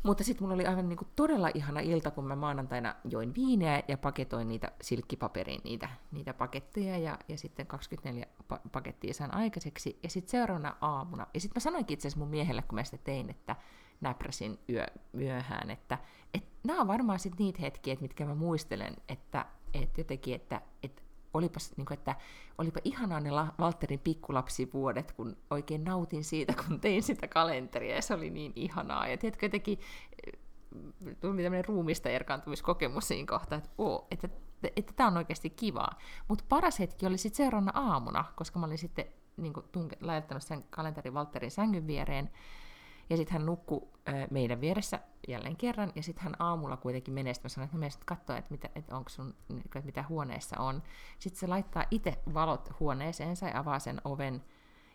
Mutta 0.02 0.24
sitten 0.24 0.42
mulla 0.44 0.54
oli 0.54 0.66
aivan 0.66 0.88
niinku 0.88 1.07
todella 1.16 1.50
ihana 1.54 1.81
ilta, 1.81 2.11
kun 2.11 2.26
mä 2.26 2.37
maanantaina 2.37 2.94
join 3.04 3.35
viineä 3.35 3.83
ja 3.88 3.98
paketoin 3.98 4.48
niitä 4.48 4.72
silkkipaperiin 4.83 5.61
niitä, 5.64 5.88
niitä 6.12 6.35
paketteja 6.35 6.98
ja, 6.98 7.18
ja 7.28 7.38
sitten 7.38 7.66
24 7.66 8.26
pa- 8.52 8.68
pakettia 8.72 9.14
sain 9.14 9.35
aikaiseksi. 9.35 9.98
Ja 10.02 10.11
sitten 10.11 10.31
seuraavana 10.31 10.76
aamuna, 10.81 11.26
ja 11.35 11.40
sitten 11.40 11.57
mä 11.57 11.61
sanoinkin 11.61 11.94
itse 11.94 12.09
asiassa 12.09 12.18
mun 12.18 12.28
miehelle, 12.28 12.62
kun 12.62 12.74
mä 12.74 12.85
sitä 12.85 12.98
tein, 12.98 13.31
että 13.31 13.57
näpräsin 14.00 14.59
yö, 14.68 14.87
myöhään, 15.12 15.70
että 15.70 15.98
et 16.35 16.44
nämä 16.66 16.81
on 16.81 16.88
varmaan 16.88 17.18
sitten 17.18 17.44
niitä 17.44 17.61
hetkiä, 17.61 17.96
mitkä 18.00 18.24
mä 18.24 18.35
muistelen, 18.35 18.96
että 19.09 19.46
et 19.74 19.98
jotenkin, 19.98 20.35
että 20.35 20.61
et 20.83 21.08
olipas, 21.35 21.73
niin 21.77 21.87
kuin, 21.87 21.99
että 21.99 22.17
olipa 22.59 22.81
ihanaa 22.85 23.21
ne 23.21 23.31
Walterin 23.61 24.01
pikkulapsivuodet, 24.01 25.12
kun 25.12 25.37
oikein 25.51 25.85
nautin 25.85 26.25
siitä, 26.25 26.55
kun 26.67 26.81
tein 26.81 27.03
sitä 27.03 27.29
kalenteria, 27.29 27.95
ja 27.95 28.03
se 28.03 28.14
oli 28.14 28.31
niin 28.31 28.53
ihanaa. 28.57 29.09
Ja 29.09 29.17
tiedätkö, 29.17 29.47
jotenkin 29.47 29.79
eh, 30.27 30.41
tuli 31.21 31.43
tämmöinen 31.43 31.64
ruumista 31.64 32.09
erkaantumiskokemus 32.09 33.09
siinä 33.09 33.27
kohtaa, 33.27 33.59
että, 33.59 33.71
oo, 33.79 34.07
että 34.11 34.29
että 34.77 34.93
tämä 34.97 35.07
on 35.07 35.17
oikeasti 35.17 35.51
kivaa. 35.51 35.99
Mutta 36.29 36.45
paras 36.49 36.79
hetki 36.79 37.07
oli 37.07 37.19
sitten 37.19 37.37
seuraavana 37.37 37.73
aamuna, 37.75 38.25
koska 38.37 38.59
mä 38.59 38.67
olin 38.67 38.79
sitten 38.79 39.05
niin 39.37 39.53
kuin, 39.53 39.67
tunke- 39.73 39.99
laittanut 40.01 40.43
sen 40.43 40.64
kalenterin 40.71 41.14
Walterin 41.14 41.51
sängyn 41.51 41.87
viereen, 41.87 42.31
ja 43.11 43.16
sitten 43.16 43.33
hän 43.33 43.47
nukkui 43.47 43.88
meidän 44.31 44.61
vieressä 44.61 45.01
jälleen 45.29 45.57
kerran, 45.57 45.92
ja 45.94 46.03
sitten 46.03 46.25
hän 46.25 46.35
aamulla 46.38 46.77
kuitenkin 46.77 47.14
menee, 47.14 47.35
sitten 47.35 47.49
mä 47.51 47.55
sanoin, 47.55 47.64
että 47.66 47.77
mä 47.77 47.81
menen 47.81 47.99
katsoa, 48.05 48.37
että, 48.37 48.51
mitä, 48.51 48.68
että, 48.75 48.97
onko 48.97 49.09
sun, 49.09 49.35
että 49.64 49.81
mitä 49.85 50.05
huoneessa 50.09 50.61
on. 50.61 50.83
Sitten 51.18 51.40
se 51.40 51.47
laittaa 51.47 51.85
itse 51.90 52.18
valot 52.35 52.81
huoneeseensa 52.81 53.47
ja 53.47 53.59
avaa 53.59 53.79
sen 53.79 54.01
oven, 54.05 54.44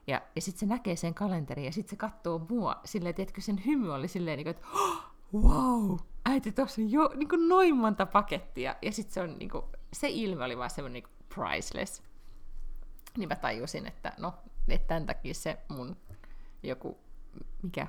ja, 0.08 0.21
ja 0.36 0.41
sitten 0.41 0.60
se 0.60 0.65
näkee 0.65 0.95
sen 0.95 1.13
kalenterin, 1.13 1.65
ja 1.65 1.71
sitten 1.71 1.89
se 1.89 1.95
katsoo 1.95 2.45
mua, 2.49 2.82
silleen, 2.86 3.15
tiedätkö, 3.15 3.41
sen 3.41 3.65
hymy 3.65 3.93
oli 3.93 4.08
silleen, 4.08 4.38
niin 4.38 4.45
kuin, 4.45 4.56
että 4.56 4.67
oh, 4.73 5.04
wow, 5.34 5.97
äiti, 6.26 6.52
tuossa 6.52 6.82
on 6.82 6.91
jo 6.91 7.12
niin 7.15 7.30
kuin 7.30 7.49
noin 7.49 7.78
monta 7.78 8.06
pakettia, 8.06 8.76
ja 8.82 8.91
sitten 8.91 9.13
se 9.13 9.21
on, 9.21 9.39
niin 9.39 9.49
kuin, 9.49 9.65
se 9.93 10.10
ilme 10.10 10.45
oli 10.45 10.58
vaan 10.58 10.69
semmoinen 10.69 11.04
niin 11.04 11.13
priceless. 11.36 12.04
Niin 13.17 13.30
mä 13.30 13.36
tajusin, 13.36 13.88
että 13.88 14.13
no, 14.17 14.34
että 14.67 14.88
tämän 14.88 15.06
takia 15.06 15.34
se 15.34 15.58
mun 15.69 15.95
joku, 16.63 16.97
mikä 17.63 17.88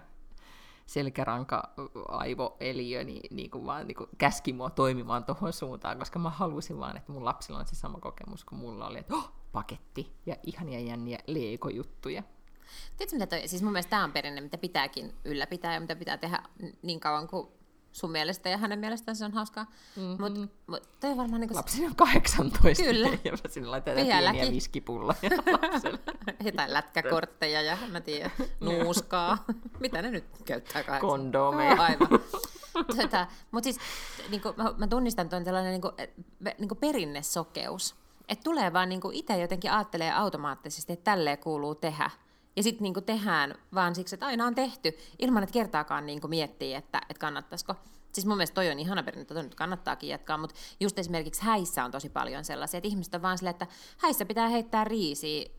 selkäranka 0.86 1.74
aivoeliö 2.08 3.04
niin, 3.04 3.36
niin 3.36 3.50
kuin 3.50 3.66
vaan 3.66 3.86
niin 3.86 3.96
kuin 3.96 4.10
käski 4.18 4.52
mua 4.52 4.70
toimimaan 4.70 5.24
tuohon 5.24 5.52
suuntaan, 5.52 5.98
koska 5.98 6.18
mä 6.18 6.30
halusin 6.30 6.78
vaan, 6.78 6.96
että 6.96 7.12
mun 7.12 7.24
lapsilla 7.24 7.58
on 7.58 7.66
se 7.66 7.74
sama 7.74 7.98
kokemus 7.98 8.44
kuin 8.44 8.58
mulla 8.58 8.86
oli, 8.86 8.98
että 8.98 9.14
oh, 9.14 9.32
paketti 9.52 10.12
ja 10.26 10.36
ihania 10.42 10.80
jänniä 10.80 11.18
Lego-juttuja. 11.26 12.22
Tiedätkö 12.96 13.16
mitä 13.16 13.26
toi, 13.26 13.48
siis 13.48 13.62
mun 13.62 13.72
mielestä 13.72 13.90
tämä 13.90 14.04
on 14.04 14.12
perinne, 14.12 14.40
mitä 14.40 14.58
pitääkin 14.58 15.14
ylläpitää 15.24 15.74
ja 15.74 15.80
mitä 15.80 15.96
pitää 15.96 16.16
tehdä 16.16 16.42
niin 16.82 17.00
kauan 17.00 17.28
kuin 17.28 17.48
sun 17.94 18.10
mielestä 18.10 18.48
ja 18.48 18.58
hänen 18.58 18.78
mielestään 18.78 19.16
se 19.16 19.24
on 19.24 19.32
hauskaa. 19.32 19.66
Mm-hmm. 19.96 20.22
Mut, 20.22 20.50
mut 20.66 21.00
toi 21.00 21.10
on 21.10 21.16
varmaan 21.16 21.40
niinku... 21.40 21.54
Lapsi 21.54 21.86
on 21.86 21.96
18 21.96 22.82
Kyllä. 22.82 23.08
ja 23.24 23.32
mä 23.32 23.38
sinne 23.48 23.68
laitetaan 23.68 24.06
pieniä 24.06 24.52
viskipulloja 24.52 25.18
lapselle. 25.62 25.98
Jotain 26.44 26.72
lätkäkortteja 26.72 27.62
ja 27.62 27.78
mä 27.92 28.00
tiedän, 28.00 28.30
nuuskaa. 28.60 29.44
Mitä 29.80 30.02
ne 30.02 30.10
nyt 30.10 30.24
käyttää 30.44 30.82
kahdeksan? 30.82 31.10
Kondomeja. 31.10 31.74
No, 31.74 31.82
aivan. 31.82 32.08
Tota, 32.96 33.26
Mutta 33.50 33.64
siis 33.64 33.78
niinku, 34.30 34.54
mä, 34.56 34.74
mä 34.76 34.86
tunnistan 34.86 35.28
tuon 35.28 35.44
sellainen 35.44 35.72
niinku, 35.72 35.92
niinku 36.58 36.74
perinnesokeus. 36.74 37.94
Että 38.28 38.42
tulee 38.44 38.72
vaan 38.72 38.88
niinku 38.88 39.10
itse 39.12 39.38
jotenkin 39.38 39.72
ajattelee 39.72 40.12
automaattisesti, 40.12 40.92
että 40.92 41.04
tälleen 41.04 41.38
kuuluu 41.38 41.74
tehdä. 41.74 42.10
Ja 42.56 42.62
sitten 42.62 42.82
niinku 42.82 43.00
tehdään 43.00 43.54
vaan 43.74 43.94
siksi, 43.94 44.14
että 44.14 44.26
aina 44.26 44.46
on 44.46 44.54
tehty, 44.54 44.98
ilman 45.18 45.42
että 45.42 45.52
kertaakaan 45.52 46.06
niinku 46.06 46.28
miettii, 46.28 46.74
että, 46.74 47.00
että 47.10 47.20
kannattaisiko. 47.20 47.74
Siis 48.12 48.26
mun 48.26 48.36
mielestä 48.36 48.54
toi 48.54 48.70
on 48.70 48.78
ihana 48.78 49.02
perinne, 49.02 49.22
että 49.22 49.42
nyt 49.42 49.54
kannattaakin 49.54 50.08
jatkaa, 50.08 50.38
mutta 50.38 50.54
just 50.80 50.98
esimerkiksi 50.98 51.42
häissä 51.42 51.84
on 51.84 51.90
tosi 51.90 52.08
paljon 52.08 52.44
sellaisia, 52.44 52.78
että 52.78 52.88
ihmiset 52.88 53.14
on 53.14 53.22
vaan 53.22 53.38
silleen, 53.38 53.54
että 53.54 53.66
häissä 53.98 54.24
pitää 54.24 54.48
heittää 54.48 54.84
riisiä. 54.84 55.50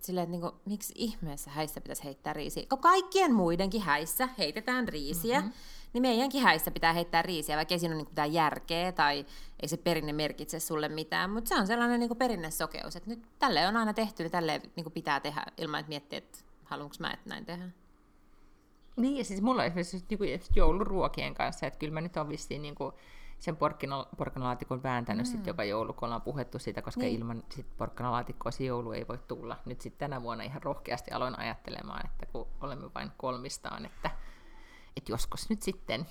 Silleen, 0.00 0.22
että 0.22 0.30
niinku, 0.30 0.60
miksi 0.64 0.92
ihmeessä 0.96 1.50
häissä 1.50 1.80
pitäisi 1.80 2.04
heittää 2.04 2.32
riisiä? 2.32 2.66
Kun 2.68 2.78
kaikkien 2.78 3.34
muidenkin 3.34 3.82
häissä 3.82 4.28
heitetään 4.38 4.88
riisiä. 4.88 5.40
Mm-hmm 5.40 5.52
niin 5.96 6.02
meidänkin 6.02 6.42
häissä 6.42 6.70
pitää 6.70 6.92
heittää 6.92 7.22
riisiä, 7.22 7.56
vaikka 7.56 7.74
ei 7.74 7.78
siinä 7.78 7.94
ole 7.94 8.02
niin 8.02 8.10
mitään 8.10 8.32
järkeä 8.32 8.92
tai 8.92 9.26
ei 9.62 9.68
se 9.68 9.76
perinne 9.76 10.12
merkitse 10.12 10.60
sulle 10.60 10.88
mitään, 10.88 11.30
mutta 11.30 11.48
se 11.48 11.54
on 11.54 11.66
sellainen 11.66 12.00
niin 12.00 12.16
perinnesokeus, 12.16 12.96
että 12.96 13.10
nyt 13.10 13.22
tälle 13.38 13.68
on 13.68 13.76
aina 13.76 13.94
tehty 13.94 14.22
ja 14.22 14.30
tälle 14.30 14.62
niin 14.76 14.92
pitää 14.92 15.20
tehdä 15.20 15.44
ilman, 15.58 15.80
että 15.80 15.88
miettii, 15.88 16.16
että 16.16 16.38
haluanko 16.64 16.96
mä, 16.98 17.10
että 17.10 17.28
näin 17.28 17.46
tehdä. 17.46 17.68
Niin, 18.96 19.16
ja 19.16 19.24
siis 19.24 19.42
mulla 19.42 19.62
on 19.62 19.66
esimerkiksi 19.66 20.04
niin 20.18 20.40
jouluruokien 20.56 21.34
kanssa, 21.34 21.66
että 21.66 21.78
kyllä 21.78 21.94
mä 21.94 22.00
nyt 22.00 22.16
on 22.16 22.28
vissiin 22.28 22.62
niin 22.62 22.74
kuin 22.74 22.92
sen 23.38 23.56
porkkanalaatikon 24.16 24.82
vääntänyt 24.82 25.26
mm. 25.26 25.30
sit 25.30 25.46
joka 25.46 25.64
joulu, 25.64 25.92
kun 25.92 26.06
ollaan 26.06 26.22
puhettu 26.22 26.58
siitä, 26.58 26.82
koska 26.82 27.00
niin. 27.00 27.18
ilman 27.20 27.42
sit 27.50 27.66
porkkanalaatikkoa 27.76 28.52
se 28.52 28.64
joulu 28.64 28.92
ei 28.92 29.08
voi 29.08 29.18
tulla. 29.28 29.56
Nyt 29.64 29.80
sitten 29.80 29.98
tänä 29.98 30.22
vuonna 30.22 30.44
ihan 30.44 30.62
rohkeasti 30.62 31.10
aloin 31.10 31.38
ajattelemaan, 31.38 32.06
että 32.06 32.26
kun 32.26 32.46
olemme 32.60 32.94
vain 32.94 33.12
kolmistaan, 33.16 33.86
että 33.86 34.10
että 34.96 35.12
joskus 35.12 35.50
nyt 35.50 35.62
sitten, 35.62 36.06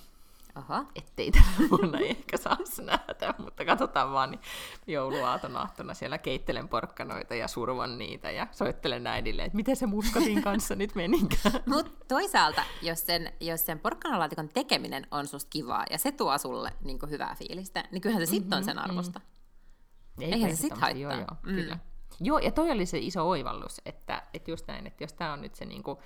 Aha. 0.56 0.84
ettei 0.94 1.30
tänä 1.30 1.70
vuonna 1.70 1.98
ehkä 2.10 2.36
saa 2.36 2.58
nähdä, 2.82 3.34
mutta 3.38 3.64
katsotaan 3.64 4.12
vaan, 4.12 4.30
niin 4.30 4.40
jouluaaton 4.86 5.56
aattona 5.56 5.94
siellä 5.94 6.18
keittelen 6.18 6.68
porkkanoita 6.68 7.34
ja 7.34 7.48
survon 7.48 7.98
niitä 7.98 8.30
ja 8.30 8.46
soittelen 8.52 9.06
äidille, 9.06 9.44
että 9.44 9.56
miten 9.56 9.76
se 9.76 9.86
muskatin 9.86 10.42
kanssa 10.42 10.74
nyt 10.74 10.94
menikään. 10.94 11.54
Mutta 11.74 12.04
toisaalta, 12.08 12.62
jos 12.82 13.06
sen, 13.06 13.32
jos 13.40 13.66
sen 13.66 13.78
porkkanalaatikon 13.78 14.48
tekeminen 14.48 15.06
on 15.10 15.26
susta 15.26 15.50
kivaa 15.50 15.84
ja 15.90 15.98
se 15.98 16.12
tuo 16.12 16.38
sulle 16.38 16.72
niin 16.84 16.98
hyvää 17.10 17.36
fiilistä, 17.38 17.84
niin 17.92 18.00
kyllähän 18.00 18.26
se 18.26 18.30
sitten 18.30 18.50
mm-hmm, 18.50 18.58
on 18.58 18.64
sen 18.64 18.78
arvosta. 18.78 19.18
Mm. 19.18 20.22
Ei 20.22 20.32
Eihän 20.32 20.50
se 20.50 20.56
sitten 20.56 20.80
haittaa. 20.80 21.02
Joo, 21.02 21.12
joo, 21.12 21.36
mm. 21.42 21.54
kyllä. 21.54 21.78
Joo, 22.20 22.38
ja 22.38 22.50
toi 22.50 22.70
oli 22.70 22.86
se 22.86 22.98
iso 22.98 23.28
oivallus, 23.28 23.80
että, 23.86 24.22
että 24.34 24.50
just 24.50 24.66
näin, 24.68 24.86
että 24.86 25.04
jos 25.04 25.12
tämä 25.12 25.32
on 25.32 25.40
nyt 25.40 25.54
se 25.54 25.64
niinku, 25.64 26.02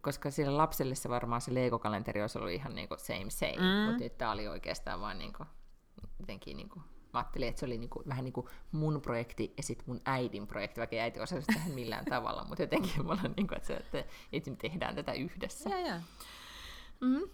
koska 0.00 0.30
sille 0.30 0.50
lapselle 0.50 0.94
se 0.94 1.08
varmaan 1.08 1.40
se 1.40 1.54
Lego-kalenteri 1.54 2.20
olisi 2.20 2.38
ollut 2.38 2.52
ihan 2.52 2.74
niinku 2.74 2.96
same 2.98 3.30
same, 3.30 3.56
mm. 3.56 3.90
mutta 3.90 4.16
tämä 4.18 4.32
oli 4.32 4.48
oikeastaan 4.48 5.00
vaan 5.00 5.18
niinku, 5.18 5.44
jotenkin 6.20 6.56
niinku, 6.56 6.78
mä 7.12 7.18
ajattelin, 7.20 7.48
että 7.48 7.60
se 7.60 7.66
oli 7.66 7.78
niinku, 7.78 8.02
vähän 8.08 8.24
niin 8.24 8.32
kuin 8.32 8.46
mun 8.72 9.02
projekti 9.02 9.54
ja 9.56 9.62
sitten 9.62 9.84
mun 9.88 10.00
äidin 10.04 10.46
projekti, 10.46 10.80
vaikka 10.80 10.96
äiti 10.96 11.20
osasi 11.20 11.46
tähän 11.46 11.72
millään 11.80 12.04
tavalla, 12.04 12.44
mutta 12.44 12.62
jotenkin 12.62 13.06
mulla 13.06 13.20
on 13.24 13.34
niin 13.36 13.48
kuin, 13.48 13.56
että, 13.56 13.66
se, 13.66 13.74
että, 13.74 14.04
että 14.32 14.50
me 14.50 14.56
tehdään 14.56 14.94
tätä 14.94 15.12
yhdessä. 15.12 15.70
Ja, 15.70 15.78
ja. 15.78 16.00
Mm. 17.00 17.30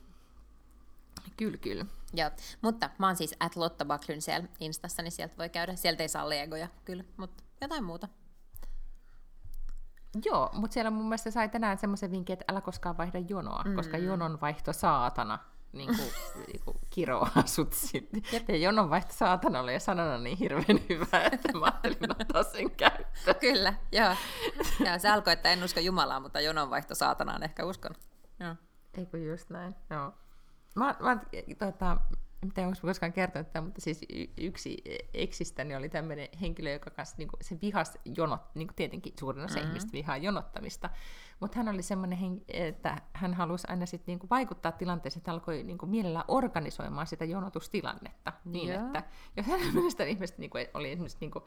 Kyllä, 1.36 1.56
kyllä. 1.56 1.86
Joo, 2.14 2.30
mutta 2.62 2.90
mä 2.98 3.06
oon 3.06 3.16
siis 3.16 3.36
at 3.40 3.56
Lotta 3.56 3.84
Backlund 3.84 4.20
siellä 4.20 4.48
Instassa, 4.60 5.02
niin 5.02 5.12
sieltä 5.12 5.36
voi 5.38 5.48
käydä. 5.48 5.76
Sieltä 5.76 6.02
ei 6.02 6.08
saa 6.08 6.28
legoja, 6.28 6.68
kyllä, 6.84 7.04
mutta 7.16 7.44
jotain 7.60 7.84
muuta. 7.84 8.08
Joo, 10.24 10.50
mutta 10.52 10.74
siellä 10.74 10.90
mun 10.90 11.04
mielestä 11.04 11.30
sai 11.30 11.48
tänään 11.48 11.78
semmoisen 11.78 12.10
vinkin, 12.10 12.32
että 12.32 12.44
älä 12.48 12.60
koskaan 12.60 12.96
vaihda 12.96 13.18
jonoa, 13.18 13.62
mm. 13.66 13.74
koska 13.74 13.98
jonon 13.98 14.40
vaihto 14.40 14.72
saatana 14.72 15.38
niin 15.72 15.96
kuin, 15.96 16.10
niin 16.46 16.60
kuin 16.64 16.76
kiroaa 16.90 17.42
sut 17.44 17.72
sitten. 17.72 18.22
Ja 18.48 18.56
jonon 18.56 18.90
vaihto 18.90 19.12
saatana 19.14 19.60
oli 19.60 19.80
sanana 19.80 20.18
niin 20.18 20.38
hirveän 20.38 20.80
hyvä, 20.88 21.20
että 21.32 21.58
mä 21.58 21.66
ajattelin 21.66 22.10
ottaa 22.10 22.42
sen 22.42 22.70
käyttöön. 22.70 23.36
Kyllä, 23.40 23.74
joo. 23.92 24.14
Ja 24.84 24.98
se 24.98 25.08
alkoi, 25.08 25.32
että 25.32 25.52
en 25.52 25.64
usko 25.64 25.80
Jumalaa, 25.80 26.20
mutta 26.20 26.40
jonon 26.40 26.70
vaihto 26.70 26.94
saatanaan 26.94 27.42
ehkä 27.42 27.64
uskon. 27.64 27.94
Joo. 28.40 28.54
Eikö 28.94 29.18
just 29.18 29.50
näin, 29.50 29.74
joo. 29.90 30.12
Mä, 30.74 30.94
mä 31.00 31.16
tota, 31.58 31.96
en 32.42 32.52
tiedä, 32.52 32.68
onko 32.68 32.78
koskaan 32.82 33.12
kertonut 33.12 33.46
tätä, 33.46 33.60
mutta 33.60 33.80
siis 33.80 34.00
yksi 34.38 34.82
eksistäni 35.14 35.76
oli 35.76 35.88
tämmöinen 35.88 36.28
henkilö, 36.40 36.72
joka 36.72 36.90
kanssa 36.90 37.14
niin 37.18 37.28
kuin, 37.28 37.38
se 37.40 37.58
vihas 37.62 37.98
jonot, 38.16 38.40
niin 38.54 38.68
kuin 38.68 38.74
tietenkin 38.74 39.12
suurin 39.20 39.44
osa 39.44 39.54
mm-hmm. 39.54 39.68
ihmistä 39.68 39.92
vihaa 39.92 40.16
jonottamista, 40.16 40.90
mutta 41.40 41.56
hän 41.56 41.68
oli 41.68 41.82
semmoinen, 41.82 42.42
että 42.48 43.02
hän 43.12 43.34
halusi 43.34 43.66
aina 43.70 43.86
sit 43.86 44.06
niin 44.06 44.18
kuin 44.18 44.30
vaikuttaa 44.30 44.72
tilanteeseen, 44.72 45.20
että 45.20 45.32
alkoi 45.32 45.62
niin 45.62 45.78
kuin 45.78 45.90
mielellään 45.90 46.24
organisoimaan 46.28 47.06
sitä 47.06 47.24
jonotustilannetta, 47.24 48.32
niin 48.44 48.68
yeah. 48.68 48.86
että 48.86 49.02
jos 49.36 49.46
hän 49.46 49.60
mielestäni 49.74 50.10
ihmiset 50.10 50.38
niin 50.38 50.50
kuin, 50.50 50.66
oli 50.74 50.90
esimerkiksi 50.90 51.18
niin 51.20 51.30
kuin, 51.30 51.44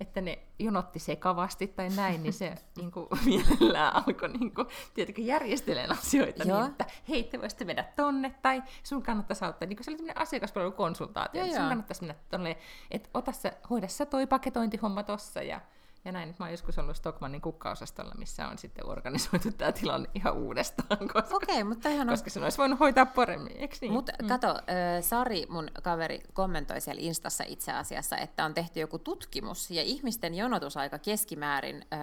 että 0.00 0.20
ne 0.20 0.38
jonotti 0.58 0.98
sekavasti 0.98 1.66
tai 1.66 1.88
näin, 1.88 2.22
niin 2.22 2.32
se 2.32 2.54
niin 2.76 2.90
kuin, 2.90 3.06
mielellään 3.24 3.96
alkoi 3.96 4.28
niin 4.28 4.54
kuin, 4.54 4.68
tietenkin 4.94 5.26
järjestelemään 5.26 5.98
asioita 5.98 6.44
niin, 6.44 6.48
Joo. 6.50 6.60
niin, 6.60 6.70
että 6.70 6.86
hei, 7.08 7.24
te 7.24 7.40
voisitte 7.40 7.64
mennä 7.64 7.84
tonne, 7.96 8.34
tai 8.42 8.62
sun 8.82 9.02
kannattaisi 9.02 9.44
auttaa, 9.44 9.68
niin 9.68 9.76
kuin 9.76 9.84
se 9.84 9.90
oli 9.90 9.96
tämmöinen 9.96 10.22
asiakaspalvelukonsultaatio, 10.22 11.44
että 11.44 11.56
sun 11.56 11.68
kannattaisi 11.68 12.02
mennä 12.02 12.14
tonne, 12.30 12.56
että 12.90 13.08
ota 13.14 13.32
se, 13.32 13.58
hoida 13.70 13.88
sä 13.88 14.06
toi 14.06 14.26
paketointihomma 14.26 15.02
tossa, 15.02 15.42
ja 15.42 15.60
ja 16.06 16.12
näin, 16.12 16.30
että 16.30 16.42
mä 16.42 16.46
oon 16.46 16.52
joskus 16.52 16.78
ollut 16.78 16.96
Stockmannin 16.96 17.40
kukkaosastolla, 17.40 18.14
missä 18.18 18.48
on 18.48 18.58
sitten 18.58 18.88
organisoitu 18.88 19.52
tämä 19.52 19.72
tilanne 19.72 20.10
ihan 20.14 20.34
uudestaan, 20.34 21.08
koska, 21.12 21.36
okay, 21.36 21.64
mutta 21.64 21.88
ihan 21.88 22.08
koska 22.08 22.30
sen 22.30 22.42
olisi 22.42 22.58
voinut 22.58 22.80
hoitaa 22.80 23.06
paremmin, 23.06 23.56
eikö 23.56 23.76
niin? 23.80 23.92
Mutta 23.92 24.12
mm. 24.22 24.28
kato, 24.28 24.54
Sari, 25.00 25.46
mun 25.48 25.70
kaveri, 25.82 26.20
kommentoi 26.32 26.80
siellä 26.80 27.00
Instassa 27.02 27.44
itse 27.46 27.72
asiassa, 27.72 28.16
että 28.16 28.44
on 28.44 28.54
tehty 28.54 28.80
joku 28.80 28.98
tutkimus, 28.98 29.70
ja 29.70 29.82
ihmisten 29.82 30.34
jonotusaika 30.34 30.98
keskimäärin 30.98 31.84
äh, 31.92 32.00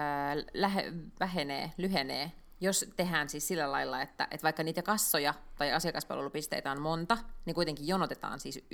lähe, 0.53 0.93
vähenee, 1.19 1.71
lyhenee 1.77 2.31
jos 2.61 2.85
tehdään 2.95 3.29
siis 3.29 3.47
sillä 3.47 3.71
lailla, 3.71 4.01
että, 4.01 4.27
että 4.31 4.43
vaikka 4.43 4.63
niitä 4.63 4.81
kassoja 4.81 5.33
tai 5.57 5.73
asiakaspalvelupisteitä 5.73 6.71
on 6.71 6.81
monta, 6.81 7.17
niin 7.45 7.55
kuitenkin 7.55 7.87
jonotetaan 7.87 8.39
siis 8.39 8.65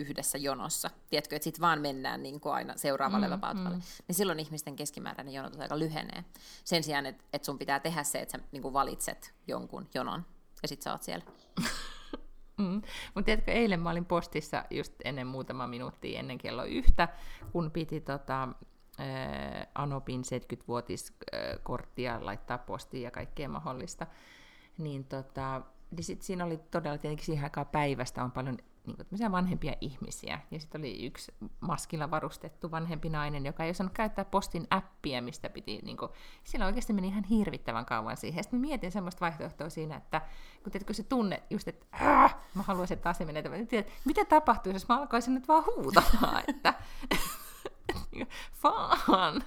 yhdessä 0.00 0.38
jonossa. 0.38 0.90
Tiedätkö, 1.10 1.36
että 1.36 1.44
sitten 1.44 1.60
vaan 1.60 1.80
mennään 1.80 2.22
niin 2.22 2.40
kuin 2.40 2.52
aina 2.52 2.76
seuraavalle 2.76 3.26
mm, 3.26 3.32
vapautvalle. 3.32 3.76
Mm. 3.76 3.82
Niin 4.08 4.16
silloin 4.16 4.40
ihmisten 4.40 4.76
keskimääräinen 4.76 5.34
jonotusaika 5.34 5.78
lyhenee. 5.78 6.24
Sen 6.64 6.82
sijaan, 6.82 7.06
että, 7.06 7.24
että 7.32 7.46
sun 7.46 7.58
pitää 7.58 7.80
tehdä 7.80 8.02
se, 8.02 8.18
että 8.18 8.38
sä 8.38 8.44
niin 8.52 8.62
kuin 8.62 8.74
valitset 8.74 9.34
jonkun 9.46 9.88
jonon 9.94 10.26
ja 10.62 10.68
sitten 10.68 10.84
sä 10.84 10.92
oot 10.92 11.02
siellä. 11.02 11.24
Mm. 12.60 12.82
Mutta 13.14 13.24
tiedätkö, 13.24 13.52
eilen 13.52 13.80
mä 13.80 13.90
olin 13.90 14.04
postissa 14.04 14.64
just 14.70 14.94
ennen 15.04 15.26
muutama 15.26 15.66
minuuttia 15.66 16.18
ennen 16.18 16.38
kello 16.38 16.64
yhtä, 16.64 17.08
kun 17.52 17.70
piti 17.70 18.00
tota, 18.00 18.42
äh, 18.42 19.66
Anopin 19.74 20.22
70-vuotiskorttia 20.22 22.18
laittaa 22.20 22.58
postiin 22.58 23.02
ja 23.02 23.10
kaikkea 23.10 23.48
mahdollista. 23.48 24.06
Niin, 24.78 25.04
tota, 25.04 25.62
niin 25.90 26.04
sit 26.04 26.22
siinä 26.22 26.44
oli 26.44 26.60
todella 26.70 26.98
tietenkin 26.98 27.26
siihen 27.26 27.44
aikaan 27.44 27.66
päivästä 27.66 28.24
on 28.24 28.32
paljon 28.32 28.58
niin 28.86 29.32
vanhempia 29.32 29.74
ihmisiä. 29.80 30.40
Ja 30.50 30.60
sitten 30.60 30.80
oli 30.80 31.06
yksi 31.06 31.34
maskilla 31.60 32.10
varustettu 32.10 32.70
vanhempi 32.70 33.08
nainen, 33.08 33.46
joka 33.46 33.64
ei 33.64 33.70
osannut 33.70 33.94
käyttää 33.94 34.24
postin 34.24 34.66
appia, 34.70 35.22
mistä 35.22 35.50
piti, 35.50 35.80
niin 35.82 35.96
kuin, 35.96 36.10
siellä 36.44 36.66
oikeasti 36.66 36.92
meni 36.92 37.08
ihan 37.08 37.24
hirvittävän 37.24 37.86
kauan 37.86 38.16
siihen. 38.16 38.44
Sitten 38.44 38.60
mietin 38.60 38.92
semmoista 38.92 39.20
vaihtoehtoa 39.20 39.68
siinä, 39.68 39.96
että 39.96 40.20
kun, 40.62 40.72
tiedätkö, 40.72 40.94
se 40.94 41.02
tunne 41.02 41.42
just, 41.50 41.68
että 41.68 41.86
mä 42.54 42.62
haluaisin, 42.62 42.96
että 42.96 43.08
asia 43.08 43.26
menee 43.26 43.66
tiedät, 43.66 43.88
mitä 44.04 44.24
tapahtuu, 44.24 44.72
jos 44.72 44.88
mä 44.88 44.98
alkaisin 44.98 45.34
nyt 45.34 45.48
vaan 45.48 45.64
huutamaan, 45.66 46.42
että 46.48 46.74
faan, 48.52 49.42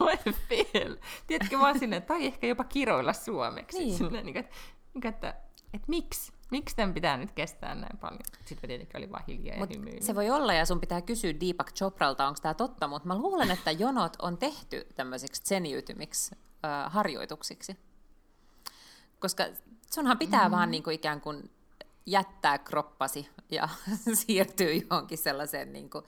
voi 0.00 0.16
fel. 0.48 0.96
Tiedätkö 1.26 1.58
vaan 1.58 1.78
silleen, 1.78 2.02
tai 2.02 2.26
ehkä 2.26 2.46
jopa 2.46 2.64
kiroilla 2.64 3.12
suomeksi. 3.12 3.78
Niin. 3.78 3.98
Silleen, 3.98 4.26
niin 4.26 4.36
että, 4.36 4.54
että, 4.94 5.08
että, 5.08 5.34
että 5.74 5.86
miksi? 5.88 6.32
Miksi 6.52 6.76
tämän 6.76 6.94
pitää 6.94 7.16
nyt 7.16 7.32
kestää 7.32 7.74
näin 7.74 7.98
paljon? 7.98 8.20
Sitten 8.44 8.68
tietenkin 8.68 8.96
oli 8.96 9.12
vaan 9.12 9.24
hiljaa 9.28 9.58
Mut 9.58 9.70
ja 9.70 9.76
Se 10.00 10.14
voi 10.14 10.30
olla, 10.30 10.52
ja 10.52 10.66
sun 10.66 10.80
pitää 10.80 11.00
kysyä 11.00 11.40
Deepak 11.40 11.72
Chopralta, 11.72 12.26
onko 12.26 12.38
tämä 12.42 12.54
totta, 12.54 12.88
mutta 12.88 13.08
mä 13.08 13.18
luulen, 13.18 13.50
että 13.50 13.70
jonot 13.70 14.16
on 14.22 14.38
tehty 14.38 14.86
tämmöisiksi 14.94 15.42
zeniytymiksi, 15.44 16.34
äh, 16.64 16.92
harjoituksiksi. 16.92 17.76
Koska 19.18 19.44
sunhan 19.94 20.18
pitää 20.18 20.48
mm. 20.48 20.52
vaan 20.52 20.70
niin 20.70 20.82
kuin 20.82 20.94
ikään 20.94 21.20
kuin 21.20 21.50
jättää 22.06 22.58
kroppasi 22.58 23.28
ja 23.50 23.68
siirtyy 24.26 24.86
johonkin 24.90 25.18
sellaiseen 25.18 25.72
niin 25.72 25.90
kuin 25.90 26.04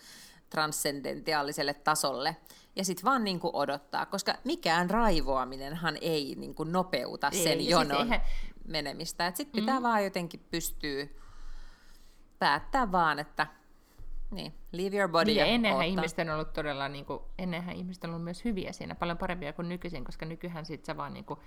transcendentiaaliselle 0.50 1.74
tasolle 1.74 2.36
ja 2.76 2.84
sitten 2.84 3.04
vaan 3.04 3.24
niin 3.24 3.40
kuin 3.40 3.54
odottaa, 3.54 4.06
koska 4.06 4.34
mikään 4.44 4.90
raivoaminenhan 4.90 5.98
ei 6.00 6.34
niin 6.38 6.54
kuin 6.54 6.72
nopeuta 6.72 7.28
ei, 7.32 7.44
sen 7.44 7.68
jonon 7.68 8.00
eihän, 8.00 8.20
menemistä. 8.68 9.32
Sitten 9.34 9.60
pitää 9.60 9.80
mm. 9.80 9.82
vaan 9.82 10.04
jotenkin 10.04 10.46
pystyä 10.50 11.06
päättää 12.38 12.92
vaan, 12.92 13.18
että 13.18 13.46
niin, 14.30 14.54
leave 14.72 14.96
your 14.96 15.10
body 15.10 15.24
niin, 15.24 15.36
ja 15.36 15.44
ennenhän 15.44 15.86
ihmisten 15.86 16.28
on 16.28 16.34
ollut 16.34 16.52
todella, 16.52 16.88
niin 16.88 17.04
kuin, 17.04 17.20
ennenhän 17.38 17.76
ihmisten 17.76 18.10
on 18.10 18.14
ollut 18.14 18.24
myös 18.24 18.44
hyviä 18.44 18.72
siinä, 18.72 18.94
paljon 18.94 19.18
parempia 19.18 19.52
kuin 19.52 19.68
nykyisin, 19.68 20.04
koska 20.04 20.26
nykyään 20.26 20.66
sit 20.66 20.84
sä 20.84 20.96
vaan 20.96 21.14
niin 21.14 21.24
kuin, 21.24 21.40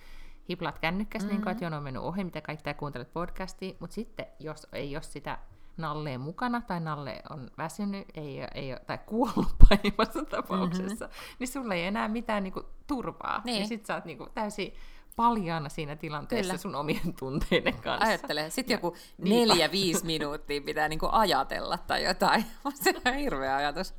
hiplat 0.49 0.79
kännykkäs, 0.79 1.21
mm-hmm. 1.21 1.33
niin 1.35 1.43
kuin, 1.43 1.51
että 1.51 1.63
jono 1.63 1.77
on 1.77 1.83
mennyt 1.83 2.03
ohi, 2.03 2.23
mitä 2.23 2.41
kaikki 2.41 2.73
kuuntelet 2.73 3.13
podcastia, 3.13 3.73
mutta 3.79 3.93
sitten 3.93 4.25
jos 4.39 4.67
ei 4.73 4.95
ole 4.95 5.03
sitä 5.03 5.37
Nalle 5.77 6.17
mukana 6.17 6.61
tai 6.61 6.79
Nalle 6.79 7.21
on 7.29 7.51
väsynyt 7.57 8.07
ei, 8.13 8.39
ei, 8.55 8.75
tai 8.87 8.97
kuollut 9.05 9.55
pahimmassa 9.69 10.25
tapauksessa, 10.25 11.05
mm-hmm. 11.05 11.35
niin 11.39 11.47
sulla 11.47 11.73
ei 11.73 11.85
enää 11.85 12.07
mitään 12.07 12.43
niinku, 12.43 12.63
turvaa. 12.87 13.41
Niin. 13.45 13.61
Ja 13.61 13.67
sit 13.67 13.85
sä 13.85 13.95
oot 13.95 14.05
niinku, 14.05 14.27
täysin 14.33 14.73
paljaana 15.17 15.69
siinä 15.69 15.95
tilanteessa 15.95 16.51
Kyllä. 16.51 16.61
sun 16.61 16.75
omien 16.75 17.13
tunteiden 17.19 17.73
kanssa. 17.73 18.07
Ajattele, 18.07 18.49
sitten 18.49 18.75
joku 18.75 18.95
neljä, 19.17 19.71
viisi 19.71 20.05
minuuttia 20.05 20.61
pitää 20.61 20.87
niinku 20.87 21.09
ajatella 21.11 21.77
tai 21.77 22.03
jotain. 22.03 22.45
Se 22.83 22.93
on 23.05 23.13
hirveä 23.13 23.55
ajatus. 23.55 23.93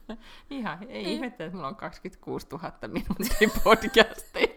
Ihan, 0.50 0.78
ei 0.82 0.88
niin. 0.88 1.06
ihmettä, 1.06 1.44
että 1.44 1.56
mulla 1.56 1.68
on 1.68 1.76
26 1.76 2.46
000 2.52 2.72
minuuttia 2.88 3.48
podcastia. 3.64 4.48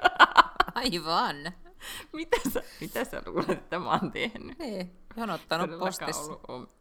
Aivan. 0.76 1.54
mitä, 2.14 2.38
sä, 2.54 2.64
mitä 2.82 3.04
sä 3.04 3.24
luulet, 3.26 3.50
että 3.50 3.80
mä 3.80 3.92
oon 3.92 4.12
tehnyt? 4.12 4.60
Niin, 4.60 4.92
jonottanut 5.18 5.80
postissa. 5.80 6.22
Ollut, 6.48 6.76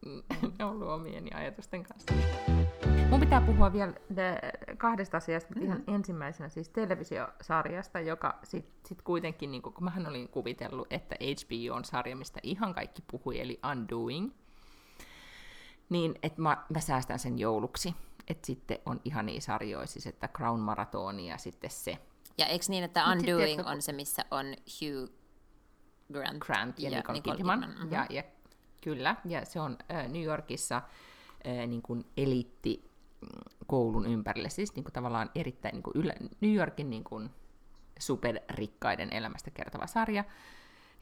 on, 0.59 0.71
ollut 0.71 0.89
omieni 0.89 1.31
ajatusten 1.35 1.83
kanssa. 1.83 2.15
Mun 3.11 3.21
pitää 3.21 3.41
puhua 3.41 3.73
vielä 3.73 3.93
kahdesta 4.79 5.17
asiasta, 5.17 5.55
mm-hmm. 5.55 5.67
ihan 5.67 5.85
ensimmäisenä 5.87 6.49
siis 6.49 6.69
televisiosarjasta, 6.69 8.01
joka 8.01 8.39
sitten 8.43 8.89
sit 8.89 9.03
kuitenkin, 9.03 9.51
niin 9.51 9.63
kun 9.63 9.75
mähän 9.81 10.07
olin 10.07 10.29
kuvitellut, 10.29 10.87
että 10.93 11.17
HBO 11.21 11.75
on 11.75 11.85
sarja, 11.85 12.17
mistä 12.17 12.41
ihan 12.43 12.75
kaikki 12.75 13.03
puhui, 13.11 13.41
eli 13.41 13.61
Undoing, 13.71 14.31
niin 15.89 16.15
että 16.23 16.43
mä, 16.43 16.65
mä 16.75 16.81
säästän 16.81 17.19
sen 17.19 17.39
jouluksi. 17.39 17.95
Että 18.29 18.47
sitten 18.47 18.79
on 18.87 19.01
ihan 19.05 19.27
niin 19.27 19.43
sarjoja, 19.43 19.87
siis 19.87 20.07
että 20.07 20.29
Crown 20.29 20.61
Maratoni 20.61 21.29
ja 21.29 21.39
sitten 21.39 21.71
se. 21.71 21.99
Ja 22.39 22.47
eikö 22.47 22.65
niin, 22.69 22.85
että 22.85 23.05
Undoing 23.13 23.67
on 23.67 23.83
se, 23.83 23.93
missä 23.93 24.25
on 24.31 24.47
Hugh 24.47 25.13
Grant, 26.13 26.39
Grant 26.39 26.79
ja, 26.79 26.91
ja 26.91 26.97
Nicole, 26.97 27.19
Nicole 27.19 27.37
Kidman. 27.37 27.61
Kidman. 27.61 27.79
Mm-hmm. 27.79 27.93
Ja, 27.93 28.07
ja, 28.11 28.23
kyllä, 28.83 29.17
ja 29.25 29.45
se 29.45 29.61
on 29.61 29.79
äh, 29.91 30.09
New 30.09 30.23
Yorkissa 30.23 30.77
äh, 30.77 31.67
niin 31.67 31.83
kuin 31.83 32.05
eliitti 32.17 32.91
koulun 33.67 34.07
ympärille, 34.07 34.51
siis 34.51 34.75
niin 34.75 34.85
kuin 34.85 34.93
tavallaan 34.93 35.31
erittäin 35.35 35.73
niin 35.73 35.83
kuin 35.83 35.97
ylä, 35.97 36.15
New 36.41 36.55
Yorkin 36.55 36.91
niin 36.91 37.05
kuin 37.05 37.31
superrikkaiden 37.99 39.13
elämästä 39.13 39.51
kertova 39.51 39.87
sarja, 39.87 40.25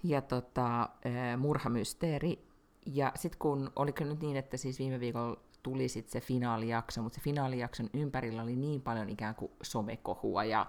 ja 0.03 0.20
tota, 0.20 0.82
äh, 0.82 1.39
murhamysteeri, 1.39 2.49
ja 2.87 3.12
sitten 3.14 3.39
kun, 3.39 3.72
oliko 3.76 4.05
nyt 4.05 4.20
niin, 4.20 4.37
että 4.37 4.57
siis 4.57 4.78
viime 4.78 5.01
viikolla 5.01 5.41
tuli 5.62 5.89
sitten 5.89 6.12
se 6.12 6.20
finaalijakso, 6.26 7.03
mutta 7.03 7.16
se 7.16 7.22
finaalijakson 7.22 7.91
ympärillä 7.95 8.43
oli 8.43 8.57
niin 8.57 8.82
paljon 8.82 9.09
ikään 9.09 9.35
kuin 9.35 9.53
somekohua 9.62 10.45
ja 10.45 10.66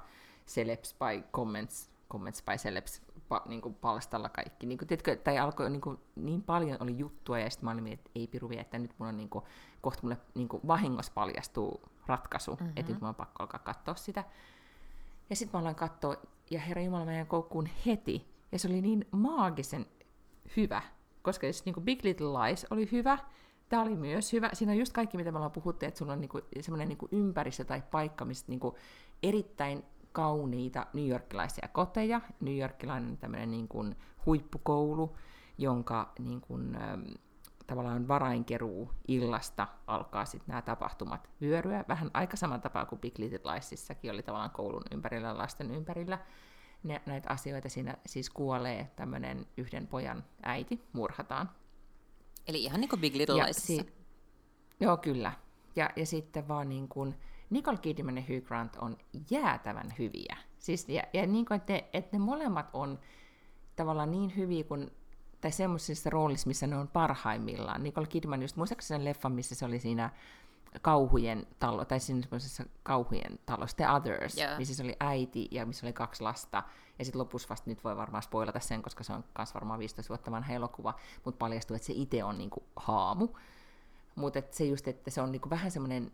celebs 0.48 0.96
by 1.00 1.24
comments, 1.32 1.90
comments 2.10 2.44
by 2.44 2.58
celebs 2.58 3.02
pa, 3.28 3.42
niin 3.46 3.62
kuin 3.62 3.74
palstalla 3.74 4.30
kaikki. 4.30 4.66
Niin 4.66 4.78
kuin, 4.78 4.88
tiedätkö, 4.88 5.16
tai 5.16 5.38
alkoi 5.38 5.70
niin, 5.70 5.82
kuin, 5.82 6.00
niin 6.16 6.42
paljon 6.42 6.78
oli 6.80 6.98
juttua, 6.98 7.40
ja 7.40 7.50
sitten 7.50 7.66
mä 7.66 7.72
olin, 7.72 7.88
että 7.88 8.12
ei 8.16 8.28
piru 8.28 8.50
että 8.58 8.80
nyt 8.80 8.92
mun 8.98 9.08
on 9.08 9.18
niin 9.18 9.30
kuin, 9.30 9.46
kohta 9.82 10.00
mulle 10.04 10.18
niin 10.36 10.48
kuin, 10.48 10.62
vahingossa 10.68 11.12
paljastuu 11.16 11.82
ratkaisu, 12.06 12.52
mm-hmm. 12.52 12.74
että 12.76 12.92
nyt 12.92 13.02
mun 13.02 13.10
on 13.10 13.16
pakko 13.16 13.44
alkaa 13.44 13.60
katsoa 13.60 13.96
sitä. 13.96 14.24
Ja 15.30 15.36
sitten 15.36 15.58
mä 15.58 15.62
aloin 15.62 15.76
katsoa, 15.76 16.16
ja 16.52 16.60
Herra 16.60 16.82
Jumala, 16.82 17.06
meidän 17.06 17.28
koukkuun 17.28 17.70
heti, 17.86 18.28
ja 18.52 18.60
se 18.60 18.68
oli 18.68 18.82
niin 18.82 19.08
maagisen 19.12 19.86
hyvä. 20.58 20.82
koska 21.22 21.48
jos 21.48 21.66
niin 21.66 21.76
Big 21.82 22.04
Little 22.04 22.28
Lies 22.28 22.68
oli 22.70 22.90
hyvä, 22.92 23.18
tämä 23.70 23.82
oli 23.82 23.96
myös 23.96 24.34
hyvä. 24.34 24.50
Siinä 24.54 24.72
on 24.72 24.78
just 24.78 24.94
kaikki, 24.94 25.18
mitä 25.18 25.32
me 25.32 25.38
ollaan 25.38 25.52
puhuttu, 25.52 25.86
että 25.86 25.98
sulla 25.98 26.14
on 26.14 26.22
niinku 26.22 26.42
semmoinen 26.62 26.88
niinku 26.88 27.08
ympäristö 27.12 27.64
tai 27.64 27.84
paikka, 27.92 28.26
mistä 28.26 28.52
niinku 28.52 28.78
erittäin 29.24 29.84
kauniita 30.16 30.88
newyorkilaisia 30.94 31.68
koteja, 31.72 32.22
newyorkilainen 32.40 33.18
tämmöinen 33.18 33.52
niinku 33.52 33.86
huippukoulu, 34.26 35.18
jonka 35.58 36.14
niinku, 36.20 36.60
ähm, 36.76 37.02
tavallaan 37.68 38.08
varainkeruu 38.08 38.92
illasta 39.08 39.68
alkaa 39.88 40.26
sitten 40.26 40.48
nämä 40.48 40.62
tapahtumat 40.62 41.30
vyöryä. 41.42 41.86
Vähän 41.88 42.12
aika 42.14 42.38
saman 42.38 42.62
tapaa 42.62 42.86
kuin 42.86 43.02
Big 43.02 43.20
Little 43.20 43.52
Liesissakin 43.54 44.12
oli 44.12 44.24
tavallaan 44.24 44.52
koulun 44.52 44.84
ympärillä, 44.92 45.38
lasten 45.38 45.72
ympärillä 45.72 46.20
ne, 46.84 47.02
näitä 47.06 47.30
asioita. 47.30 47.70
Siinä 47.70 47.98
siis 48.06 48.30
kuolee 48.30 48.92
tämmöinen 48.96 49.46
yhden 49.58 49.88
pojan 49.88 50.24
äiti, 50.44 50.84
murhataan. 50.94 51.50
Eli 52.48 52.64
ihan 52.64 52.82
niin 52.82 52.90
kuin 52.90 53.02
Big 53.02 53.16
Little 53.16 53.44
Liesissa. 53.44 53.84
Si- 53.84 53.94
joo, 54.80 54.98
kyllä. 54.98 55.32
Ja, 55.76 55.90
ja 55.96 56.06
sitten 56.06 56.48
vaan 56.48 56.70
niin 56.70 56.88
kuin, 56.88 57.16
Nicole 57.50 57.78
Kidman 57.78 58.18
ja 58.18 58.24
Hugh 58.30 58.48
Grant 58.48 58.76
on 58.76 58.98
jäätävän 59.30 59.94
hyviä. 60.00 60.38
Siis, 60.58 60.90
ja, 60.90 61.04
ja 61.14 61.28
niin 61.28 61.46
kuin, 61.46 61.56
että, 61.56 61.74
ne, 61.74 61.86
että 61.94 62.18
ne 62.18 62.20
molemmat 62.20 62.70
on 62.74 63.00
tavallaan 63.76 64.12
niin 64.12 64.36
hyviä 64.36 64.64
kuin 64.64 64.92
tai 65.42 65.52
semmoisessa 65.52 66.10
roolissa, 66.10 66.48
missä 66.48 66.68
ne 66.68 66.78
on 66.78 66.88
parhaimmillaan. 66.88 67.84
Nicole 67.84 68.08
Kidman, 68.08 68.42
just 68.42 68.56
muistaakseni 68.56 68.98
sen 68.98 69.06
leffan, 69.06 69.32
missä 69.32 69.56
se 69.56 69.66
oli 69.66 69.80
siinä 69.80 70.10
kauhujen 70.82 71.48
talo, 71.60 71.86
tai 71.86 72.00
siinä 72.00 72.22
semmoisessa 72.22 72.64
kauhujen 72.84 73.40
talossa, 73.46 73.78
The 73.78 73.90
Others, 73.90 74.38
yeah. 74.38 74.58
missä 74.58 74.76
se 74.76 74.84
oli 74.84 74.96
äiti 75.00 75.48
ja 75.52 75.66
missä 75.66 75.86
oli 75.86 75.94
kaksi 75.94 76.24
lasta. 76.24 76.64
Ja 77.00 77.06
sitten 77.06 77.20
lopussa 77.20 77.50
vasta 77.50 77.70
nyt 77.70 77.84
voi 77.84 77.98
varmaan 77.98 78.24
spoilata 78.24 78.60
sen, 78.60 78.82
koska 78.82 79.04
se 79.04 79.14
on 79.14 79.24
myös 79.38 79.54
varmaan 79.54 79.80
15 79.80 80.10
vuotta 80.10 80.32
vanha 80.32 80.54
elokuva, 80.54 80.94
mutta 81.26 81.38
paljastuu, 81.38 81.76
että 81.76 81.86
se 81.86 81.94
itse 81.96 82.24
on 82.24 82.38
niinku 82.38 82.64
haamu. 82.76 83.28
Mutta 84.16 84.42
se 84.52 84.66
just, 84.66 84.88
että 84.88 85.12
se 85.12 85.22
on 85.22 85.32
niinku 85.32 85.50
vähän 85.50 85.72
semmoinen 85.72 86.12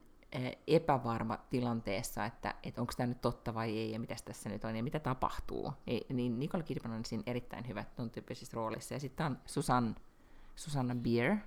epävarma 0.67 1.37
tilanteessa, 1.49 2.25
että, 2.25 2.55
että 2.63 2.81
onko 2.81 2.93
tämä 2.97 3.07
nyt 3.07 3.21
totta 3.21 3.53
vai 3.53 3.77
ei, 3.77 3.91
ja 3.91 3.99
mitä 3.99 4.15
tässä 4.25 4.49
nyt 4.49 4.63
on, 4.63 4.75
ja 4.75 4.83
mitä 4.83 4.99
tapahtuu. 4.99 5.73
Ei, 5.87 6.05
niin 6.09 6.39
Nicole 6.39 6.63
Kidman 6.63 6.91
on 6.91 7.05
siinä 7.05 7.23
erittäin 7.25 7.67
hyvä 7.67 7.83
tuon 7.95 8.09
tyyppisissä 8.09 8.55
roolissa. 8.55 8.93
Ja 8.93 8.99
sitten 8.99 9.25
on 9.25 9.37
Susan, 9.45 9.95
Susanna 10.55 10.95
Bier. 10.95 11.37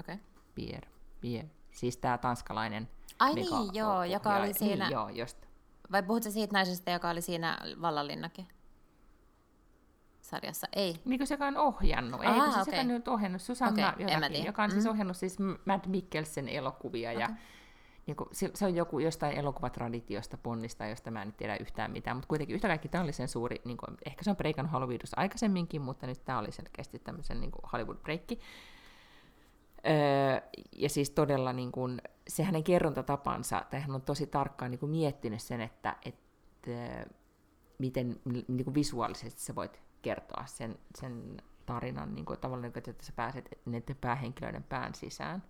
Okay. 0.00 0.16
Bier, 0.54 0.86
Bier. 1.20 1.46
Siis 1.70 1.96
tämä 1.96 2.18
tanskalainen 2.18 2.88
Ai 3.18 3.34
niin, 3.34 3.48
joo, 3.72 4.04
joka 4.04 4.36
oli 4.36 4.54
siinä... 4.54 4.84
Niin, 4.84 4.92
joo, 4.92 5.08
just. 5.08 5.46
Vai 5.92 6.02
puhutko 6.02 6.30
siitä 6.30 6.52
naisesta, 6.52 6.90
joka 6.90 7.10
oli 7.10 7.22
siinä 7.22 7.58
Vallanlinnakin? 7.80 8.48
sarjassa, 10.22 10.66
ei. 10.72 10.96
Niin 11.04 11.26
se, 11.26 11.34
joka 11.34 11.46
on 11.46 11.56
ohjannut, 11.56 12.20
ei, 12.24 12.28
kun 12.28 12.42
se 12.42 12.48
okay. 12.48 12.64
sekä 12.64 12.84
nyt 12.84 13.08
ohjannut 13.08 13.42
Susanna 13.42 13.88
okay, 13.88 14.14
jotakin, 14.14 14.44
joka 14.44 14.62
on 14.62 14.70
siis 14.70 14.78
mm. 14.78 14.82
siis 14.82 14.92
ohjannut 14.92 15.16
siis 15.16 15.38
Matt 15.64 15.86
Mikkelsen 15.86 16.48
elokuvia, 16.48 17.10
okay. 17.10 17.20
ja 17.22 17.28
niin 18.06 18.16
kuin, 18.16 18.28
se, 18.32 18.50
se 18.54 18.66
on 18.66 18.74
joku 18.74 18.98
jostain 18.98 19.36
elokuvatraditiosta 19.36 20.36
ponnista, 20.36 20.86
josta 20.86 21.10
mä 21.10 21.22
en 21.22 21.32
tiedä 21.32 21.56
yhtään 21.56 21.90
mitään, 21.90 22.16
mutta 22.16 22.28
kuitenkin 22.28 22.54
yhtä 22.54 22.68
kaikki 22.68 22.88
tämä 22.88 23.04
oli 23.04 23.12
sen 23.12 23.28
suuri, 23.28 23.56
niin 23.64 23.76
kuin, 23.76 23.96
ehkä 24.06 24.24
se 24.24 24.30
on 24.30 24.36
breikannut 24.36 24.72
Hollywoodissa 24.72 25.20
aikaisemminkin, 25.20 25.82
mutta 25.82 26.06
nyt 26.06 26.24
tämä 26.24 26.38
oli 26.38 26.52
selkeästi 26.52 26.98
tämmöisen 26.98 27.40
niin 27.40 27.52
Hollywood-breikki. 27.72 28.38
Öö, 29.86 30.40
ja 30.72 30.88
siis 30.88 31.10
todella 31.10 31.52
niin 31.52 31.72
kuin, 31.72 32.02
se 32.28 32.42
hänen 32.42 32.64
kerrontatapansa, 32.64 33.62
tai 33.70 33.80
hän 33.80 33.94
on 33.94 34.02
tosi 34.02 34.26
tarkkaan 34.26 34.70
niin 34.70 34.78
kuin 34.78 34.90
miettinyt 34.90 35.42
sen, 35.42 35.60
että, 35.60 35.96
että 36.04 36.70
miten 37.78 38.20
niin 38.48 38.64
kuin 38.64 38.74
visuaalisesti 38.74 39.40
sä 39.40 39.54
voit 39.54 39.82
kertoa 40.02 40.46
sen, 40.46 40.78
sen 40.94 41.36
tarinan 41.66 42.14
niin 42.14 42.24
kuin, 42.24 42.38
tavallaan, 42.38 42.72
että 42.76 42.92
sä 43.02 43.12
pääset 43.16 43.58
näiden 43.64 43.96
päähenkilöiden 44.00 44.62
pään 44.62 44.94
sisään. 44.94 45.42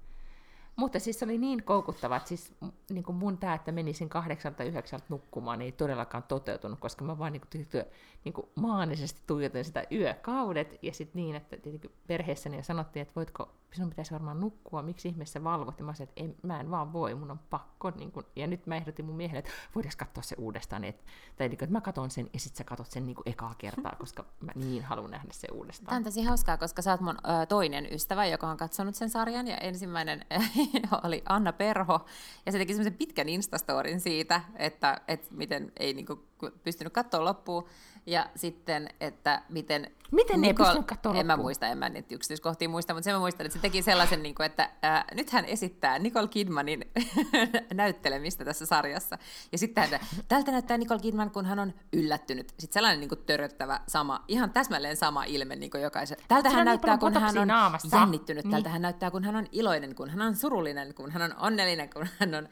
Mutta 0.76 0.98
siis 0.98 1.18
se 1.18 1.24
oli 1.24 1.38
niin 1.38 1.62
koukuttava, 1.62 2.16
että 2.16 2.28
siis 2.28 2.54
niin 2.90 3.04
kuin 3.04 3.16
mun 3.16 3.38
tämä, 3.38 3.54
että 3.54 3.72
menisin 3.72 4.08
kahdeksalta 4.08 4.64
yhdeksältä 4.64 5.04
nukkumaan, 5.08 5.58
niin 5.58 5.66
ei 5.66 5.72
todellakaan 5.72 6.22
toteutunut, 6.22 6.80
koska 6.80 7.04
mä 7.04 7.18
vaan 7.18 7.32
niin 7.32 7.40
kuin, 7.40 7.76
niin 8.24 8.32
kuin 8.32 8.46
maanisesti 8.54 9.22
tuijotin 9.26 9.64
sitä 9.64 9.84
yökaudet, 9.92 10.78
ja 10.82 10.94
sitten 10.94 11.22
niin, 11.22 11.36
että 11.36 11.56
tietenkin 11.56 11.90
perheessäni 12.06 12.56
ja 12.56 12.62
sanottiin, 12.62 13.02
että 13.02 13.14
voitko 13.16 13.48
sinun 13.72 13.90
pitäisi 13.90 14.12
varmaan 14.12 14.40
nukkua, 14.40 14.82
miksi 14.82 15.08
ihmeessä 15.08 15.44
valvot? 15.44 15.78
Ja 15.78 15.84
mä 15.84 15.94
sanoin, 15.94 16.08
että 16.08 16.24
en, 16.24 16.36
mä 16.42 16.60
en 16.60 16.70
vaan 16.70 16.92
voi, 16.92 17.14
mun 17.14 17.30
on 17.30 17.40
pakko. 17.50 17.90
Niin 17.90 18.12
kun, 18.12 18.24
ja 18.36 18.46
nyt 18.46 18.66
mä 18.66 18.76
ehdotin 18.76 19.04
mun 19.04 19.16
miehelle, 19.16 19.38
että 19.38 19.50
voidaan 19.74 19.92
katsoa 19.96 20.22
se 20.22 20.36
uudestaan. 20.38 20.84
Et, 20.84 21.04
tai 21.36 21.48
niin 21.48 21.58
kun, 21.58 21.64
että 21.64 21.72
mä 21.72 21.80
katon 21.80 22.10
sen 22.10 22.30
ja 22.32 22.40
sitten 22.40 22.58
sä 22.58 22.64
katot 22.64 22.86
sen 22.86 23.06
niin 23.06 23.16
ekaa 23.26 23.54
kertaa, 23.58 23.96
koska 23.98 24.24
mä 24.40 24.52
niin 24.54 24.82
haluan 24.84 25.10
nähdä 25.10 25.28
se 25.32 25.48
uudestaan. 25.52 25.86
Tämä 25.86 25.96
on 25.96 26.04
tosi 26.04 26.22
hauskaa, 26.22 26.58
koska 26.58 26.82
sä 26.82 26.90
oot 26.90 27.00
mun 27.00 27.16
ö, 27.16 27.46
toinen 27.46 27.92
ystävä, 27.92 28.26
joka 28.26 28.48
on 28.48 28.56
katsonut 28.56 28.94
sen 28.94 29.10
sarjan. 29.10 29.48
Ja 29.48 29.56
ensimmäinen 29.56 30.26
oli 31.04 31.22
Anna 31.28 31.52
Perho. 31.52 32.06
Ja 32.46 32.52
se 32.52 32.58
teki 32.58 32.72
semmoisen 32.72 32.98
pitkän 32.98 33.28
instastorin 33.28 34.00
siitä, 34.00 34.40
että, 34.56 35.00
että 35.08 35.26
miten 35.30 35.72
ei 35.76 35.94
niin 35.94 36.06
kuin, 36.06 36.20
pystynyt 36.64 36.92
katsoa 36.92 37.24
loppuun. 37.24 37.64
Ja 38.06 38.26
sitten, 38.36 38.88
että 39.00 39.42
miten... 39.48 39.90
Miten 40.10 40.40
Nicole, 40.40 40.68
ei 40.68 40.74
pystynyt 40.74 41.16
En 41.20 41.26
mä 41.26 41.36
muista, 41.36 41.66
en 41.66 41.78
mä 41.78 41.88
niitä 41.88 42.14
yksityiskohtia 42.14 42.68
muista, 42.68 42.94
mutta 42.94 43.04
sen 43.04 43.14
mä 43.14 43.18
muistan, 43.18 43.46
että 43.46 43.58
se 43.58 43.62
teki 43.62 43.82
sellaisen, 43.82 44.22
niin 44.22 44.34
kuin, 44.34 44.46
että 44.46 44.70
ää, 44.82 45.04
nyt 45.14 45.30
hän 45.30 45.44
esittää 45.44 45.98
Nicole 45.98 46.28
Kidmanin 46.28 46.84
näyttelemistä 47.74 48.44
tässä 48.44 48.66
sarjassa. 48.66 49.18
Ja 49.52 49.58
sitten 49.58 49.90
hän, 49.90 50.00
tältä 50.28 50.50
näyttää 50.52 50.78
Nicole 50.78 51.00
Kidman, 51.00 51.30
kun 51.30 51.46
hän 51.46 51.58
on 51.58 51.74
yllättynyt. 51.92 52.48
Sitten 52.48 52.72
sellainen 52.72 53.00
niin 53.00 53.08
kuin 53.08 53.22
töröttävä 53.26 53.80
sama, 53.88 54.24
ihan 54.28 54.50
täsmälleen 54.50 54.96
sama 54.96 55.24
ilme 55.24 55.56
niin 55.56 55.70
kuin 55.70 55.82
jokaisen. 55.82 56.16
Tältä 56.28 56.50
hän 56.50 56.64
näyttää, 56.64 56.98
kun 56.98 57.14
hän 57.14 57.38
on 57.38 57.48
naamassa. 57.48 57.96
jännittynyt. 57.96 58.44
Niin. 58.44 58.52
Tältä 58.52 58.68
hän 58.68 58.82
näyttää, 58.82 59.10
kun 59.10 59.24
hän 59.24 59.36
on 59.36 59.46
iloinen, 59.52 59.94
kun 59.94 60.10
hän 60.10 60.22
on 60.22 60.36
surullinen, 60.36 60.94
kun 60.94 61.10
hän 61.10 61.22
on 61.22 61.34
onnellinen, 61.38 61.90
kun 61.90 62.08
hän 62.18 62.34
on... 62.34 62.48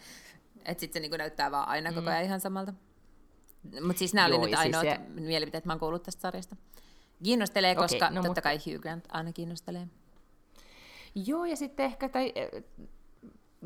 Että 0.65 0.81
sitten 0.81 0.93
se 0.93 1.01
niin 1.01 1.11
kuin 1.11 1.19
näyttää 1.19 1.51
vaan 1.51 1.69
aina 1.69 1.91
koko 1.91 2.01
mm. 2.01 2.09
ajan 2.09 2.23
mm. 2.23 2.27
ihan 2.27 2.41
samalta. 2.41 2.73
Mutta 3.63 3.99
siis 3.99 4.15
nämä 4.15 4.27
oli 4.27 4.39
nyt 4.39 4.45
siis 4.45 4.59
ainoat 4.59 4.87
se... 4.87 4.99
mielipiteet, 5.09 5.65
mä 5.65 5.73
oon 5.73 5.81
kuullut 5.81 6.03
tästä 6.03 6.21
sarjasta. 6.21 6.57
Kiinnostelee, 7.23 7.73
okay, 7.73 7.85
koska 7.85 8.11
no, 8.11 8.15
totta 8.15 8.29
mutta... 8.29 8.43
kai 8.43 8.57
Hugh 8.57 8.81
Grant 8.81 9.05
aina 9.09 9.33
kiinnostelee. 9.33 9.89
Joo, 11.15 11.45
ja 11.45 11.57
sitten 11.57 11.87
ehkä, 11.87 12.09
tai, 12.09 12.33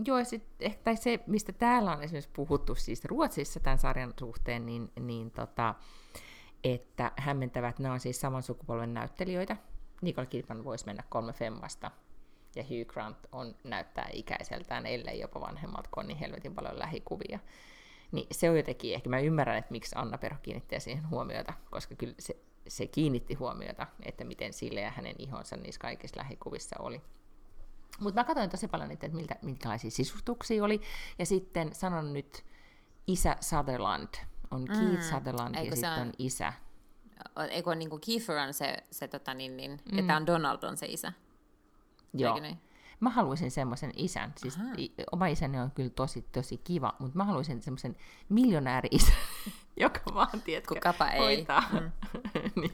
joo, 0.07 0.19
ja 0.19 0.25
sit, 0.25 0.45
ehkä, 0.61 0.83
tai 0.85 0.97
se, 0.97 1.21
mistä 1.27 1.53
täällä 1.53 1.93
on 1.93 2.03
esimerkiksi 2.03 2.31
puhuttu 2.33 2.75
siis 2.75 3.05
Ruotsissa 3.05 3.61
tämän 3.61 3.79
sarjan 3.79 4.15
suhteen, 4.19 4.67
niin, 4.67 4.93
niin 5.01 5.31
tota, 5.31 5.75
että 6.65 7.13
hämmentävät, 7.17 7.79
nämä 7.79 7.95
on 7.95 8.01
siis 8.01 8.21
saman 8.21 8.43
sukupolven 8.43 8.95
näyttelijöitä. 8.95 9.57
Nicole 10.03 10.27
Kidman 10.27 10.65
voisi 10.65 10.87
mennä 10.87 11.03
kolme 11.09 11.33
femmasta, 11.33 11.91
ja 12.57 12.63
Hugh 12.63 12.87
Grant 12.87 13.19
on 13.33 13.55
näyttää 13.65 14.09
ikäiseltään, 14.13 14.87
ellei 14.87 15.21
jopa 15.21 15.41
vanhemmalta, 15.41 15.91
kun 15.93 16.03
on 16.03 16.09
niin 16.09 16.19
helvetin 16.19 16.55
paljon 16.55 16.79
lähikuvia. 16.79 17.39
Niin 18.15 18.27
se 18.33 18.51
on 18.51 18.57
jotenkin, 18.57 18.95
ehkä 18.95 19.11
mä 19.11 19.19
ymmärrän, 19.19 19.57
että 19.57 19.73
miksi 19.73 19.95
Anna 19.99 20.19
Perho 20.19 20.39
kiinnittää 20.43 20.79
siihen 20.79 21.11
huomiota, 21.11 21.53
koska 21.71 21.95
kyllä 21.95 22.15
se, 22.19 22.37
se 22.69 22.87
kiinnitti 22.87 23.35
huomiota, 23.35 23.87
että 24.03 24.25
miten 24.25 24.53
sille 24.53 24.81
ja 24.81 24.91
hänen 24.91 25.15
ihonsa 25.19 25.57
niissä 25.57 25.79
kaikissa 25.79 26.19
lähikuvissa 26.19 26.77
oli. 26.79 27.01
Mutta 28.01 28.21
mä 28.21 28.25
katsoin 28.25 28.51
tosi 28.51 28.69
paljon 28.69 28.89
niitä, 28.89 29.07
että 29.07 29.17
miltä, 29.17 29.37
minkälaisia 29.43 29.91
sisustuksia 29.91 30.65
oli. 30.65 30.81
Ja 31.19 31.27
sitten 31.27 31.75
sanon 31.75 32.13
nyt 32.13 32.45
isä 33.07 33.37
Sutherland. 33.41 34.09
On 34.51 34.61
mm. 34.61 34.67
Keith 34.67 35.03
Sutherland 35.03 35.55
Eikö 35.55 35.71
ja 35.71 35.77
sitten 35.77 35.93
on 35.93 36.13
isä. 36.19 36.53
Eikö 37.51 37.75
niin 37.75 37.91
kuin 37.91 38.01
Kiefer 38.01 38.37
on 38.37 38.55
se, 38.55 38.77
se 38.91 39.09
tota, 39.09 39.35
niin, 39.35 39.57
niin, 39.57 39.71
mm. 39.71 39.99
ja 39.99 40.05
tämä 40.05 40.17
on 40.17 40.27
Donald 40.27 40.63
on 40.63 40.77
se 40.77 40.87
isä. 40.87 41.13
Joo. 42.13 42.41
Niin? 42.41 42.59
Mä 43.05 43.11
haluaisin 43.11 43.51
semmoisen 43.51 43.93
isän. 43.97 44.33
Siis 44.37 44.59
i, 44.79 44.95
oma 45.13 45.27
isäni 45.27 45.61
on 45.61 45.71
kyllä 45.71 45.91
tosi, 45.91 46.23
tosi 46.33 46.59
kiva, 46.59 46.95
mutta 46.99 47.19
mä 47.19 47.25
haluaisin 47.25 47.63
semmoisen 47.63 47.97
miljonääri-isän, 48.29 49.17
joka 49.77 50.01
vaan, 50.15 50.43
tiedätkö, 50.45 50.75
Kukapa 50.75 51.07
hoitaa. 51.19 51.63
Ei. 51.75 51.81
Mm. 51.81 51.91
niin. 52.61 52.73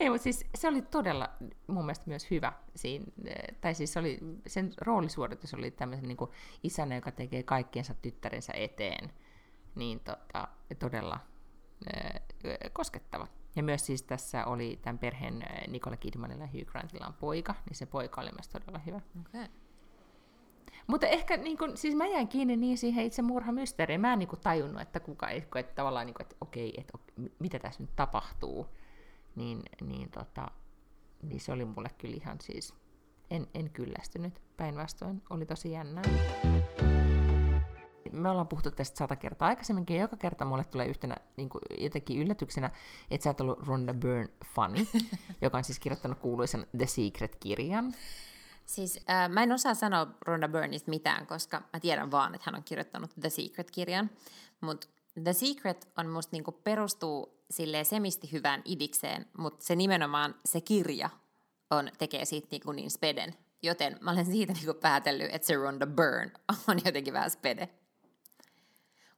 Ei, 0.00 0.10
mutta 0.10 0.22
siis 0.22 0.44
se 0.54 0.68
oli 0.68 0.82
todella 0.82 1.30
mun 1.66 1.84
mielestä 1.84 2.04
myös 2.06 2.30
hyvä 2.30 2.52
siinä, 2.76 3.06
tai 3.60 3.74
siis 3.74 3.96
oli, 3.96 4.18
sen 4.46 4.72
roolisuoritus 4.80 5.54
oli 5.54 5.70
tämmöisen 5.70 6.08
niin 6.08 6.18
isänä, 6.62 6.94
joka 6.94 7.10
tekee 7.10 7.42
kaikkiensa 7.42 7.94
tyttärensä 7.94 8.52
eteen, 8.56 9.12
niin 9.74 10.00
tota, 10.00 10.48
todella 10.78 11.18
äh, 11.96 12.22
koskettava. 12.72 13.26
Ja 13.56 13.62
myös 13.62 13.86
siis 13.86 14.02
tässä 14.02 14.44
oli 14.44 14.78
tämän 14.82 14.98
perheen 14.98 15.44
Nicole 15.68 15.96
Kidmanilla 15.96 16.44
ja 16.44 16.50
Hugh 16.52 16.66
Grantilla 16.66 17.06
on 17.06 17.14
poika, 17.14 17.54
niin 17.68 17.76
se 17.76 17.86
poika 17.86 18.20
oli 18.20 18.30
myös 18.32 18.48
todella 18.48 18.78
hyvä. 18.78 19.00
Okay. 19.20 19.46
Mutta 20.86 21.06
ehkä 21.06 21.36
niin 21.36 21.58
kun, 21.58 21.76
siis 21.76 21.94
mä 21.94 22.06
jäin 22.06 22.28
kiinni 22.28 22.56
niin 22.56 22.78
siihen 22.78 23.04
itse 23.04 23.22
murhamysteeriin. 23.22 24.00
Mä 24.00 24.12
en 24.12 24.18
niin 24.18 24.28
kun, 24.28 24.38
tajunnut, 24.38 24.82
että 24.82 25.00
kuka, 25.00 25.28
että 25.28 25.74
tavallaan, 25.74 26.06
niin 26.06 26.14
kun, 26.14 26.22
että 26.22 26.36
okei, 26.40 26.74
että 26.78 26.98
mitä 27.38 27.58
tässä 27.58 27.82
nyt 27.82 27.96
tapahtuu. 27.96 28.66
Niin, 29.36 29.62
niin, 29.80 30.10
tota, 30.10 30.50
niin 31.22 31.40
se 31.40 31.52
oli 31.52 31.64
mulle 31.64 31.90
kyllä 31.98 32.16
ihan 32.16 32.40
siis, 32.40 32.74
en, 33.30 33.46
en 33.54 33.70
kyllästynyt. 33.70 34.42
Päinvastoin 34.56 35.22
oli 35.30 35.46
tosi 35.46 35.70
jännää. 35.70 36.02
Me 38.12 38.30
ollaan 38.30 38.48
puhuttu 38.48 38.70
tästä 38.70 38.98
sata 38.98 39.16
kertaa 39.16 39.48
aikaisemminkin, 39.48 39.96
ja 39.96 40.02
joka 40.02 40.16
kerta 40.16 40.44
mulle 40.44 40.64
tulee 40.64 40.86
yhtenä 40.86 41.16
niin 41.36 41.48
kuin 41.48 41.62
jotenkin 41.78 42.18
yllätyksenä, 42.22 42.70
että 43.10 43.24
sä 43.24 43.30
oot 43.30 43.40
ollut 43.40 43.66
Rhonda 43.66 43.94
Byrne 43.94 44.28
funny, 44.54 44.86
joka 45.42 45.58
on 45.58 45.64
siis 45.64 45.78
kirjoittanut 45.78 46.18
kuuluisan 46.18 46.66
The 46.78 46.86
Secret-kirjan. 46.86 47.94
Siis 48.66 49.00
äh, 49.10 49.28
mä 49.28 49.42
en 49.42 49.52
osaa 49.52 49.74
sanoa 49.74 50.06
Rhonda 50.26 50.48
Byrneista 50.48 50.90
mitään, 50.90 51.26
koska 51.26 51.62
mä 51.72 51.80
tiedän 51.80 52.10
vaan, 52.10 52.34
että 52.34 52.44
hän 52.46 52.54
on 52.54 52.64
kirjoittanut 52.64 53.10
The 53.20 53.30
Secret-kirjan, 53.30 54.10
mutta 54.60 54.86
The 55.24 55.32
Secret 55.32 55.88
on 55.98 56.08
musta 56.08 56.30
niinku 56.32 56.52
perustuu 56.52 57.44
silleen 57.50 57.84
semisti 57.84 58.32
hyvään 58.32 58.62
idikseen, 58.64 59.26
mutta 59.38 59.64
se 59.64 59.76
nimenomaan 59.76 60.34
se 60.44 60.60
kirja 60.60 61.10
on, 61.70 61.90
tekee 61.98 62.24
siitä 62.24 62.48
niinku 62.50 62.72
niin 62.72 62.90
speden. 62.90 63.34
Joten 63.62 63.98
mä 64.00 64.10
olen 64.10 64.26
siitä 64.26 64.52
niinku 64.52 64.74
päätellyt, 64.74 65.34
että 65.34 65.46
se 65.46 65.54
Rhonda 65.54 65.86
Byrne 65.86 66.32
on 66.68 66.80
jotenkin 66.84 67.14
vähän 67.14 67.30
spede. 67.30 67.68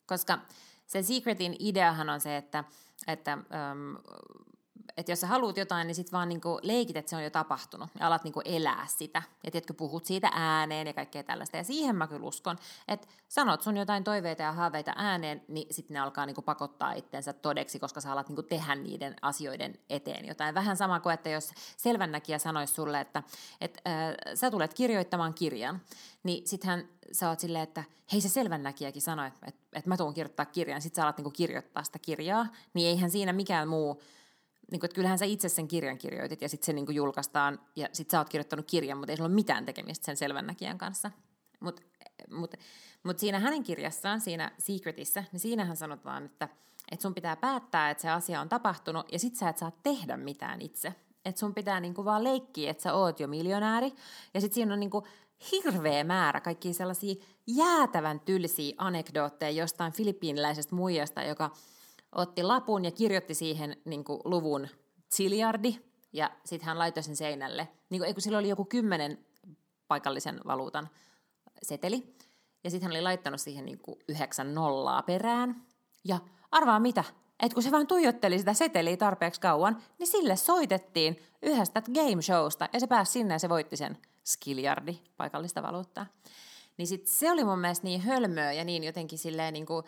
Koska 0.06 0.38
se 0.86 1.02
Secretin 1.02 1.56
ideahan 1.58 2.10
on 2.10 2.20
se, 2.20 2.36
että, 2.36 2.64
että 3.06 3.32
ähm, 3.32 3.94
että 4.96 5.12
jos 5.12 5.20
sä 5.20 5.26
haluat 5.26 5.56
jotain, 5.56 5.86
niin 5.86 5.94
sit 5.94 6.12
vaan 6.12 6.28
niinku 6.28 6.58
leikit, 6.62 6.96
että 6.96 7.10
se 7.10 7.16
on 7.16 7.24
jo 7.24 7.30
tapahtunut 7.30 7.88
ja 8.00 8.06
alat 8.06 8.24
niinku 8.24 8.42
elää 8.44 8.86
sitä. 8.88 9.22
Ja 9.44 9.50
tiedätkö, 9.50 9.74
puhut 9.74 10.04
siitä 10.04 10.30
ääneen 10.32 10.86
ja 10.86 10.92
kaikkea 10.92 11.22
tällaista. 11.22 11.56
Ja 11.56 11.64
siihen 11.64 11.96
mä 11.96 12.06
kyllä 12.06 12.26
uskon, 12.26 12.58
että 12.88 13.06
sanot 13.28 13.62
sun 13.62 13.76
jotain 13.76 14.04
toiveita 14.04 14.42
ja 14.42 14.52
haaveita 14.52 14.92
ääneen, 14.96 15.44
niin 15.48 15.74
sitten 15.74 15.94
ne 15.94 16.00
alkaa 16.00 16.26
niinku 16.26 16.42
pakottaa 16.42 16.92
itsensä 16.92 17.32
todeksi, 17.32 17.78
koska 17.78 18.00
sä 18.00 18.12
alat 18.12 18.28
niinku 18.28 18.42
tehdä 18.42 18.74
niiden 18.74 19.16
asioiden 19.22 19.78
eteen 19.90 20.26
jotain. 20.26 20.54
Vähän 20.54 20.76
sama 20.76 21.00
kuin, 21.00 21.14
että 21.14 21.30
jos 21.30 21.52
selvännäkijä 21.76 22.38
sanoisi 22.38 22.74
sulle, 22.74 23.00
että 23.00 23.22
et, 23.60 23.80
äh, 23.88 24.34
sä 24.34 24.50
tulet 24.50 24.74
kirjoittamaan 24.74 25.34
kirjan, 25.34 25.80
niin 26.22 26.48
sittenhän 26.48 26.88
sä 27.12 27.28
oot 27.28 27.40
silleen, 27.40 27.62
että 27.62 27.84
hei 28.12 28.20
se 28.20 28.28
selvännäkijäkin 28.28 29.02
sanoi, 29.02 29.26
että 29.26 29.46
et, 29.46 29.56
et 29.72 29.86
mä 29.86 29.96
tuun 29.96 30.14
kirjoittaa 30.14 30.46
kirjan, 30.46 30.82
sit 30.82 30.94
sä 30.94 31.02
alat 31.02 31.16
niinku 31.18 31.30
kirjoittaa 31.30 31.84
sitä 31.84 31.98
kirjaa, 31.98 32.46
niin 32.74 32.88
eihän 32.88 33.10
siinä 33.10 33.32
mikään 33.32 33.68
muu 33.68 34.02
niin 34.70 34.80
kuin, 34.80 34.88
että 34.88 34.94
kyllähän 34.94 35.18
sä 35.18 35.24
itse 35.24 35.48
sen 35.48 35.68
kirjan 35.68 35.98
kirjoitit 35.98 36.42
ja 36.42 36.48
sitten 36.48 36.66
se 36.66 36.72
niin 36.72 36.86
kuin 36.86 36.96
julkaistaan 36.96 37.60
ja 37.76 37.88
sitten 37.92 38.10
sä 38.10 38.18
oot 38.18 38.28
kirjoittanut 38.28 38.66
kirjan, 38.66 38.98
mutta 38.98 39.12
ei 39.12 39.16
sulla 39.16 39.28
ole 39.28 39.34
mitään 39.34 39.64
tekemistä 39.64 40.04
sen 40.06 40.16
selvännäkijän 40.16 40.78
kanssa. 40.78 41.10
Mutta 41.60 41.82
mut, 42.30 42.54
mut 43.02 43.18
siinä 43.18 43.38
hänen 43.38 43.62
kirjassaan, 43.62 44.20
siinä 44.20 44.50
Secretissä, 44.58 45.24
niin 45.32 45.40
siinähän 45.40 45.76
sanotaan, 45.76 46.24
että, 46.24 46.48
että 46.90 47.02
sun 47.02 47.14
pitää 47.14 47.36
päättää, 47.36 47.90
että 47.90 48.02
se 48.02 48.10
asia 48.10 48.40
on 48.40 48.48
tapahtunut 48.48 49.12
ja 49.12 49.18
sit 49.18 49.36
sä 49.36 49.48
et 49.48 49.58
saa 49.58 49.72
tehdä 49.82 50.16
mitään 50.16 50.62
itse. 50.62 50.94
Että 51.24 51.38
sun 51.38 51.54
pitää 51.54 51.80
niinku 51.80 52.04
vaan 52.04 52.24
leikkiä, 52.24 52.70
että 52.70 52.82
sä 52.82 52.94
oot 52.94 53.20
jo 53.20 53.28
miljonääri 53.28 53.92
ja 54.34 54.40
sitten 54.40 54.54
siinä 54.54 54.72
on 54.72 54.80
niinku 54.80 55.06
hirveä 55.52 56.04
määrä 56.04 56.40
kaikkia 56.40 56.74
sellaisia 56.74 57.14
jäätävän 57.46 58.20
tylsiä 58.20 58.74
anekdootteja 58.78 59.50
jostain 59.50 59.92
filippiiniläisestä 59.92 60.74
muijasta, 60.74 61.22
joka– 61.22 61.50
otti 62.14 62.42
lapun 62.42 62.84
ja 62.84 62.90
kirjoitti 62.90 63.34
siihen 63.34 63.76
niin 63.84 64.04
kuin, 64.04 64.20
luvun 64.24 64.68
ziljardi, 65.14 65.78
ja 66.12 66.30
sitten 66.44 66.66
hän 66.66 66.78
laitoi 66.78 67.02
sen 67.02 67.16
seinälle. 67.16 67.68
Niin 67.90 68.02
kuin, 68.02 68.22
sillä 68.22 68.38
oli 68.38 68.48
joku 68.48 68.64
kymmenen 68.64 69.18
paikallisen 69.88 70.40
valuutan 70.46 70.88
seteli, 71.62 72.16
ja 72.64 72.70
sitten 72.70 72.86
hän 72.86 72.96
oli 72.96 73.02
laittanut 73.02 73.40
siihen 73.40 73.64
niin 73.64 73.78
kuin 73.78 73.98
yhdeksän 74.08 74.54
nollaa 74.54 75.02
perään. 75.02 75.62
Ja 76.04 76.18
arvaa 76.50 76.80
mitä, 76.80 77.04
että 77.40 77.54
kun 77.54 77.62
se 77.62 77.70
vaan 77.70 77.86
tuijotteli 77.86 78.38
sitä 78.38 78.54
seteliä 78.54 78.96
tarpeeksi 78.96 79.40
kauan, 79.40 79.82
niin 79.98 80.06
sille 80.06 80.36
soitettiin 80.36 81.16
yhdestä 81.42 81.82
game 81.82 82.22
showsta, 82.22 82.68
ja 82.72 82.80
se 82.80 82.86
pääsi 82.86 83.12
sinne 83.12 83.34
ja 83.34 83.38
se 83.38 83.48
voitti 83.48 83.76
sen 83.76 83.98
skiljardi 84.24 84.98
paikallista 85.16 85.62
valuuttaa. 85.62 86.06
Niin 86.76 86.86
sit 86.86 87.06
se 87.06 87.32
oli 87.32 87.44
mun 87.44 87.58
mielestä 87.58 87.84
niin 87.84 88.00
hölmöä 88.00 88.52
ja 88.52 88.64
niin 88.64 88.84
jotenkin 88.84 89.18
silleen 89.18 89.52
niin 89.52 89.66
kuin, 89.66 89.84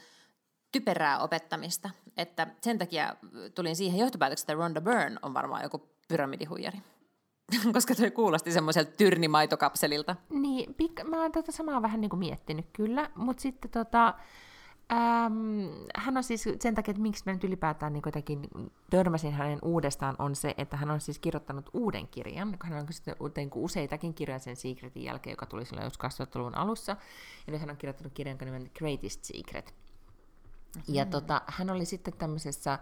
typerää 0.72 1.18
opettamista, 1.18 1.90
että 2.16 2.46
sen 2.62 2.78
takia 2.78 3.16
tulin 3.54 3.76
siihen 3.76 4.00
johtopäätökseen, 4.00 4.44
että 4.44 4.54
Rhonda 4.54 4.80
Byrne 4.80 5.16
on 5.22 5.34
varmaan 5.34 5.62
joku 5.62 5.88
pyramidihuijari. 6.08 6.78
Koska 7.72 7.94
toi 7.94 8.10
kuulosti 8.10 8.52
semmoiselta 8.52 8.92
tyrnimaitokapselilta. 8.96 10.16
Niin, 10.30 10.76
pik- 10.82 11.04
mä 11.04 11.22
oon 11.22 11.32
tätä 11.32 11.52
samaa 11.52 11.82
vähän 11.82 12.00
niin 12.00 12.08
kuin 12.08 12.20
miettinyt 12.20 12.66
kyllä, 12.72 13.10
mutta 13.14 13.40
sitten 13.40 13.70
tota, 13.70 14.14
äm, 14.92 15.68
hän 15.96 16.16
on 16.16 16.24
siis 16.24 16.44
sen 16.60 16.74
takia, 16.74 16.90
että 16.90 17.02
miksi 17.02 17.22
mä 17.26 17.32
nyt 17.32 17.44
ylipäätään 17.44 17.92
niin 17.92 18.02
jotenkin 18.06 18.48
törmäsin 18.90 19.32
hänen 19.32 19.58
uudestaan, 19.62 20.16
on 20.18 20.36
se, 20.36 20.54
että 20.58 20.76
hän 20.76 20.90
on 20.90 21.00
siis 21.00 21.18
kirjoittanut 21.18 21.70
uuden 21.72 22.08
kirjan. 22.08 22.56
Hän 22.62 22.78
on 22.78 22.86
sitten 22.92 23.16
useitakin 23.54 24.14
kirjoja 24.14 24.38
sen 24.38 24.56
Secretin 24.56 25.02
jälkeen, 25.02 25.32
joka 25.32 25.46
tuli 25.46 25.64
silloin 25.64 25.84
jos 25.84 25.98
2000-luvun 26.20 26.54
alussa. 26.54 26.96
Ja 27.46 27.52
nyt 27.52 27.60
hän 27.60 27.70
on 27.70 27.76
kirjoittanut 27.76 28.12
kirjan 28.12 28.38
nimen 28.40 28.70
Greatest 28.78 29.24
Secret. 29.24 29.74
Ja 30.88 31.04
mm. 31.04 31.10
tota, 31.10 31.42
hän 31.46 31.70
oli 31.70 31.84
sitten 31.84 32.14
tämmöisessä, 32.14 32.78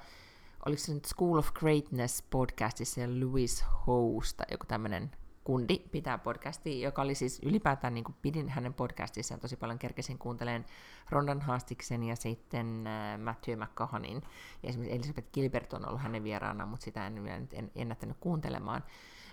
oliko 0.66 0.80
se 0.82 0.94
nyt 0.94 1.04
School 1.04 1.38
of 1.38 1.52
Greatness 1.52 2.22
podcastissa 2.30 3.00
ja 3.00 3.08
Louis 3.20 3.64
Hosta, 3.86 4.44
joku 4.50 4.66
tämmöinen 4.66 5.10
kundi 5.44 5.78
pitää 5.78 6.18
podcastia, 6.18 6.84
joka 6.86 7.02
oli 7.02 7.14
siis 7.14 7.40
ylipäätään, 7.42 7.94
niin 7.94 8.04
kuin 8.04 8.16
pidin 8.22 8.48
hänen 8.48 8.74
podcastissaan 8.74 9.40
tosi 9.40 9.56
paljon, 9.56 9.78
kerkesin 9.78 10.18
kuunteleen 10.18 10.64
Rondan 11.10 11.40
Haastiksen 11.40 12.04
ja 12.04 12.16
sitten 12.16 12.86
äh, 12.86 13.18
Matthew 13.18 13.58
McCahonin. 13.62 14.22
Ja 14.62 14.68
esimerkiksi 14.68 14.96
Elisabeth 14.96 15.32
Gilbert 15.32 15.72
on 15.72 15.88
ollut 15.88 16.02
hänen 16.02 16.24
vieraana, 16.24 16.66
mutta 16.66 16.84
sitä 16.84 17.06
en 17.06 17.24
vielä 17.24 17.40
en, 17.52 17.70
ennättänyt 17.74 18.16
kuuntelemaan. 18.20 18.84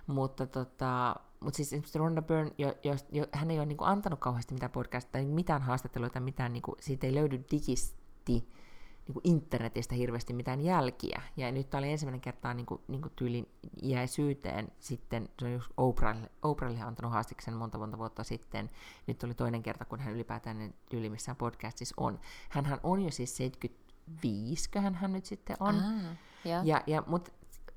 Mutta, 0.08 0.48
tota, 0.48 1.16
mutta 1.40 1.58
siis 1.58 1.68
esimerkiksi 1.68 2.00
Rhonda 2.00 2.22
Byrne, 2.22 2.52
jo, 2.58 2.74
jo, 2.84 2.96
jo, 3.12 3.28
hän 3.32 3.52
ei 3.52 3.58
ole 3.58 3.66
niin 3.66 3.78
kuin 3.78 3.88
antanut 3.88 4.20
kauheasti 4.20 4.54
mitään 4.54 4.72
podcastia 4.72 5.12
tai 5.12 5.26
mitään 5.26 5.62
haastatteluita, 5.62 6.20
mitään, 6.20 6.54
niin 6.54 6.62
kuin, 6.62 6.76
siitä 6.80 7.08
ei 7.08 7.16
löydy 7.16 7.44
digis, 7.52 8.02
näytti 8.22 8.61
niin 9.08 9.14
kuin 9.14 9.22
internetistä 9.24 9.96
hirveästi 9.96 10.34
mitään 10.34 10.62
jälkiä. 10.62 11.22
Ja 11.38 11.52
nyt 11.52 11.70
tämä 11.70 11.80
oli 11.80 11.92
ensimmäinen 11.92 12.22
kerta 12.22 12.54
niin 12.54 12.66
kuin, 12.66 12.82
niin 12.88 13.02
kuin 13.02 13.12
tyylin 13.16 13.50
jäi 13.82 14.08
syyteen 14.08 14.72
sitten, 14.80 15.30
se 15.40 15.46
on 15.46 15.54
just 15.54 15.72
Oprahille, 15.78 16.32
Oprahille 16.42 16.82
antanut 16.82 17.12
haastiksen 17.12 17.54
monta 17.54 17.78
monta 17.78 17.98
vuotta 17.98 18.24
sitten. 18.24 18.70
Nyt 19.08 19.24
oli 19.24 19.34
toinen 19.34 19.64
kerta, 19.64 19.86
kun 19.86 20.00
hän 20.00 20.14
ylipäätään 20.14 20.74
tyyli 20.90 21.10
missään 21.10 21.36
podcastissa 21.36 21.96
on. 21.98 22.20
Hänhän 22.50 22.80
on 22.84 23.02
jo 23.02 23.12
siis 23.12 23.38
75, 23.38 24.70
hän 24.94 25.12
nyt 25.12 25.26
sitten 25.26 25.58
on. 25.60 25.76
Ah, 25.76 26.18
ja, 26.66 26.84
ja, 26.88 27.04
mutta 27.08 27.32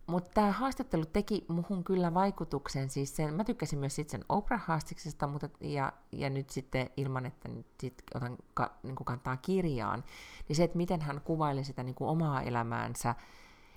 mutta 0.06 0.30
tämä 0.34 0.52
haastattelu 0.52 1.04
teki 1.06 1.44
muhun 1.48 1.84
kyllä 1.84 2.14
vaikutuksen, 2.14 2.90
siis 2.90 3.16
sen, 3.16 3.34
mä 3.34 3.44
tykkäsin 3.44 3.78
myös 3.78 3.94
sit 3.94 4.10
sen 4.10 4.24
Oprah-haastiksesta, 4.28 5.26
mutta, 5.26 5.48
ja, 5.60 5.92
ja 6.12 6.30
nyt 6.30 6.50
sitten 6.50 6.90
ilman, 6.96 7.26
että 7.26 7.48
nyt 7.48 7.66
sit 7.80 8.02
otan 8.14 8.36
ka, 8.54 8.74
niin 8.82 8.96
kantaa 8.96 9.36
kirjaan, 9.36 10.04
niin 10.48 10.56
se, 10.56 10.64
että 10.64 10.76
miten 10.76 11.00
hän 11.00 11.20
kuvaili 11.20 11.64
sitä 11.64 11.82
niin 11.82 11.94
kuin 11.94 12.10
omaa 12.10 12.42
elämäänsä, 12.42 13.14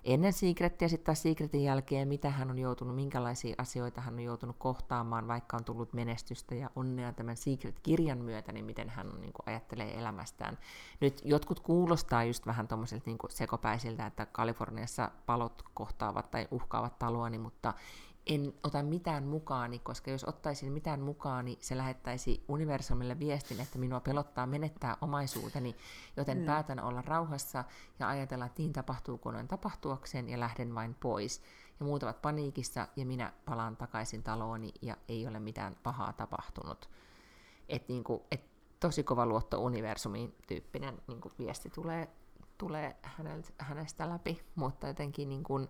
ennen 0.08 0.34
Secretia 0.34 0.86
ja 0.86 0.90
sitten 0.90 1.06
taas 1.06 1.22
Secretin 1.22 1.64
jälkeen, 1.64 2.08
mitä 2.08 2.30
hän 2.30 2.50
on 2.50 2.60
joutunut, 2.60 2.96
minkälaisia 2.96 3.56
asioita 3.58 4.02
hän 4.02 4.14
on 4.14 4.20
joutunut 4.20 4.56
kohtaamaan, 4.60 5.28
vaikka 5.28 5.58
on 5.58 5.64
tullut 5.64 5.94
menestystä 5.94 6.56
ja 6.56 6.70
onnea 6.76 7.14
tämän 7.14 7.38
Secret-kirjan 7.38 8.18
myötä, 8.18 8.52
niin 8.52 8.66
miten 8.66 8.90
hän 8.90 9.12
on, 9.14 9.22
niin 9.22 9.34
kuin, 9.34 9.44
ajattelee 9.46 10.00
elämästään. 10.00 10.58
Nyt 11.00 11.22
jotkut 11.26 11.60
kuulostaa 11.60 12.24
just 12.24 12.46
vähän 12.46 12.68
tuommoiselta 12.68 13.04
niin 13.06 13.18
sekopäisiltä, 13.30 14.06
että 14.06 14.26
Kaliforniassa 14.26 15.12
palot 15.26 15.64
kohtaavat 15.74 16.32
tai 16.32 16.48
uhkaavat 16.52 17.00
taloani, 17.00 17.38
mutta 17.38 17.74
en 18.28 18.54
ota 18.64 18.84
mitään 18.84 19.24
mukaani, 19.24 19.80
koska 19.80 20.12
jos 20.12 20.24
ottaisin 20.24 20.72
mitään 20.72 21.02
mukaani, 21.02 21.58
se 21.62 21.78
lähettäisi 21.78 22.44
universumille 22.48 23.20
viestin, 23.20 23.60
että 23.60 23.80
minua 23.80 24.00
pelottaa 24.00 24.46
menettää 24.46 24.98
omaisuuteni, 25.02 25.76
joten 26.18 26.38
mm. 26.38 26.46
päätän 26.46 26.80
olla 26.80 27.02
rauhassa 27.02 27.64
ja 28.00 28.10
ajatella, 28.10 28.46
että 28.46 28.62
niin 28.62 28.74
tapahtuu, 28.74 29.18
kun 29.18 29.36
on 29.36 29.48
tapahtuakseen, 29.48 30.30
ja 30.30 30.40
lähden 30.40 30.76
vain 30.76 30.96
pois. 30.96 31.42
Ja 31.80 31.86
muut 31.86 32.04
ovat 32.04 32.22
paniikissa, 32.22 32.88
ja 32.96 33.06
minä 33.06 33.34
palaan 33.46 33.78
takaisin 33.78 34.24
talooni, 34.24 34.74
ja 34.82 34.98
ei 35.08 35.28
ole 35.28 35.40
mitään 35.40 35.76
pahaa 35.84 36.14
tapahtunut. 36.14 36.90
Et 37.70 37.88
niinku, 37.88 38.26
et 38.32 38.42
tosi 38.80 39.04
kova 39.04 39.26
luotto 39.26 39.58
universumiin 39.62 40.36
tyyppinen 40.48 41.02
niinku 41.08 41.32
viesti 41.40 41.70
tulee, 41.70 42.08
tulee 42.58 42.96
hänestä 43.58 44.10
läpi, 44.10 44.42
mutta 44.56 44.88
jotenkin 44.88 45.30
niin 45.30 45.44
kuin, 45.44 45.68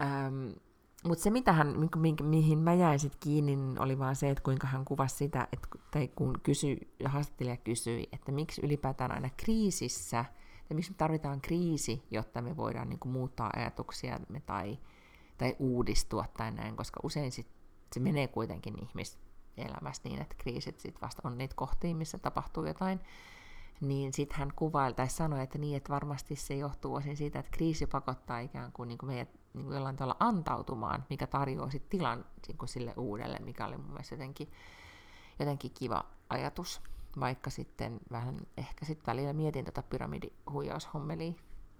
äm, 0.00 0.54
mutta 1.02 1.22
se, 1.22 1.30
mitä 1.30 1.52
hän, 1.52 1.74
mi- 1.96 2.16
mihin 2.22 2.58
mä 2.58 2.74
jäin 2.74 2.98
sit 2.98 3.16
kiinni, 3.20 3.56
niin 3.56 3.80
oli 3.80 3.98
vaan 3.98 4.16
se, 4.16 4.30
että 4.30 4.42
kuinka 4.42 4.66
hän 4.66 4.84
kuvasi 4.84 5.16
sitä, 5.16 5.48
että, 5.52 5.68
tai 5.90 6.08
kun 6.08 6.40
kysy, 6.42 6.76
haastattelija 7.04 7.56
kysyi, 7.56 8.08
että 8.12 8.32
miksi 8.32 8.60
ylipäätään 8.64 9.12
aina 9.12 9.30
kriisissä, 9.36 10.24
tai 10.68 10.74
miksi 10.74 10.90
me 10.90 10.96
tarvitaan 10.96 11.40
kriisi, 11.40 12.02
jotta 12.10 12.42
me 12.42 12.56
voidaan 12.56 12.88
niin 12.88 12.98
kuin, 12.98 13.12
muuttaa 13.12 13.50
ajatuksia 13.56 14.20
tai, 14.46 14.78
tai 15.38 15.56
uudistua 15.58 16.24
tai 16.36 16.50
näin, 16.50 16.76
koska 16.76 17.00
usein 17.02 17.32
sit, 17.32 17.48
se 17.92 18.00
menee 18.00 18.28
kuitenkin 18.28 18.74
ihmiselämässä 18.82 20.02
niin, 20.04 20.22
että 20.22 20.34
kriisit 20.38 20.80
sit 20.80 21.02
vasta 21.02 21.22
on 21.24 21.38
niitä 21.38 21.54
kohtia, 21.54 21.94
missä 21.94 22.18
tapahtuu 22.18 22.66
jotain 22.66 23.00
niin 23.82 24.12
sitten 24.12 24.38
hän 24.38 24.52
kuvaili 24.56 24.94
tai 24.94 25.08
sanoi, 25.08 25.42
että 25.42 25.58
niin, 25.58 25.76
että 25.76 25.92
varmasti 25.92 26.36
se 26.36 26.54
johtuu 26.54 26.94
osin 26.94 27.16
siitä, 27.16 27.38
että 27.38 27.50
kriisi 27.50 27.86
pakottaa 27.86 28.38
ikään 28.38 28.72
kuin, 28.72 28.88
niin 28.88 28.98
kuin 28.98 29.10
meidät 29.10 29.28
niin 29.54 29.64
kuin 29.64 29.74
jollain 29.74 29.96
tavalla 29.96 30.16
antautumaan, 30.20 31.04
mikä 31.10 31.26
tarjoaa 31.26 31.70
sitten 31.70 31.98
tilan 31.98 32.24
niin 32.48 32.58
kuin 32.58 32.68
sille 32.68 32.94
uudelle, 32.96 33.38
mikä 33.38 33.66
oli 33.66 33.76
mun 33.76 33.90
mielestä 33.90 34.14
jotenkin, 34.14 34.48
jotenkin 35.38 35.70
kiva 35.74 36.04
ajatus. 36.28 36.80
vaikka 37.20 37.50
sitten 37.50 38.00
vähän, 38.10 38.36
ehkä 38.56 38.84
sitten 38.84 39.06
välillä 39.06 39.32
mietin 39.32 39.64
tätä 39.64 39.82
pyramidihuijaushommelia, 39.82 41.32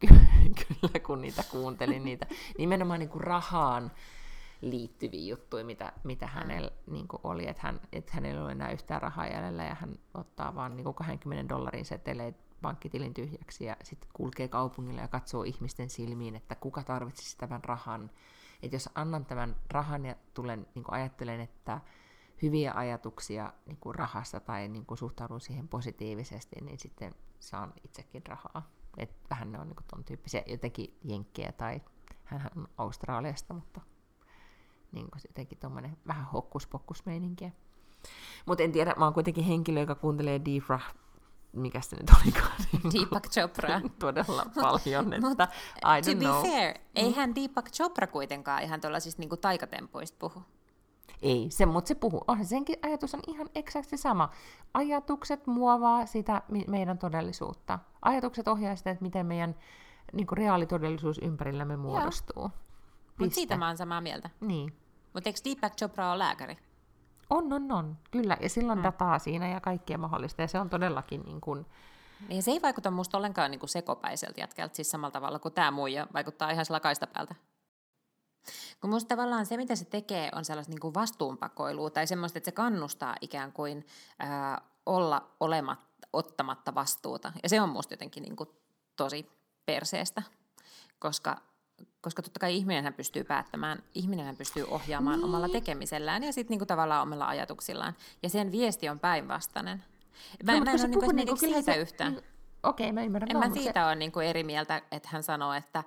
kyllä 0.68 0.98
kun 1.06 1.20
niitä 1.20 1.44
kuuntelin, 1.50 2.04
niitä 2.04 2.26
nimenomaan 2.58 3.00
niin 3.00 3.10
kuin 3.10 3.24
rahaan 3.24 3.92
liittyviä 4.62 5.30
juttuja, 5.30 5.64
mitä, 5.64 5.92
mitä 6.04 6.26
mm. 6.26 6.32
hänellä 6.32 6.70
niin 6.86 7.06
oli, 7.24 7.48
että, 7.48 7.62
hän, 7.62 7.80
että 7.92 8.12
hänellä 8.14 8.38
ei 8.38 8.44
ole 8.44 8.52
enää 8.52 8.70
yhtään 8.70 9.02
rahaa 9.02 9.26
jäljellä 9.26 9.64
ja 9.64 9.74
hän 9.74 9.94
ottaa 10.14 10.54
vaan 10.54 10.76
niin 10.76 10.84
kuin 10.84 10.94
20 10.94 11.54
dollarin 11.54 11.84
seteleitä 11.84 12.38
pankkitilin 12.62 13.14
tyhjäksi 13.14 13.64
ja 13.64 13.76
sitten 13.82 14.10
kulkee 14.12 14.48
kaupungilla 14.48 15.00
ja 15.00 15.08
katsoo 15.08 15.42
ihmisten 15.42 15.90
silmiin, 15.90 16.36
että 16.36 16.54
kuka 16.54 16.82
tarvitsisi 16.82 17.38
tämän 17.38 17.64
rahan. 17.64 18.10
Että 18.62 18.76
jos 18.76 18.90
annan 18.94 19.24
tämän 19.26 19.56
rahan 19.70 20.04
ja 20.04 20.14
tulen 20.34 20.66
niin 20.74 20.84
ajattelen, 20.88 21.40
että 21.40 21.80
hyviä 22.42 22.72
ajatuksia 22.74 23.52
niin 23.66 23.76
kuin 23.80 23.94
rahasta 23.94 24.40
tai 24.40 24.68
niin 24.68 24.86
kuin 24.86 24.98
suhtaudun 24.98 25.40
siihen 25.40 25.68
positiivisesti, 25.68 26.56
niin 26.60 26.78
sitten 26.78 27.14
saan 27.40 27.72
itsekin 27.84 28.26
rahaa. 28.26 28.70
Et 28.96 29.10
vähän 29.30 29.52
ne 29.52 29.60
on 29.60 29.66
niin 29.66 29.76
kuin 29.76 29.86
ton 29.86 30.04
tyyppisiä 30.04 30.42
jotenkin 30.46 30.98
jenkkejä 31.04 31.52
tai 31.52 31.80
hän 32.24 32.50
on 32.56 32.68
Australiasta, 32.78 33.54
mutta 33.54 33.80
niin 34.92 35.10
kuin 35.10 35.20
jotenkin 35.28 35.58
tuommoinen 35.58 35.96
vähän 36.06 36.24
hokkuspokkusmeininkiä. 36.24 37.50
Mutta 38.46 38.64
en 38.64 38.72
tiedä, 38.72 38.94
mä 38.98 39.04
oon 39.04 39.14
kuitenkin 39.14 39.44
henkilö, 39.44 39.80
joka 39.80 39.94
kuuntelee 39.94 40.40
Deep 40.44 40.80
mikä 41.52 41.80
se 41.80 41.96
nyt 41.96 42.10
olikaan? 42.22 42.52
Deepak 42.94 43.28
Chopra. 43.28 43.80
Todella 43.98 44.46
paljon, 44.54 45.12
että 45.12 45.48
I 45.76 46.00
don't 46.00 46.04
To 46.04 46.18
be 46.18 46.24
know. 46.24 46.42
fair, 46.42 46.78
eihän 46.94 47.34
Deepak 47.34 47.70
Chopra 47.70 48.06
kuitenkaan 48.06 48.62
ihan 48.62 48.80
tuollaisista 48.80 49.22
niinku 49.22 49.36
taikatempoista 49.36 50.16
puhu. 50.18 50.42
Ei, 51.22 51.46
se, 51.50 51.66
mutta 51.66 51.88
se 51.88 51.94
puhuu. 51.94 52.24
Onhan 52.28 52.46
senkin 52.46 52.76
ajatus 52.82 53.14
on 53.14 53.20
ihan 53.26 53.48
eksakti 53.54 53.96
sama. 53.96 54.30
Ajatukset 54.74 55.46
muovaa 55.46 56.06
sitä 56.06 56.42
meidän 56.68 56.98
todellisuutta. 56.98 57.78
Ajatukset 58.02 58.48
ohjaa 58.48 58.76
sitä, 58.76 58.90
että 58.90 59.02
miten 59.02 59.26
meidän 59.26 59.54
niin 60.12 60.26
kuin 60.26 60.38
reaalitodellisuus 60.38 61.18
ympärillämme 61.18 61.76
muodostuu. 61.76 62.50
Mutta 63.18 63.34
siitä 63.34 63.56
mä 63.56 63.66
oon 63.66 63.76
samaa 63.76 64.00
mieltä. 64.00 64.30
Niin. 64.40 64.72
Mutta 65.12 65.28
eikö 65.28 65.40
Deepak 65.44 65.76
Chopra 65.76 66.10
ole 66.10 66.18
lääkäri? 66.18 66.58
On, 67.30 67.52
on, 67.52 67.72
on. 67.72 67.96
Kyllä, 68.10 68.36
ja 68.40 68.48
silloin 68.48 68.78
mm. 68.78 68.82
dataa 68.82 69.18
siinä 69.18 69.48
ja 69.48 69.60
kaikkea 69.60 69.98
mahdollista, 69.98 70.42
ja 70.42 70.48
se 70.48 70.58
on 70.58 70.70
todellakin 70.70 71.22
niin 71.22 71.40
kuin, 71.40 71.66
Ja 72.28 72.42
se 72.42 72.50
ei 72.50 72.62
vaikuta 72.62 72.90
musta 72.90 73.16
ollenkaan 73.16 73.50
niinku 73.50 73.66
sekopäiseltä 73.66 74.40
jätkältä, 74.40 74.76
siis 74.76 74.90
samalla 74.90 75.10
tavalla 75.10 75.38
kuin 75.38 75.54
tämä 75.54 75.70
muija 75.70 76.06
vaikuttaa 76.14 76.50
ihan 76.50 76.64
sillä 76.64 76.80
kaistapäältä. 76.80 77.34
Kun 78.80 78.90
musta 78.90 79.08
tavallaan 79.08 79.46
se, 79.46 79.56
mitä 79.56 79.76
se 79.76 79.84
tekee, 79.84 80.28
on 80.34 80.44
sellaista 80.44 80.70
niinku 80.70 80.94
vastuunpakoilua 80.94 81.90
tai 81.90 82.06
semmoista, 82.06 82.38
että 82.38 82.50
se 82.50 82.52
kannustaa 82.52 83.16
ikään 83.20 83.52
kuin 83.52 83.86
ää, 84.18 84.60
olla 84.86 85.30
olematta, 85.40 86.08
ottamatta 86.12 86.74
vastuuta. 86.74 87.32
Ja 87.42 87.48
se 87.48 87.60
on 87.60 87.68
musta 87.68 87.92
jotenkin 87.92 88.22
niinku 88.22 88.54
tosi 88.96 89.30
perseestä, 89.66 90.22
koska 90.98 91.36
koska 92.00 92.22
totta 92.22 92.40
kai 92.40 92.56
ihminenhän 92.56 92.94
pystyy 92.94 93.24
päättämään, 93.24 93.82
ihminenhän 93.94 94.36
pystyy 94.36 94.64
ohjaamaan 94.70 95.16
niin. 95.18 95.24
omalla 95.24 95.48
tekemisellään 95.48 96.22
ja 96.24 96.32
sitten 96.32 96.54
niinku 96.54 96.66
tavallaan 96.66 97.02
omilla 97.02 97.28
ajatuksillaan. 97.28 97.94
Ja 98.22 98.28
sen 98.28 98.52
viesti 98.52 98.88
on 98.88 99.00
päinvastainen. 99.00 99.84
Mä, 100.44 100.52
No, 100.52 100.58
no, 100.58 100.64
mä 100.64 100.70
en 100.70 100.80
ole 100.80 100.88
niinku 100.88 101.12
niinku, 101.12 101.36
siitä 101.36 101.62
se- 101.72 101.76
yhtään. 101.80 102.12
niin- 102.12 102.24
Okei, 102.62 102.92
mä 102.92 103.02
ymmärrän. 103.02 103.30
En 103.30 103.34
no, 103.34 103.40
mä 103.40 103.46
mutta 103.46 103.60
siitä 103.62 103.80
se... 103.80 103.84
ole 103.86 103.94
niinku 103.94 104.20
eri 104.20 104.44
mieltä, 104.44 104.82
että 104.90 105.08
hän 105.12 105.22
sanoo, 105.22 105.52
että 105.52 105.84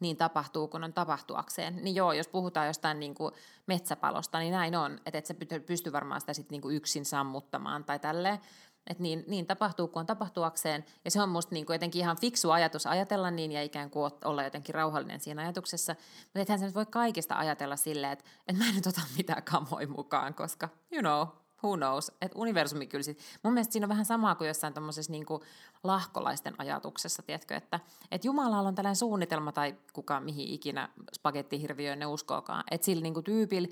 niin 0.00 0.16
tapahtuu, 0.16 0.68
kun 0.68 0.84
on 0.84 0.92
tapahtuakseen. 0.92 1.76
Niin 1.84 1.96
joo, 1.96 2.12
jos 2.12 2.28
puhutaan 2.28 2.66
jostain 2.66 3.00
niinku 3.00 3.32
metsäpalosta, 3.66 4.38
niin 4.38 4.52
näin 4.52 4.76
on. 4.76 5.00
Että 5.06 5.18
et 5.18 5.26
sä 5.26 5.34
py- 5.34 5.60
pysty 5.66 5.92
varmaan 5.92 6.20
sitä 6.20 6.32
sit 6.34 6.50
niinku 6.50 6.70
yksin 6.70 7.04
sammuttamaan 7.04 7.84
tai 7.84 7.98
tälleen. 7.98 8.38
Että 8.86 9.02
niin, 9.02 9.24
niin 9.26 9.46
tapahtuu, 9.46 9.88
kun 9.88 10.00
on 10.00 10.06
tapahtuakseen. 10.06 10.84
Ja 11.04 11.10
se 11.10 11.22
on 11.22 11.28
musta 11.28 11.54
niinku 11.54 11.72
jotenkin 11.72 12.00
ihan 12.00 12.20
fiksu 12.20 12.50
ajatus 12.50 12.86
ajatella 12.86 13.30
niin 13.30 13.52
ja 13.52 13.62
ikään 13.62 13.90
kuin 13.90 14.12
olla 14.24 14.42
jotenkin 14.42 14.74
rauhallinen 14.74 15.20
siinä 15.20 15.42
ajatuksessa. 15.42 15.96
Mutta 16.24 16.40
ethän 16.40 16.58
sä 16.58 16.66
nyt 16.66 16.74
voi 16.74 16.86
kaikista 16.86 17.38
ajatella 17.38 17.76
silleen, 17.76 18.12
että, 18.12 18.24
että 18.48 18.62
mä 18.62 18.68
en 18.68 18.74
nyt 18.74 18.86
ota 18.86 19.00
mitään 19.16 19.42
kamoja 19.42 19.88
mukaan, 19.88 20.34
koska 20.34 20.68
you 20.92 21.00
know, 21.00 21.26
who 21.64 21.76
knows, 21.76 22.12
että 22.20 22.38
universumi 22.38 22.86
kyllä 22.86 23.02
sit, 23.02 23.18
mun 23.42 23.54
mielestä 23.54 23.72
siinä 23.72 23.84
on 23.84 23.88
vähän 23.88 24.04
samaa 24.04 24.34
kuin 24.34 24.48
jossain 24.48 24.74
tämmöisessä 24.74 25.12
niinku 25.12 25.42
lahkolaisten 25.82 26.54
ajatuksessa, 26.58 27.22
tiedätkö, 27.22 27.56
että, 27.56 27.80
että 28.10 28.26
Jumalalla 28.26 28.68
on 28.68 28.74
tällainen 28.74 28.96
suunnitelma 28.96 29.52
tai 29.52 29.74
kuka 29.92 30.20
mihin 30.20 30.48
ikinä 30.48 30.88
spagettihirviöön 31.14 31.98
ne 31.98 32.06
uskookaan, 32.06 32.64
että 32.70 32.84
sillä 32.84 33.02
niinku 33.02 33.22
tyypillä 33.22 33.68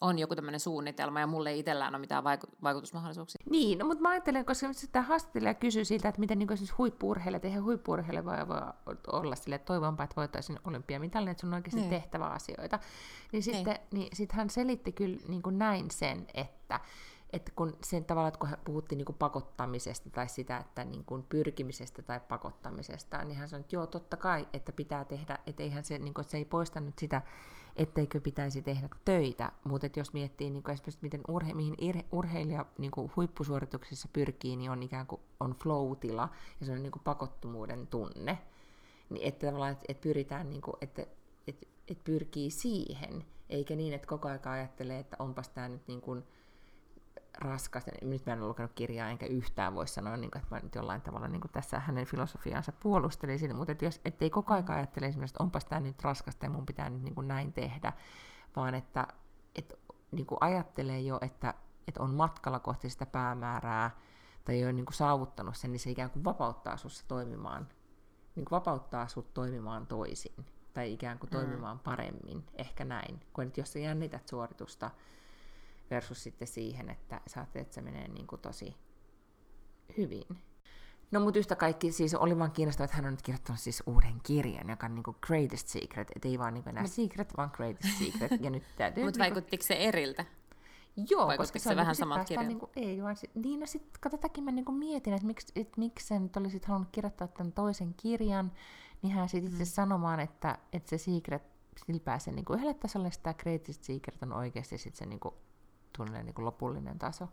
on 0.00 0.18
joku 0.18 0.34
tämmöinen 0.36 0.60
suunnitelma 0.60 1.20
ja 1.20 1.26
mulle 1.26 1.50
ei 1.50 1.58
itsellään 1.58 1.94
ole 1.94 2.00
mitään 2.00 2.24
vaiku- 2.24 2.56
vaikutusmahdollisuuksia. 2.62 3.44
Niin, 3.50 3.78
no, 3.78 3.86
mutta 3.86 4.02
mä 4.02 4.08
ajattelen, 4.08 4.44
koska 4.44 4.72
sitä 4.72 5.02
haastattelija 5.02 5.54
kysyy 5.54 5.84
siitä, 5.84 6.08
että 6.08 6.20
miten 6.20 6.38
niin 6.38 6.52
esimerkiksi 6.52 6.76
huippuurheilijat, 6.78 7.44
eihän 7.44 7.64
huippuurheilija 7.64 8.24
voi, 8.24 8.48
voi 8.48 8.96
olla 9.12 9.36
sille, 9.36 9.54
että 9.54 9.66
toivonpa, 9.66 10.04
että 10.04 10.16
voitaisiin 10.16 10.58
olympiamitalin, 10.64 11.28
että 11.28 11.40
sun 11.40 11.50
on 11.50 11.54
oikeasti 11.54 11.80
Niin. 11.80 11.90
tehtävä 11.90 12.26
asioita. 12.26 12.78
Niin 13.32 13.42
sitten 13.42 13.78
niin 13.92 14.08
sit 14.16 14.32
hän 14.32 14.50
selitti 14.50 14.92
kyllä 14.92 15.18
niin 15.28 15.42
kuin 15.42 15.58
näin 15.58 15.90
sen, 15.90 16.26
että 16.34 16.80
että 17.32 17.52
kun 17.56 17.76
sen 17.84 18.04
tavalla, 18.04 18.28
että 18.28 18.40
kun 18.40 18.48
hän 18.48 18.58
puhuttiin 18.64 18.96
niin 18.96 19.06
kuin 19.06 19.16
pakottamisesta 19.18 20.10
tai 20.10 20.28
sitä, 20.28 20.56
että 20.56 20.84
niin 20.84 21.04
kuin 21.04 21.22
pyrkimisestä 21.28 22.02
tai 22.02 22.20
pakottamisesta, 22.20 23.24
niin 23.24 23.36
hän 23.38 23.48
sanoi, 23.48 23.60
että 23.60 23.76
joo, 23.76 23.86
totta 23.86 24.16
kai, 24.16 24.48
että 24.52 24.72
pitää 24.72 25.04
tehdä, 25.04 25.38
että 25.46 25.62
eihän 25.62 25.84
se, 25.84 25.98
niin 25.98 26.14
kuin, 26.14 26.22
että 26.22 26.30
se 26.30 26.36
ei 26.38 26.44
poista 26.44 26.80
nyt 26.80 26.98
sitä, 26.98 27.22
etteikö 27.76 28.20
pitäisi 28.20 28.62
tehdä 28.62 28.88
töitä, 29.04 29.52
mutta 29.64 29.86
jos 29.96 30.12
miettii 30.12 30.50
niin 30.50 30.70
esimerkiksi, 30.70 30.98
miten 31.02 31.20
urhe, 31.28 31.54
mihin 31.54 31.74
irhe, 31.78 32.04
urheilija 32.12 32.66
niin 32.78 32.92
huippusuorituksessa 33.16 34.08
pyrkii, 34.12 34.56
niin 34.56 34.70
on 34.70 34.82
ikään 34.82 35.06
kuin 35.06 35.20
on 35.40 35.54
flow-tila 35.62 36.28
ja 36.60 36.66
se 36.66 36.72
on 36.72 36.82
niin 36.82 36.92
pakottomuuden 37.04 37.86
tunne, 37.86 38.38
niin 39.10 39.28
että 39.28 39.46
tavallaan, 39.46 39.72
että, 39.72 39.84
että 39.88 40.02
pyritään, 40.02 40.50
niin 40.50 40.62
kuin, 40.62 40.76
että, 40.80 41.06
että, 41.46 41.66
että 41.88 42.04
pyrkii 42.04 42.50
siihen, 42.50 43.24
eikä 43.50 43.76
niin, 43.76 43.92
että 43.92 44.06
koko 44.06 44.28
ajan 44.28 44.48
ajattelee, 44.48 44.98
että 44.98 45.16
onpas 45.18 45.48
tämä 45.48 45.68
nyt 45.68 45.82
niin 45.86 46.00
kuin, 46.00 46.24
raskasta. 47.38 47.90
Nyt 48.02 48.26
mä 48.26 48.32
en 48.32 48.40
ole 48.40 48.48
lukenut 48.48 48.72
kirjaa, 48.74 49.08
enkä 49.08 49.26
yhtään 49.26 49.74
voi 49.74 49.88
sanoa, 49.88 50.16
niin 50.16 50.30
kuin, 50.30 50.42
että 50.42 50.54
mä 50.54 50.60
nyt 50.60 50.74
jollain 50.74 51.00
tavalla 51.00 51.28
niin 51.28 51.40
kuin 51.40 51.52
tässä 51.52 51.80
hänen 51.80 52.06
filosofiaansa 52.06 52.72
puolustelisin, 52.72 53.56
mutta 53.56 53.72
että 53.72 53.84
jos, 53.84 54.00
ettei 54.04 54.30
koko 54.30 54.54
ajan 54.54 54.70
ajattele 54.70 55.06
esimerkiksi, 55.06 55.32
että 55.32 55.42
onpas 55.42 55.64
tämä 55.64 55.80
nyt 55.80 56.02
raskasta 56.02 56.46
ja 56.46 56.50
mun 56.50 56.66
pitää 56.66 56.90
nyt 56.90 57.02
niin 57.02 57.14
kuin 57.14 57.28
näin 57.28 57.52
tehdä, 57.52 57.92
vaan 58.56 58.74
että, 58.74 59.06
että 59.54 59.74
niin 60.10 60.26
kuin 60.26 60.38
ajattelee 60.40 61.00
jo, 61.00 61.18
että, 61.20 61.54
että 61.88 62.02
on 62.02 62.14
matkalla 62.14 62.58
kohti 62.58 62.90
sitä 62.90 63.06
päämäärää 63.06 63.90
tai 64.44 64.54
ei 64.54 64.64
ole 64.64 64.72
niin 64.72 64.86
kuin 64.86 64.94
saavuttanut 64.94 65.56
sen, 65.56 65.72
niin 65.72 65.80
se 65.80 65.90
ikään 65.90 66.10
kuin 66.10 66.24
vapauttaa 66.24 66.76
sussa 66.76 67.04
toimimaan, 67.08 67.68
niin 68.34 68.44
kuin 68.44 68.50
vapauttaa 68.50 69.08
sut 69.08 69.34
toimimaan 69.34 69.86
toisin 69.86 70.46
tai 70.74 70.92
ikään 70.92 71.18
kuin 71.18 71.30
toimimaan 71.30 71.78
paremmin, 71.78 72.44
ehkä 72.54 72.84
näin, 72.84 73.20
kuin 73.32 73.48
että 73.48 73.60
jos 73.60 73.72
sä 73.72 73.78
jännität 73.78 74.28
suoritusta, 74.28 74.90
versus 75.90 76.22
sitten 76.22 76.48
siihen, 76.48 76.90
että 76.90 77.20
sä 77.26 77.40
ajattelet, 77.40 77.66
että 77.66 77.74
se 77.74 77.80
menee 77.80 78.08
niin 78.08 78.26
kuin 78.26 78.40
tosi 78.40 78.76
hyvin. 79.96 80.38
No 81.10 81.20
mutta 81.20 81.38
yhtä 81.38 81.56
kaikki, 81.56 81.92
siis 81.92 82.14
oli 82.14 82.38
vaan 82.38 82.52
kiinnostavaa, 82.52 82.84
että 82.84 82.96
hän 82.96 83.04
on 83.04 83.12
nyt 83.12 83.22
kirjoittanut 83.22 83.60
siis 83.60 83.82
uuden 83.86 84.20
kirjan, 84.22 84.70
joka 84.70 84.86
on 84.86 84.94
niin 84.94 85.02
kuin 85.02 85.16
Greatest 85.26 85.68
Secret, 85.68 86.08
et 86.16 86.24
ei 86.24 86.38
vaan 86.38 86.54
niin 86.54 86.68
enää 86.68 86.86
Secret, 86.86 87.36
vaan 87.36 87.50
Greatest 87.52 87.98
Secret. 87.98 88.40
Ja 88.40 88.50
nyt 88.50 88.62
täytyy... 88.76 89.04
Mutta 89.04 89.20
niinku- 89.20 89.34
vaikuttiko 89.34 89.64
se 89.64 89.74
eriltä? 89.74 90.24
Joo, 90.96 91.26
vaikuttiko 91.26 91.42
koska 91.42 91.58
se 91.58 91.70
on 91.70 91.76
vähän 91.76 91.94
sit 91.94 92.08
päästään 92.08 92.26
kirjalta? 92.26 92.48
Niinku, 92.48 92.70
ei 92.76 93.02
vaan, 93.02 93.16
sit, 93.16 93.34
niin 93.34 93.60
no 93.60 93.66
sit, 93.66 93.98
kato, 94.00 94.16
tätäkin 94.16 94.44
mä 94.44 94.50
niinku 94.50 94.72
mietin, 94.72 95.12
että 95.12 95.26
miksi, 95.26 95.52
et 95.56 95.76
miksi 95.76 96.06
sen 96.06 96.22
nyt 96.22 96.36
olisit 96.36 96.64
halunnut 96.64 96.88
kirjoittaa 96.92 97.28
tämän 97.28 97.52
toisen 97.52 97.94
kirjan, 97.94 98.52
niin 99.02 99.12
hän 99.12 99.28
sitten 99.28 99.52
itse 99.52 99.64
sanomaan, 99.64 100.20
että, 100.20 100.58
että 100.72 100.90
se 100.90 100.98
Secret, 100.98 101.42
sillä 101.86 102.00
pääsee 102.04 102.34
niinku 102.34 102.52
yhdelle 102.52 102.74
tasolle, 102.74 103.08
että 103.08 103.20
tämä 103.22 103.34
Greatest 103.34 103.82
Secret 103.82 104.22
on 104.22 104.32
oikeasti 104.32 104.78
sitten 104.78 104.98
se 104.98 105.06
niinku, 105.06 105.34
tunnelleen 105.96 106.26
niinku 106.26 106.44
lopullinen 106.44 106.98
taso. 106.98 107.24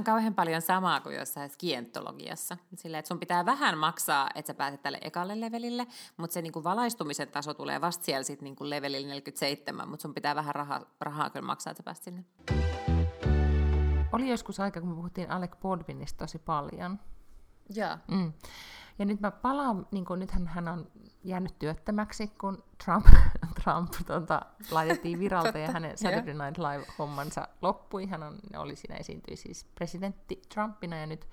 On 0.00 0.04
kauhean 0.04 0.34
paljon 0.34 0.62
samaa 0.62 1.00
kuin 1.00 1.16
jossain 1.16 1.50
skientologiassa. 1.50 2.56
Silleen, 2.76 2.98
että 2.98 3.08
sun 3.08 3.18
pitää 3.18 3.46
vähän 3.46 3.78
maksaa, 3.78 4.30
että 4.34 4.46
sä 4.46 4.54
pääset 4.54 4.82
tälle 4.82 4.98
ekalle 5.02 5.40
levelille, 5.40 5.86
mutta 6.16 6.34
se 6.34 6.42
niinku 6.42 6.64
valaistumisen 6.64 7.28
taso 7.28 7.54
tulee 7.54 7.80
vasta 7.80 8.04
siellä 8.04 8.22
sit 8.22 8.42
niinku 8.42 8.70
levelillä 8.70 9.08
47, 9.08 9.88
mutta 9.88 10.02
sun 10.02 10.14
pitää 10.14 10.34
vähän 10.34 10.54
rahaa, 10.54 10.80
rahaa 11.00 11.30
kyllä 11.30 11.46
maksaa, 11.46 11.70
että 11.70 11.80
sä 11.80 11.84
pääset 11.84 12.04
sinne. 12.04 12.24
Oli 14.12 14.30
joskus 14.30 14.60
aika, 14.60 14.80
kun 14.80 14.88
me 14.88 14.94
puhuttiin 14.94 15.30
Alec 15.30 15.56
Baldwinista 15.62 16.18
tosi 16.18 16.38
paljon. 16.38 16.98
Joo. 17.74 17.98
Mm. 18.08 18.32
Ja 18.98 19.04
nyt 19.04 19.20
mä 19.20 19.30
palaan, 19.30 19.86
niin 19.90 20.04
kun 20.04 20.18
nythän 20.18 20.46
hän 20.46 20.68
on 20.68 20.90
jäänyt 21.24 21.58
työttömäksi, 21.58 22.26
kun 22.28 22.64
Trump, 22.84 23.06
Trump 23.62 23.92
tota, 24.06 24.40
laitettiin 24.70 25.18
viralta 25.18 25.58
ja 25.58 25.72
hänen 25.72 25.98
Saturday 25.98 26.34
Night 26.34 26.58
Live-hommansa 26.58 27.48
loppui. 27.62 28.06
Hän 28.06 28.22
on, 28.22 28.38
oli 28.56 28.76
siinä 28.76 28.96
esiintyi 28.96 29.36
siis 29.36 29.64
presidentti 29.74 30.42
Trumpina 30.54 30.96
ja 30.96 31.06
nyt, 31.06 31.28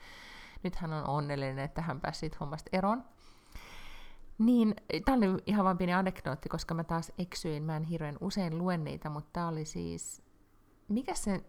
nyt 0.64 0.76
hän 0.76 0.94
on 0.94 1.08
onnellinen, 1.08 1.60
että 1.60 1.82
hän 1.82 2.02
pääsi 2.02 2.20
siitä 2.20 2.38
hommasta 2.40 2.70
eroon. 2.74 3.04
Niin, 4.38 4.76
tämä 5.06 5.18
oli 5.18 5.44
ihan 5.46 5.66
vain 5.66 5.78
pieni 5.78 5.94
anekdootti, 5.94 6.50
koska 6.50 6.74
mä 6.74 6.84
taas 6.84 7.12
eksyin, 7.18 7.64
mä 7.64 7.78
en 7.78 7.84
hirveän 7.84 8.18
usein 8.22 8.58
luen 8.58 8.84
niitä, 8.84 9.10
mutta 9.10 9.30
tämä 9.34 9.48
oli 9.48 9.66
siis, 9.66 10.22
mikä 10.88 11.14
se 11.14 11.44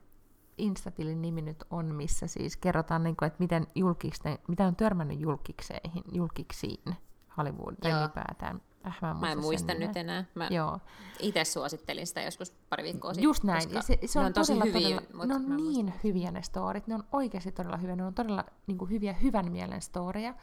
Instatilin 0.59 1.23
nimi 1.23 1.43
nyt 1.43 1.65
on, 1.71 1.95
missä 1.95 2.27
siis 2.27 2.57
kerrotaan, 2.57 3.03
niin 3.03 3.17
kuin, 3.17 3.27
että 3.27 3.37
miten 3.39 3.67
julkisten, 3.75 4.39
mitä 4.49 4.67
on 4.67 4.77
törmännyt 4.77 5.21
julkikseihin, 5.21 6.05
julkiksiin 6.13 6.97
Hollywood 7.37 7.75
tai 7.83 7.93
ylipäätään. 7.93 8.61
Äh, 8.87 8.99
mä, 9.03 9.15
mä 9.15 9.33
en 9.33 9.39
muista 9.39 9.75
nyt 9.75 9.97
enää. 9.97 10.25
Mä 10.35 10.49
Joo. 10.51 10.79
itse 11.21 11.45
suosittelin 11.45 12.07
sitä 12.07 12.23
joskus 12.23 12.51
pari 12.71 12.85
viikkoa 12.85 13.15
sitten. 13.15 13.25
Just 13.25 13.45
näin. 13.45 13.63
Se, 13.83 13.99
se 14.07 14.19
on, 14.19 14.27
on 14.27 14.33
tosi 14.33 14.53
todella, 14.53 14.79
hyviä. 14.79 15.01
Todella, 15.01 15.27
ne 15.27 15.35
on 15.35 15.57
niin 15.57 15.85
muistan. 15.87 16.01
hyviä 16.05 16.31
ne 16.31 16.43
storit. 16.43 16.87
Ne 16.87 16.95
on 16.95 17.05
oikeasti 17.13 17.53
todella 17.53 17.77
hyviä. 17.77 17.97
Ne 17.97 18.05
on 18.05 18.15
todella 18.15 18.45
niin 18.67 18.79
kuin, 18.79 18.91
hyviä 18.91 19.13
hyvän 19.13 19.53
mielen 19.53 19.83
storeja. 19.83 20.35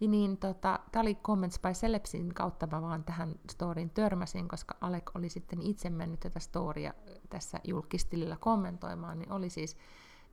Niin, 0.00 0.36
tota, 0.36 0.78
tämä 0.92 1.00
oli 1.00 1.14
Comments 1.14 1.58
by 1.58 1.68
Celebsin 1.68 2.34
kautta 2.34 2.66
mä 2.66 2.82
vaan 2.82 3.04
tähän 3.04 3.34
storin 3.50 3.90
törmäsin, 3.90 4.48
koska 4.48 4.76
Alek 4.80 5.10
oli 5.14 5.28
sitten 5.28 5.62
itse 5.62 5.90
mennyt 5.90 6.20
tätä 6.20 6.40
storia 6.40 6.94
tässä 7.30 7.60
julkistilillä 7.64 8.36
kommentoimaan, 8.40 9.18
niin 9.18 9.32
oli 9.32 9.50
siis 9.50 9.76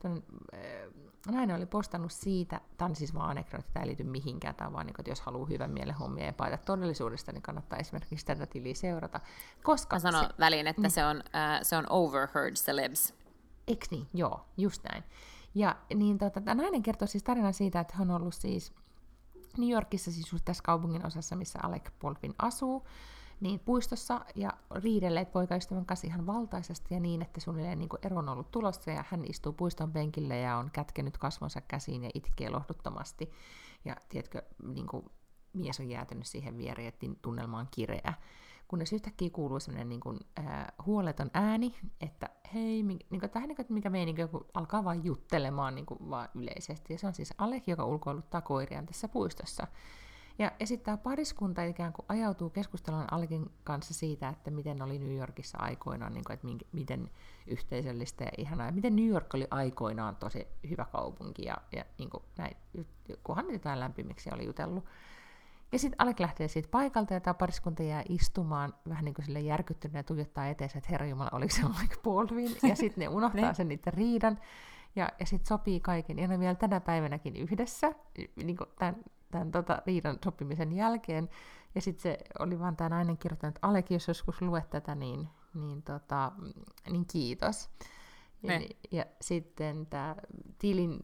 tuonne, 0.02 0.22
äh, 0.54 0.62
nainen 1.32 1.56
oli 1.56 1.66
postannut 1.66 2.12
siitä, 2.12 2.62
tämä 2.78 2.90
on 2.90 2.96
siis 2.96 3.14
vaan 3.14 3.30
anekdootti, 3.30 3.72
tämä 3.74 3.84
ei 3.84 3.88
liity 3.88 4.04
mihinkään, 4.04 4.56
tämä 4.56 4.74
vaan, 4.74 4.86
niin, 4.86 4.96
että 5.00 5.12
jos 5.12 5.22
haluaa 5.22 5.48
hyvän 5.48 5.72
mielen 5.72 5.96
hommia 5.96 6.26
ja 6.26 6.34
paita 6.34 6.58
todellisuudesta, 6.58 7.32
niin 7.32 7.42
kannattaa 7.42 7.80
esimerkiksi 7.80 8.26
tätä 8.26 8.46
tiliä 8.46 8.74
seurata. 8.74 9.20
Koska 9.64 9.96
Mä 9.96 10.00
sanon 10.00 10.26
se, 10.26 10.34
väliin, 10.40 10.68
että 10.68 10.82
mm. 10.82 10.90
se, 10.90 11.06
on, 11.06 11.18
äh, 11.36 11.60
se 11.62 11.78
on 11.78 11.86
overheard 11.90 12.56
celebs. 12.56 13.14
Eikö 13.68 13.86
niin? 13.92 14.08
Joo, 14.14 14.46
just 14.58 14.84
näin. 14.92 15.04
Ja 15.56 15.76
niin 15.96 16.18
tota, 16.18 16.42
tämä 16.42 16.62
nainen 16.62 16.84
kertoo 16.84 17.08
siis 17.08 17.24
tarinan 17.24 17.54
siitä, 17.54 17.80
että 17.80 17.94
hän 17.98 18.12
on 18.12 18.22
ollut 18.22 18.34
siis 18.34 18.74
New 19.58 19.70
Yorkissa, 19.70 20.12
siis 20.12 20.32
just 20.32 20.46
tässä 20.46 20.64
kaupungin 20.64 21.06
osassa, 21.06 21.36
missä 21.36 21.60
Alec 21.64 21.84
Baldwin 22.02 22.36
asuu, 22.40 22.88
niin 23.40 23.60
puistossa 23.60 24.26
ja 24.36 24.54
riidelleet 24.76 25.32
poikaystävän 25.32 25.86
kanssa 25.86 26.08
ihan 26.08 26.26
valtaisesti 26.26 26.94
ja 26.94 27.00
niin, 27.00 27.22
että 27.22 27.40
suunnilleen 27.40 27.80
niin 27.80 27.90
ero 28.02 28.18
on 28.18 28.30
ollut 28.30 28.52
tulossa 28.52 28.92
ja 28.92 29.04
hän 29.10 29.26
istuu 29.26 29.54
puiston 29.54 29.92
penkille 29.92 30.40
ja 30.40 30.58
on 30.58 30.72
kätkenyt 30.72 31.18
kasvonsa 31.18 31.62
käsiin 31.62 32.04
ja 32.04 32.10
itkee 32.14 32.50
lohduttomasti. 32.50 33.32
Ja 33.86 33.96
tiedätkö, 34.10 34.42
niin 34.64 34.88
kuin 34.88 35.06
mies 35.54 35.80
on 35.80 35.90
jäätynyt 35.90 36.28
siihen 36.28 36.58
viereen, 36.58 36.88
että 36.88 37.08
tunnelma 37.22 37.60
on 37.60 37.68
kireä. 37.72 38.14
Kunnes 38.68 38.94
yhtäkkiä 38.94 39.30
kuuluu 39.30 39.60
sellainen 39.60 39.90
niin 39.90 40.00
kuin, 40.00 40.20
äh, 40.40 40.68
huoleton 40.86 41.32
ääni, 41.34 41.76
että 42.02 42.30
hei, 42.54 42.84
niin 42.84 43.20
kuin, 43.20 43.30
tähän, 43.30 43.48
niin 43.48 43.56
kuin, 43.56 43.66
mikä 43.70 43.90
meininki, 43.90 44.22
joku 44.22 44.46
alkaa 44.54 44.84
vain 44.84 45.06
juttelemaan 45.06 45.76
niin 45.76 45.86
kuin, 45.86 46.10
vaan 46.10 46.30
yleisesti. 46.36 46.94
Ja 46.94 47.00
se 47.00 47.08
on 47.08 47.14
siis 47.14 47.34
Alek, 47.38 47.68
joka 47.68 47.86
ulkoiluttaa 47.86 48.42
koiriaan 48.42 48.86
tässä 48.86 49.08
puistossa. 49.08 49.68
Ja 50.40 50.52
esittää 50.60 50.98
pariskunta 50.98 51.64
ikään 51.64 51.94
kuin 51.94 52.06
ajautuu 52.10 52.50
keskusteluun 52.50 53.14
Alkin 53.14 53.52
kanssa 53.64 53.94
siitä, 53.94 54.30
että 54.30 54.52
miten 54.52 54.82
oli 54.82 55.00
New 55.00 55.18
Yorkissa 55.18 55.58
aikoinaan, 55.58 56.14
niin 56.14 56.24
kuin, 56.26 56.34
että 56.34 56.48
minkä, 56.48 56.66
miten 56.72 57.12
yhteisöllistä 57.48 58.24
ja 58.24 58.32
ihanaa, 58.38 58.66
ja 58.66 58.72
miten 58.72 58.96
New 58.96 59.08
York 59.08 59.34
oli 59.34 59.48
aikoinaan 59.52 60.16
tosi 60.16 60.48
hyvä 60.70 60.86
kaupunki, 60.92 61.46
ja, 61.46 61.58
ja 61.72 61.86
niin 61.98 62.10
kuin 62.10 62.24
näin, 62.38 62.58
kunhan 63.24 63.54
jotain 63.54 63.80
lämpimiksi 63.80 64.30
oli 64.34 64.46
jutellut. 64.46 64.86
Ja 65.76 65.80
sitten 65.80 66.02
Alek 66.02 66.20
lähtee 66.20 66.48
siitä 66.48 66.70
paikalta, 66.72 67.14
ja 67.14 67.20
tämä 67.20 67.34
pariskunta 67.34 67.84
jää 67.84 68.04
istumaan 68.10 68.74
vähän 68.90 69.06
niin 69.06 69.14
kuin 69.14 69.26
sille 69.26 69.40
järkyttyneen 69.40 70.00
ja 70.00 70.04
tuijottaa 70.04 70.48
eteensä, 70.48 70.78
että 70.78 70.90
herra 70.92 71.06
Jumala, 71.06 71.30
oliko 71.34 71.56
se 71.56 71.62
Alec 71.80 72.02
Baldwin, 72.04 72.58
ja 72.64 72.76
sitten 72.76 73.02
ne 73.02 73.08
unohtaa 73.08 73.42
niin. 73.42 73.56
sen 73.56 73.68
niiden 73.68 73.94
riidan, 73.94 74.40
ja, 74.96 75.10
ja 75.20 75.26
sitten 75.26 75.48
sopii 75.48 75.80
kaiken, 75.80 76.20
ja 76.20 76.28
ne 76.28 76.40
vielä 76.40 76.56
tänä 76.56 76.80
päivänäkin 76.80 77.36
yhdessä, 77.36 77.92
niin 78.36 78.58
kuin 78.58 78.70
tämän 78.80 78.96
tämän 79.32 79.52
tota, 79.52 79.82
riidan 79.86 80.18
sopimisen 80.24 80.74
jälkeen. 80.74 81.30
Ja 81.76 81.82
sitten 81.82 82.02
se 82.02 82.18
oli 82.40 82.60
vaan 82.60 82.76
tämä 82.76 82.90
nainen 82.90 83.18
kirjoittanut, 83.18 83.56
että 83.56 83.68
Aleki, 83.68 83.94
jos 83.94 84.08
joskus 84.08 84.42
luet 84.42 84.70
tätä, 84.70 84.96
niin, 84.96 85.28
niin, 85.54 85.82
tota, 85.84 86.32
niin 86.90 87.06
kiitos. 87.06 87.70
Ja, 88.54 88.60
ja 88.92 89.06
sitten 89.22 89.86
tämä 89.86 90.16
tilin, 90.60 91.04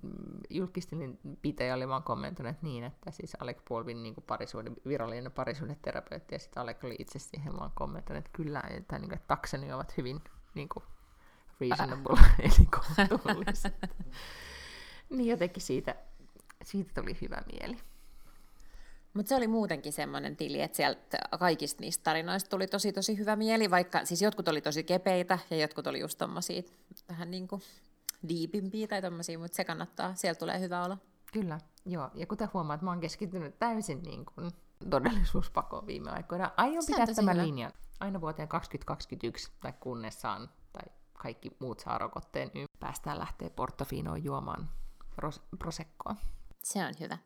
julkistilin 0.49 1.19
pitäjä 1.41 1.75
oli 1.75 1.87
vaan 1.87 2.03
kommentoinut 2.03 2.61
niin, 2.61 2.83
että 2.83 3.11
siis 3.11 3.37
Alec 3.39 3.57
Baldwin 3.69 4.03
niin 4.03 4.15
parisuuden, 4.27 4.75
virallinen 4.87 5.31
parisuudeterapeutti, 5.31 6.35
ja 6.35 6.39
sitten 6.39 6.63
Alec 6.63 6.83
oli 6.83 6.95
itse 6.99 7.19
siihen 7.19 7.53
vaan 7.59 7.71
kommentoinut, 7.75 8.25
että 8.25 8.37
kyllä, 8.37 8.63
että, 8.69 8.99
niin 8.99 9.09
kuin, 9.09 9.17
että 9.17 9.27
takseni 9.27 9.73
ovat 9.73 9.97
hyvin 9.97 10.21
niin 10.55 10.69
kuin, 10.69 10.83
reasonable, 11.61 12.19
äh. 12.19 12.35
eli 12.39 12.65
kohtuulliset. 12.65 13.73
niin 15.09 15.29
jotenkin 15.29 15.63
siitä, 15.63 15.95
siitä 16.63 17.01
tuli 17.01 17.17
hyvä 17.21 17.41
mieli. 17.51 17.77
Mutta 19.13 19.29
se 19.29 19.35
oli 19.35 19.47
muutenkin 19.47 19.93
semmoinen 19.93 20.35
tili, 20.35 20.61
että 20.61 20.75
sieltä 20.75 21.17
kaikista 21.39 21.81
niistä 21.81 22.03
tarinoista 22.03 22.49
tuli 22.49 22.67
tosi 22.67 22.93
tosi 22.93 23.17
hyvä 23.17 23.35
mieli, 23.35 23.71
vaikka 23.71 24.05
siis 24.05 24.21
jotkut 24.21 24.47
oli 24.47 24.61
tosi 24.61 24.83
kepeitä 24.83 25.39
ja 25.49 25.57
jotkut 25.57 25.87
oli 25.87 25.99
just 25.99 26.17
tommosia 26.17 26.61
vähän 27.09 27.31
niin 27.31 27.47
kuin 27.47 27.61
diipimpiä 28.29 28.87
tai 28.87 29.01
tommosia, 29.01 29.39
mutta 29.39 29.55
se 29.55 29.63
kannattaa, 29.63 30.15
sieltä 30.15 30.39
tulee 30.39 30.59
hyvä 30.59 30.85
olo. 30.85 30.97
Kyllä, 31.33 31.57
joo. 31.85 32.09
Ja 32.13 32.27
kuten 32.27 32.49
huomaat, 32.53 32.81
mä 32.81 32.91
oon 32.91 32.99
keskittynyt 32.99 33.59
täysin 33.59 34.03
niin 34.03 34.25
kuin 34.25 34.51
todellisuuspakoon 34.89 35.87
viime 35.87 36.11
aikoina. 36.11 36.51
Aion 36.57 36.83
pitää 36.87 37.05
tämän 37.15 37.35
hyvä. 37.35 37.45
linjan 37.45 37.71
aina 37.99 38.21
vuoteen 38.21 38.47
2021, 38.47 39.51
tai 39.61 39.73
kunnes 39.79 40.21
saan, 40.21 40.49
tai 40.73 40.93
kaikki 41.13 41.51
muut 41.59 41.79
saa 41.79 41.97
rokotteen, 41.97 42.51
niin 42.53 42.67
päästään 42.79 43.19
lähteä 43.19 43.49
Portofinoon 43.49 44.23
juomaan 44.23 44.69
pros- 45.15 45.41
prosekkoa. 45.59 46.15
Se 46.63 46.85
on 46.85 46.93
hyvä 46.99 47.17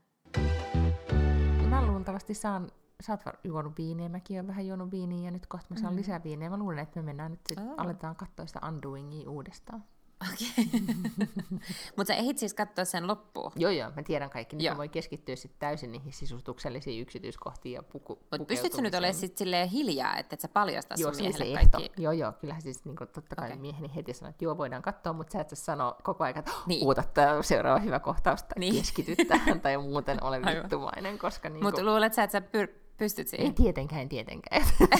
mä 1.75 1.87
luultavasti 1.87 2.33
saan, 2.33 2.71
sä 3.01 3.13
oot 3.13 3.21
juonut 3.43 3.77
viiniä, 3.77 4.09
mäkin 4.09 4.37
olen 4.37 4.47
vähän 4.47 4.67
juonut 4.67 4.91
viiniä 4.91 5.25
ja 5.25 5.31
nyt 5.31 5.47
kohta 5.47 5.67
mä 5.73 5.79
saan 5.79 5.93
mm. 5.93 5.97
lisää 5.97 6.23
viiniä. 6.23 6.49
Mä 6.49 6.57
luulen, 6.57 6.79
että 6.79 6.99
me 6.99 7.05
mennään 7.05 7.31
nyt 7.31 7.41
sit, 7.47 7.59
oh. 7.59 7.73
aletaan 7.77 8.15
katsoa 8.15 8.45
sitä 8.45 8.59
Undoingia 8.67 9.29
uudestaan. 9.29 9.83
Okei. 10.21 10.65
Okay. 11.15 11.59
Mutta 11.97 12.13
sä 12.13 12.19
ehdit 12.19 12.37
siis 12.37 12.53
katsoa 12.53 12.85
sen 12.85 13.07
loppuun? 13.07 13.51
Joo, 13.55 13.71
joo, 13.71 13.91
mä 13.95 14.03
tiedän 14.03 14.29
kaikki. 14.29 14.55
Nyt 14.55 14.69
mä 14.69 14.77
voin 14.77 14.89
keskittyä 14.89 15.35
sitten 15.35 15.59
täysin 15.59 15.91
niihin 15.91 16.13
sisustuksellisiin 16.13 17.01
yksityiskohtiin 17.01 17.73
ja 17.73 17.83
puku, 17.83 18.19
Mutta 18.31 18.45
pystytkö 18.45 18.81
nyt 18.81 18.95
olemaan 18.95 19.13
sitten 19.13 19.37
silleen 19.37 19.69
hiljaa, 19.69 20.17
että 20.17 20.33
et 20.33 20.39
sä 20.39 20.47
paljasta 20.47 20.95
joo, 20.97 21.13
sun 21.13 21.21
miehelle 21.21 21.45
se 21.45 21.53
kaikki? 21.53 22.01
Joo, 22.01 22.11
joo, 22.11 22.31
kyllähän 22.31 22.61
siis 22.61 22.85
niin 22.85 22.95
totta 22.95 23.35
kai 23.35 23.47
okay. 23.47 23.59
mieheni 23.59 23.95
heti 23.95 24.13
sanoo, 24.13 24.29
että 24.29 24.45
joo, 24.45 24.57
voidaan 24.57 24.81
katsoa, 24.81 25.13
mutta 25.13 25.31
sä 25.31 25.41
et 25.41 25.49
sä 25.49 25.55
sano 25.55 25.95
koko 26.03 26.23
ajan, 26.23 26.39
että 26.39 26.51
niin. 26.65 26.85
uuta 26.85 27.03
seuraava 27.41 27.79
hyvä 27.79 27.99
kohtaus 27.99 28.43
tai 28.43 28.59
niin. 28.59 28.75
keskity 28.75 29.15
tähän 29.27 29.61
tai 29.61 29.77
muuten 29.77 30.23
ole 30.23 30.41
vittumainen, 30.41 31.17
koska... 31.17 31.49
Niin 31.49 31.63
Mutta 31.63 31.83
luulet 31.83 32.13
sä, 32.13 32.23
että 32.23 32.39
sä 32.39 32.45
pyr- 32.45 32.79
pystyt 32.97 33.27
siihen? 33.27 33.47
Ei 33.47 33.53
tietenkään, 33.53 34.09
tietenkään. 34.09 34.65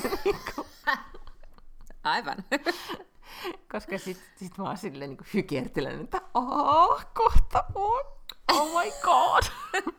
Aivan. 2.04 2.38
Koska 3.72 3.98
sit, 3.98 4.20
sit 4.36 4.58
mä 4.58 4.64
oon 4.64 4.78
silleen 4.78 5.10
niin 5.10 5.28
hykertelen, 5.34 6.02
että 6.02 6.22
aah, 6.34 7.08
kohta 7.14 7.64
on. 7.76 8.02
Oh 8.54 8.84
my 8.84 8.92
god. 9.02 9.44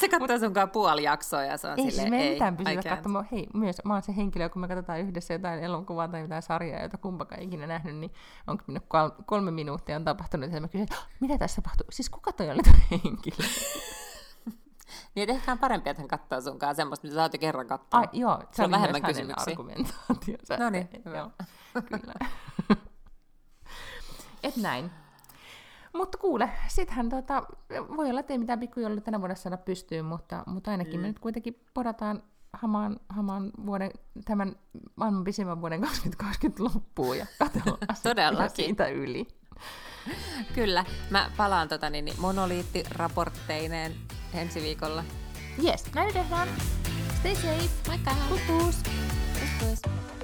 se 0.00 0.08
katsoo 0.08 0.38
sunkaan 0.38 0.70
puoli 0.70 1.02
jaksoa 1.02 1.44
ja 1.44 1.56
se 1.56 1.68
on 1.68 1.78
ei, 1.78 1.90
silleen, 1.90 2.08
siis 2.08 2.22
ei, 2.22 2.32
mitään 2.32 2.56
pysytä 2.56 2.88
katsomaan. 2.88 3.28
Hei, 3.32 3.46
myös 3.54 3.76
mä 3.84 3.92
oon 3.92 4.02
se 4.02 4.16
henkilö, 4.16 4.48
kun 4.48 4.60
me 4.60 4.68
katsotaan 4.68 5.00
yhdessä 5.00 5.34
jotain 5.34 5.64
elokuvaa 5.64 6.08
tai 6.08 6.20
jotain 6.20 6.42
sarjaa, 6.42 6.82
jota 6.82 6.98
kumpakaan 6.98 7.42
ikinä 7.42 7.66
nähnyt, 7.66 7.96
niin 7.96 8.12
onko 8.46 8.64
minne 8.66 8.80
kolme 9.26 9.50
minuuttia 9.50 9.96
on 9.96 10.04
tapahtunut, 10.04 10.52
ja 10.52 10.60
mä 10.60 10.68
kysyn, 10.68 10.88
mitä 11.20 11.38
tässä 11.38 11.62
tapahtuu? 11.62 11.86
Siis 11.90 12.10
kuka 12.10 12.32
toi 12.32 12.50
oli 12.50 12.62
tuo 12.62 12.72
henkilö? 12.90 13.36
Niin, 15.14 15.30
ehkä 15.30 15.52
on 15.52 15.58
parempi, 15.58 15.90
että 15.90 16.02
hän 16.02 16.08
katsoo 16.08 16.40
sunkaan 16.40 16.74
semmoista, 16.74 17.06
mitä 17.06 17.14
sä 17.14 17.22
oot 17.22 17.32
jo 17.32 17.38
kerran 17.38 17.66
katsoa. 17.66 18.00
Ai, 18.00 18.08
joo, 18.12 18.38
se, 18.38 18.46
se 18.52 18.62
on 18.62 18.70
vähemmän 18.70 19.02
kysymyksiä. 19.02 19.54
No 20.58 20.70
niin, 20.70 20.88
joo. 21.14 21.30
Kyllä. 21.88 22.14
Et 24.42 24.56
näin. 24.56 24.90
Mutta 25.92 26.18
kuule, 26.18 26.50
sittenhän 26.68 27.08
tota, 27.08 27.42
voi 27.96 28.10
olla, 28.10 28.20
että 28.20 28.32
ei 28.32 28.38
mitään 28.38 28.60
pikkujoulu 28.60 29.00
tänä 29.00 29.20
vuonna 29.20 29.34
saada 29.34 29.56
pystyyn, 29.56 30.04
mutta, 30.04 30.42
mutta 30.46 30.70
ainakin 30.70 30.94
mm. 30.94 31.00
me 31.00 31.08
nyt 31.08 31.18
kuitenkin 31.18 31.60
podataan 31.74 32.22
hamaan, 32.52 33.00
hamaan 33.08 33.50
vuoden, 33.66 33.90
tämän 34.24 34.56
maailman 34.96 35.24
pisimmän 35.24 35.60
vuoden 35.60 35.80
2020 35.80 36.64
loppuun 36.64 37.18
ja 37.18 37.26
katsotaan 37.38 37.78
Todellakin. 38.02 38.64
siitä 38.64 38.88
yli. 38.88 39.28
Kyllä. 40.54 40.84
Mä 41.10 41.30
palaan 41.36 41.68
tota, 41.68 41.90
niin, 41.90 42.04
niin 42.04 42.20
monoliittiraportteineen 42.20 43.94
ensi 44.34 44.62
viikolla. 44.62 45.04
Yes, 45.64 45.94
näin 45.94 46.12
tehdään. 46.12 46.48
Stay 47.18 47.34
safe. 47.34 47.70
Moikka! 47.88 48.10
Pus 48.28 48.40
pus! 48.46 48.82
Pus 49.60 49.82
pus! 49.82 50.23